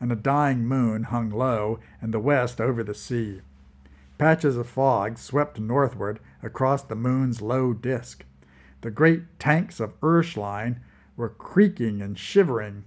[0.00, 3.40] and a dying moon hung low in the west over the sea.
[4.18, 8.24] Patches of fog swept northward across the moon's low disk.
[8.80, 10.80] The great tanks of Urschleim
[11.16, 12.84] were creaking and shivering.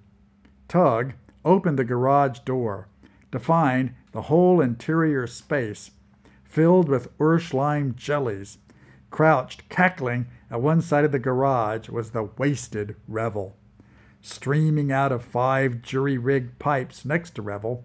[0.68, 1.14] Tug
[1.46, 2.88] opened the garage door
[3.32, 5.92] to find the whole interior space
[6.54, 8.58] filled with Urschleim jellies.
[9.10, 13.56] Crouched, cackling at one side of the garage was the wasted Revel
[14.26, 17.84] streaming out of five jury rigged pipes next to Revel,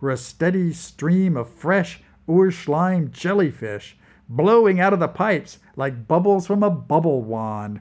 [0.00, 3.96] were a steady stream of fresh Urschleim jellyfish
[4.28, 7.80] blowing out of the pipes like bubbles from a bubble wand.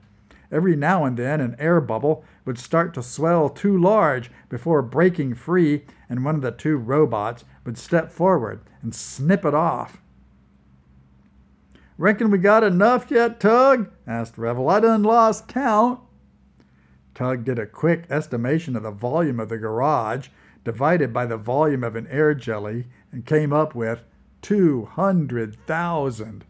[0.51, 5.35] Every now and then, an air bubble would start to swell too large before breaking
[5.35, 10.01] free, and one of the two robots would step forward and snip it off.
[12.01, 13.91] Reckon we got enough yet, Tug?
[14.07, 14.71] asked Revel.
[14.71, 15.99] I done lost count.
[17.13, 20.29] Tug did a quick estimation of the volume of the garage
[20.63, 24.03] divided by the volume of an air jelly and came up with
[24.41, 26.43] 200,000.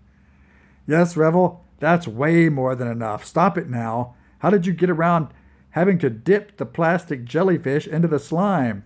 [0.87, 3.25] Yes, Revel, that's way more than enough.
[3.25, 4.15] Stop it now.
[4.39, 5.33] How did you get around
[5.71, 8.85] having to dip the plastic jellyfish into the slime?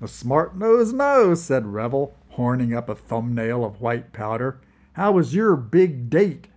[0.00, 4.58] The smart nose knows, said Revel, horning up a thumbnail of white powder.
[4.94, 6.48] How was your big date?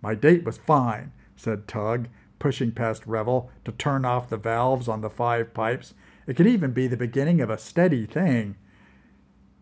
[0.00, 2.08] My date was fine, said Tug,
[2.38, 5.94] pushing past Revel to turn off the valves on the five pipes.
[6.26, 8.56] It could even be the beginning of a steady thing.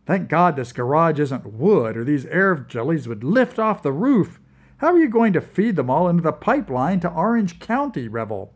[0.06, 4.40] Thank God this garage isn't wood, or these air jellies would lift off the roof.
[4.78, 8.54] How are you going to feed them all into the pipeline to Orange County, Revel?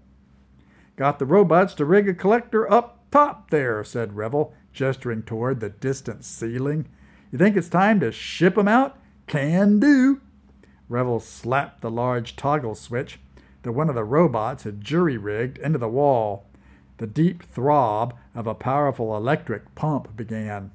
[0.95, 5.69] Got the robots to rig a collector up top there, said Revel, gesturing toward the
[5.69, 6.87] distant ceiling.
[7.33, 8.99] You think it's time to ship 'em out?
[9.33, 10.21] Can do.
[10.91, 13.19] Revel slapped the large toggle switch
[13.63, 16.45] that one of the robots had jury rigged into the wall.
[16.99, 20.71] The deep throb of a powerful electric pump began.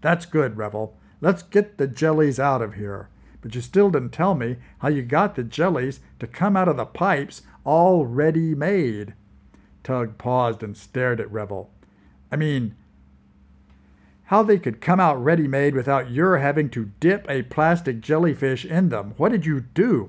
[0.00, 0.96] That's good, Revel.
[1.20, 3.08] Let's get the jellies out of here.
[3.42, 6.78] But you still didn't tell me how you got the jellies to come out of
[6.78, 9.14] the pipes all ready made.
[9.84, 11.70] Tug paused and stared at Revel.
[12.32, 12.74] I mean,
[14.30, 18.64] how they could come out ready made without your having to dip a plastic jellyfish
[18.64, 19.12] in them.
[19.16, 20.08] What did you do?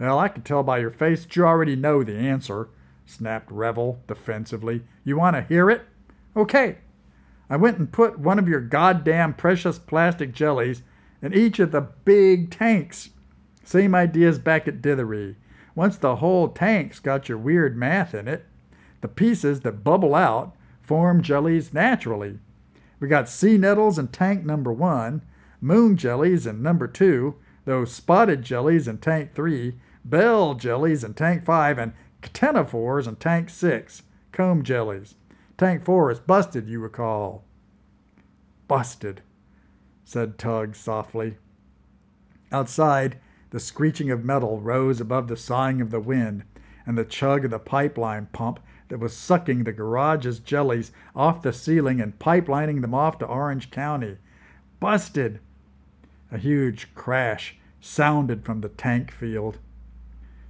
[0.00, 2.70] Well, I can tell by your face that you already know the answer,
[3.04, 4.84] snapped Revel defensively.
[5.04, 5.82] You want to hear it?
[6.34, 6.78] Okay.
[7.50, 10.82] I went and put one of your goddamn precious plastic jellies
[11.20, 13.10] in each of the big tanks.
[13.62, 15.36] Same ideas back at Dithery.
[15.74, 18.46] Once the whole tank's got your weird math in it,
[19.02, 22.38] the pieces that bubble out form jellies naturally.
[23.02, 25.22] We got sea nettles in tank number one,
[25.60, 27.34] moon jellies in number two,
[27.64, 29.74] those spotted jellies in tank three,
[30.04, 35.16] bell jellies in tank five, and ctenophores in tank six, comb jellies.
[35.58, 37.42] Tank four is busted, you recall.
[38.68, 39.22] Busted,
[40.04, 41.38] said Tug softly.
[42.52, 43.18] Outside,
[43.50, 46.44] the screeching of metal rose above the sighing of the wind,
[46.86, 48.60] and the chug of the pipeline pump
[48.92, 53.70] that was sucking the garage's jellies off the ceiling and pipelining them off to Orange
[53.70, 54.18] County.
[54.80, 55.40] Busted!
[56.30, 59.56] A huge crash sounded from the tank field.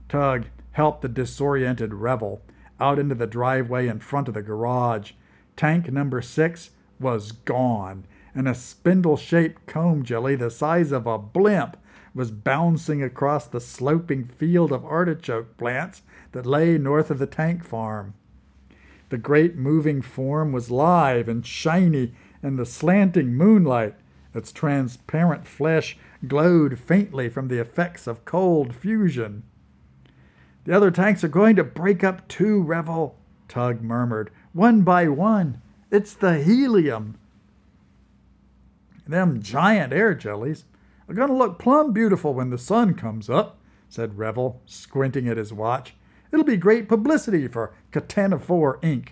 [0.08, 2.42] Tug helped the disoriented Revel
[2.80, 5.12] out into the driveway in front of the garage.
[5.54, 11.16] Tank number six was gone, and a spindle shaped comb jelly the size of a
[11.16, 11.76] blimp
[12.12, 16.02] was bouncing across the sloping field of artichoke plants
[16.32, 18.14] that lay north of the tank farm.
[19.12, 23.94] The great moving form was live and shiny in the slanting moonlight.
[24.34, 29.42] Its transparent flesh glowed faintly from the effects of cold fusion.
[30.64, 33.14] The other tanks are going to break up too, Revel,
[33.48, 35.60] Tug murmured, one by one.
[35.90, 37.18] It's the helium.
[39.06, 40.64] Them giant air jellies
[41.06, 43.58] are going to look plumb beautiful when the sun comes up,
[43.90, 45.94] said Revel, squinting at his watch.
[46.32, 49.08] It'll be great publicity for Ctenophore Inc.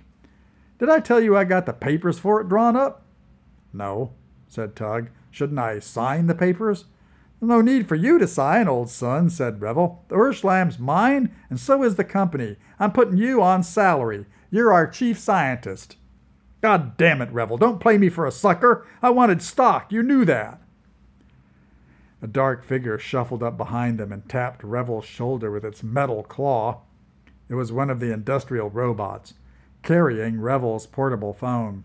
[0.78, 3.02] Did I tell you I got the papers for it drawn up?
[3.72, 4.12] No,
[4.48, 5.10] said Tug.
[5.30, 6.86] Shouldn't I sign the papers?
[7.42, 10.04] No need for you to sign, old son, said Revel.
[10.08, 12.56] The Urschleim's mine, and so is the company.
[12.78, 14.26] I'm putting you on salary.
[14.50, 15.96] You're our chief scientist.
[16.60, 18.86] God damn it, Revel, don't play me for a sucker.
[19.00, 19.90] I wanted stock.
[19.90, 20.60] You knew that.
[22.20, 26.82] A dark figure shuffled up behind them and tapped Revel's shoulder with its metal claw.
[27.50, 29.34] It was one of the industrial robots,
[29.82, 31.82] carrying Revel's portable phone.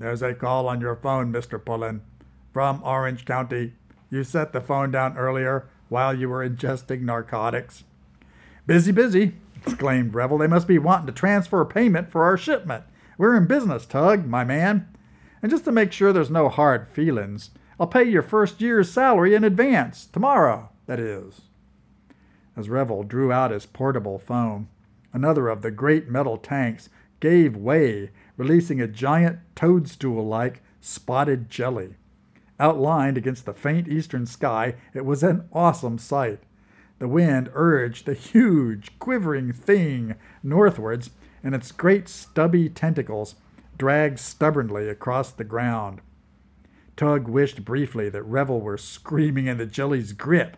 [0.00, 1.64] There's a call on your phone, Mr.
[1.64, 2.02] Pullen,
[2.52, 3.74] from Orange County.
[4.10, 7.84] You set the phone down earlier while you were ingesting narcotics.
[8.66, 9.34] Busy, busy,
[9.64, 10.38] exclaimed Revel.
[10.38, 12.82] They must be wanting to transfer payment for our shipment.
[13.16, 14.88] We're in business, Tug, my man.
[15.40, 19.36] And just to make sure there's no hard feelings, I'll pay your first year's salary
[19.36, 21.42] in advance, tomorrow, that is.
[22.56, 24.68] As Revel drew out his portable phone,
[25.12, 26.88] another of the great metal tanks
[27.20, 31.96] gave way, releasing a giant toadstool like spotted jelly.
[32.58, 36.40] Outlined against the faint eastern sky, it was an awesome sight.
[36.98, 41.10] The wind urged the huge, quivering thing northwards,
[41.44, 43.34] and its great stubby tentacles
[43.76, 46.00] dragged stubbornly across the ground.
[46.96, 50.56] Tug wished briefly that Revel were screaming in the jelly's grip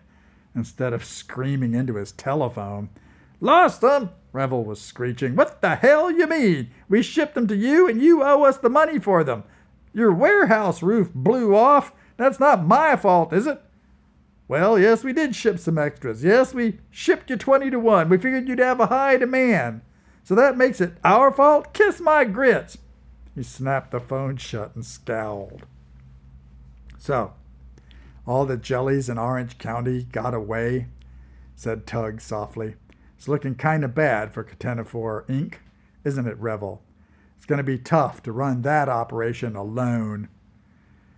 [0.58, 2.90] instead of screaming into his telephone.
[3.40, 4.10] Lost them!
[4.32, 5.36] Revel was screeching.
[5.36, 6.70] What the hell you mean?
[6.88, 9.44] We shipped them to you and you owe us the money for them.
[9.94, 11.92] Your warehouse roof blew off.
[12.16, 13.60] That's not my fault, is it?
[14.48, 16.24] Well, yes, we did ship some extras.
[16.24, 18.08] Yes, we shipped you 20 to 1.
[18.08, 19.82] We figured you'd have a high demand.
[20.24, 21.72] So that makes it our fault?
[21.72, 22.78] Kiss my grits.
[23.34, 25.64] He snapped the phone shut and scowled.
[26.98, 27.34] So,
[28.28, 30.88] all the jellies in Orange County got away,
[31.56, 32.74] said Tug softly.
[33.16, 35.54] It's looking kind of bad for Ctenophore Inc.,
[36.04, 36.82] isn't it, Revel?
[37.36, 40.28] It's going to be tough to run that operation alone.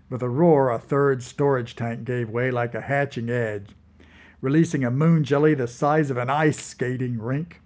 [0.09, 3.75] With a roar, a third storage tank gave way like a hatching egg,
[4.41, 7.61] releasing a moon jelly the size of an ice skating rink.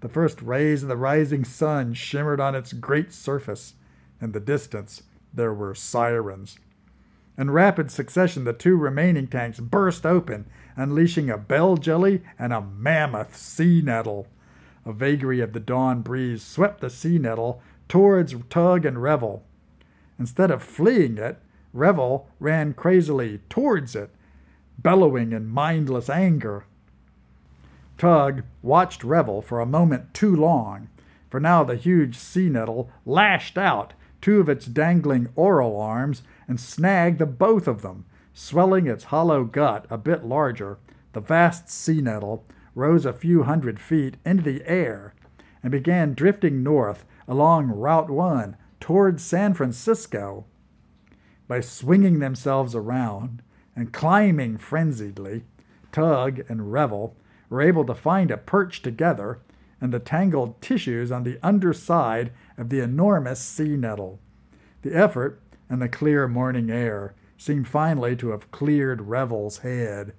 [0.00, 3.74] The first rays of the rising sun shimmered on its great surface.
[4.20, 6.58] In the distance, there were sirens.
[7.38, 10.46] In rapid succession, the two remaining tanks burst open,
[10.76, 14.26] unleashing a bell jelly and a mammoth sea nettle.
[14.84, 19.44] A vagary of the dawn breeze swept the sea nettle towards Tug and Revel.
[20.18, 21.38] Instead of fleeing it,
[21.72, 24.10] Revel ran crazily towards it,
[24.78, 26.64] bellowing in mindless anger.
[27.96, 30.88] Tug watched Revel for a moment too long,
[31.30, 36.58] for now the huge sea nettle lashed out two of its dangling oral arms and
[36.58, 38.04] snagged the both of them.
[38.34, 40.78] Swelling its hollow gut a bit larger,
[41.12, 45.14] the vast sea nettle rose a few hundred feet into the air
[45.62, 50.46] and began drifting north along Route 1 towards San Francisco.
[51.46, 53.42] By swinging themselves around
[53.76, 55.44] and climbing frenziedly,
[55.92, 57.16] Tug and Revel
[57.48, 59.40] were able to find a perch together
[59.80, 64.18] in the tangled tissues on the underside of the enormous sea nettle.
[64.82, 65.40] The effort
[65.72, 70.12] and the clear morning air seemed finally to have cleared Revel's head.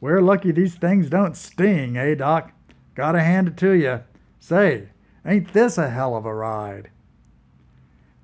[0.00, 2.50] We're lucky these things don't sting, eh, Doc?
[2.96, 4.00] Gotta hand it to you.
[4.40, 4.88] Say,
[5.24, 6.90] ain't this a hell of a ride?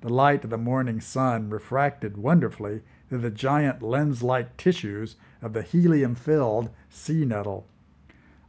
[0.01, 5.53] The light of the morning sun refracted wonderfully through the giant lens like tissues of
[5.53, 7.65] the helium filled sea nettle.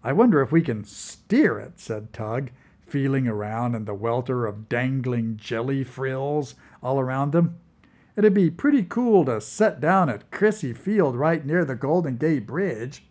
[0.03, 2.51] I wonder if we can steer it, said Tug,
[2.85, 7.59] feeling around in the welter of dangling jelly frills all around them.
[8.17, 12.47] It'd be pretty cool to set down at Crissy Field right near the Golden Gate
[12.47, 13.05] Bridge.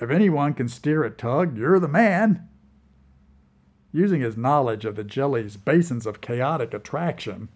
[0.00, 2.48] If anyone can steer a tug, you're the man.
[3.92, 7.48] Using his knowledge of the jelly's basins of chaotic attraction,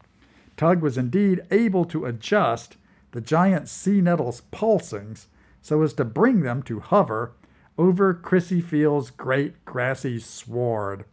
[0.57, 2.77] Tug was indeed able to adjust
[3.12, 5.27] the giant sea nettle's pulsings
[5.62, 7.33] so as to bring them to hover
[7.79, 11.05] over Crissy Field's great grassy sward,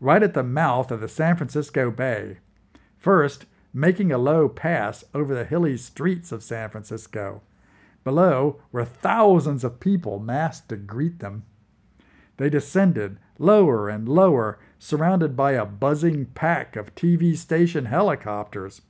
[0.00, 2.38] right at the mouth of the San Francisco Bay.
[3.04, 3.44] First,
[3.74, 7.42] making a low pass over the hilly streets of San Francisco.
[8.02, 11.44] Below were thousands of people massed to greet them.
[12.38, 18.80] They descended lower and lower, surrounded by a buzzing pack of TV station helicopters.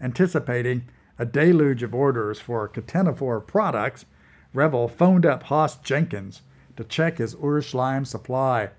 [0.00, 0.84] Anticipating
[1.18, 4.06] a deluge of orders for Ctenophore products,
[4.54, 6.42] Revel phoned up Hoss Jenkins
[6.76, 8.70] to check his Urschleim supply.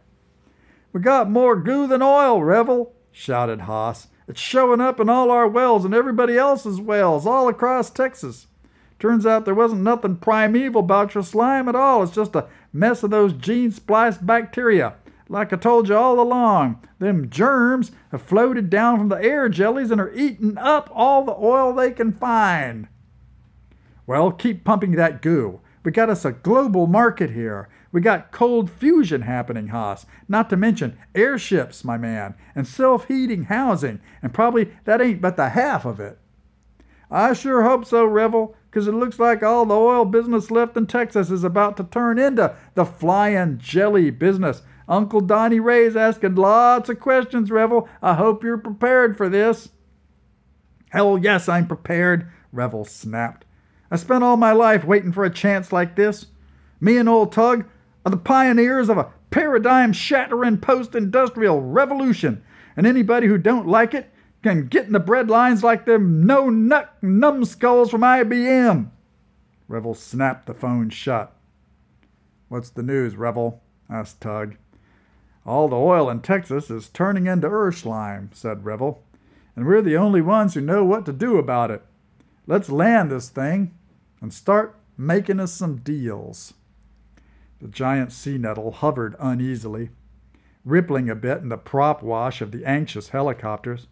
[0.94, 4.08] We got more goo than oil, Revel, shouted Hoss.
[4.28, 8.48] It's showing up in all our wells and everybody else's wells all across Texas.
[9.00, 12.04] Turns out there wasn't nothing primeval about your slime at all.
[12.04, 14.96] It's just a mess of those gene spliced bacteria.
[15.30, 19.92] Like I told you all along, them germs have floated down from the air jellies
[19.92, 22.88] and are eating up all the oil they can find.
[24.08, 25.62] Well, keep pumping that goo.
[25.84, 27.70] We got us a global market here.
[27.94, 33.44] We got cold fusion happening, Hoss, Not to mention airships, my man, and self heating
[33.44, 36.18] housing, and probably that ain't but the half of it.
[37.12, 40.88] I sure hope so, Revel, 'cause it looks like all the oil business left in
[40.88, 44.64] Texas is about to turn into the flying jelly business.
[44.90, 47.88] Uncle Donnie Ray's asking lots of questions, Revel.
[48.02, 49.70] I hope you're prepared for this.
[50.90, 53.46] Hell yes, I'm prepared, Revel snapped.
[53.92, 56.26] I spent all my life waiting for a chance like this.
[56.82, 57.66] Me and old Tug,
[58.06, 62.44] are the pioneers of a paradigm shattering post industrial revolution,
[62.76, 64.12] and anybody who don't like it
[64.42, 68.90] can get in the bread lines like them no nut numbskulls from IBM.
[69.68, 71.36] Revel snapped the phone shut.
[72.50, 73.62] What's the news, Revel?
[73.90, 74.56] asked Tug.
[75.46, 79.04] All the oil in Texas is turning into Urschleim, said Revel,
[79.56, 81.84] and we're the only ones who know what to do about it.
[82.46, 83.74] Let's land this thing
[84.22, 86.54] and start making us some deals.
[87.64, 89.92] The giant sea nettle hovered uneasily,
[90.66, 93.88] rippling a bit in the prop wash of the anxious helicopters.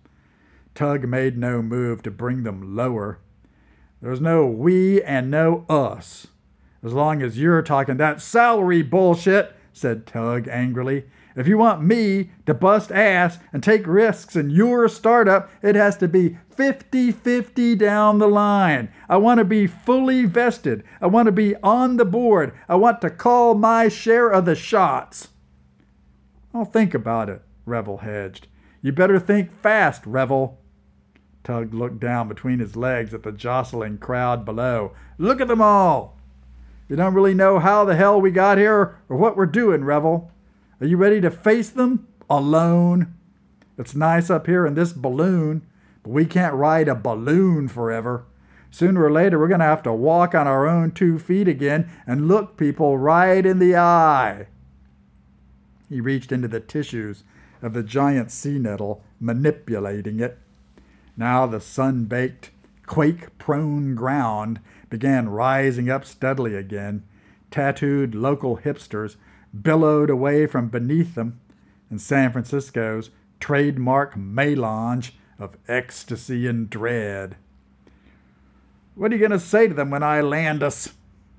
[0.76, 3.20] Tug made no move to bring them lower.
[4.02, 6.28] There's no we and no us.
[6.84, 11.06] As long as you're talking that salary bullshit, said Tug angrily.
[11.38, 15.96] If you want me to bust ass and take risks in your startup, it has
[16.00, 18.94] to be 50 50 down the line.
[19.10, 20.84] I want to be fully vested.
[21.02, 22.54] I want to be on the board.
[22.70, 25.30] I want to call my share of the shots.
[26.54, 28.46] I'll think about it, Revel hedged.
[28.84, 30.60] You better think fast, Revel.
[31.44, 34.94] Tug looked down between his legs at the jostling crowd below.
[35.18, 36.20] Look at them all.
[36.88, 40.30] You don't really know how the hell we got here or what we're doing, Revel.
[40.80, 43.16] Are you ready to face them alone?
[43.80, 45.66] It's nice up here in this balloon,
[46.04, 48.26] but we can't ride a balloon forever.
[48.70, 51.92] Sooner or later, we're going to have to walk on our own two feet again
[52.08, 54.48] and look people right in the eye.
[55.90, 57.24] He reached into the tissues
[57.62, 60.40] of the giant sea nettle, manipulating it.
[61.18, 62.52] Now the sun baked,
[62.86, 64.60] quake prone ground
[64.90, 67.04] began rising up steadily again.
[67.52, 69.18] Tattooed local hipsters
[69.62, 71.42] billowed away from beneath them,
[71.90, 73.10] and San Francisco's
[73.42, 77.36] trademark melange of ecstasy and dread.
[78.94, 80.94] What are you going to say to them when I land us?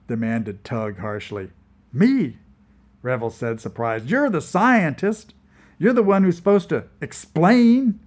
[0.08, 1.50] demanded Tug harshly.
[1.92, 2.36] Me,
[3.00, 4.10] Revel said, surprised.
[4.10, 5.34] You're the scientist.
[5.78, 8.00] You're the one who's supposed to explain.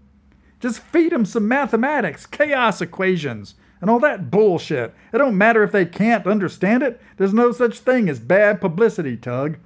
[0.59, 4.93] Just feed them some mathematics, chaos equations, and all that bullshit.
[5.13, 7.01] It don't matter if they can't understand it.
[7.17, 9.57] There's no such thing as bad publicity, Tug.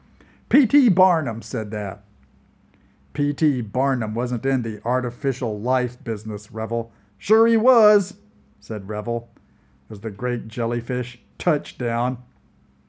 [0.49, 0.89] P.T.
[0.89, 2.03] Barnum said that.
[3.19, 3.59] P.T.
[3.63, 6.89] Barnum wasn't in the artificial life business, Revel.
[7.17, 8.13] Sure he was,
[8.61, 9.27] said Revel.
[9.89, 12.23] as the great jellyfish touched down.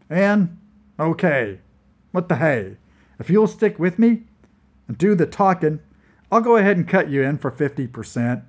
[0.08, 0.56] And,
[1.00, 1.58] okay,
[2.12, 2.76] what the hey,
[3.18, 4.22] if you'll stick with me
[4.86, 5.80] and do the talking,
[6.30, 8.44] I'll go ahead and cut you in for 50%.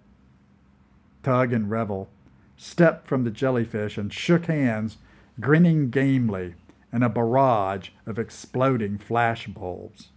[1.23, 2.09] Tug and Revel
[2.57, 4.99] stepped from the jellyfish and shook hands,
[5.39, 6.53] grinning gamely
[6.93, 10.09] in a barrage of exploding flash bulbs.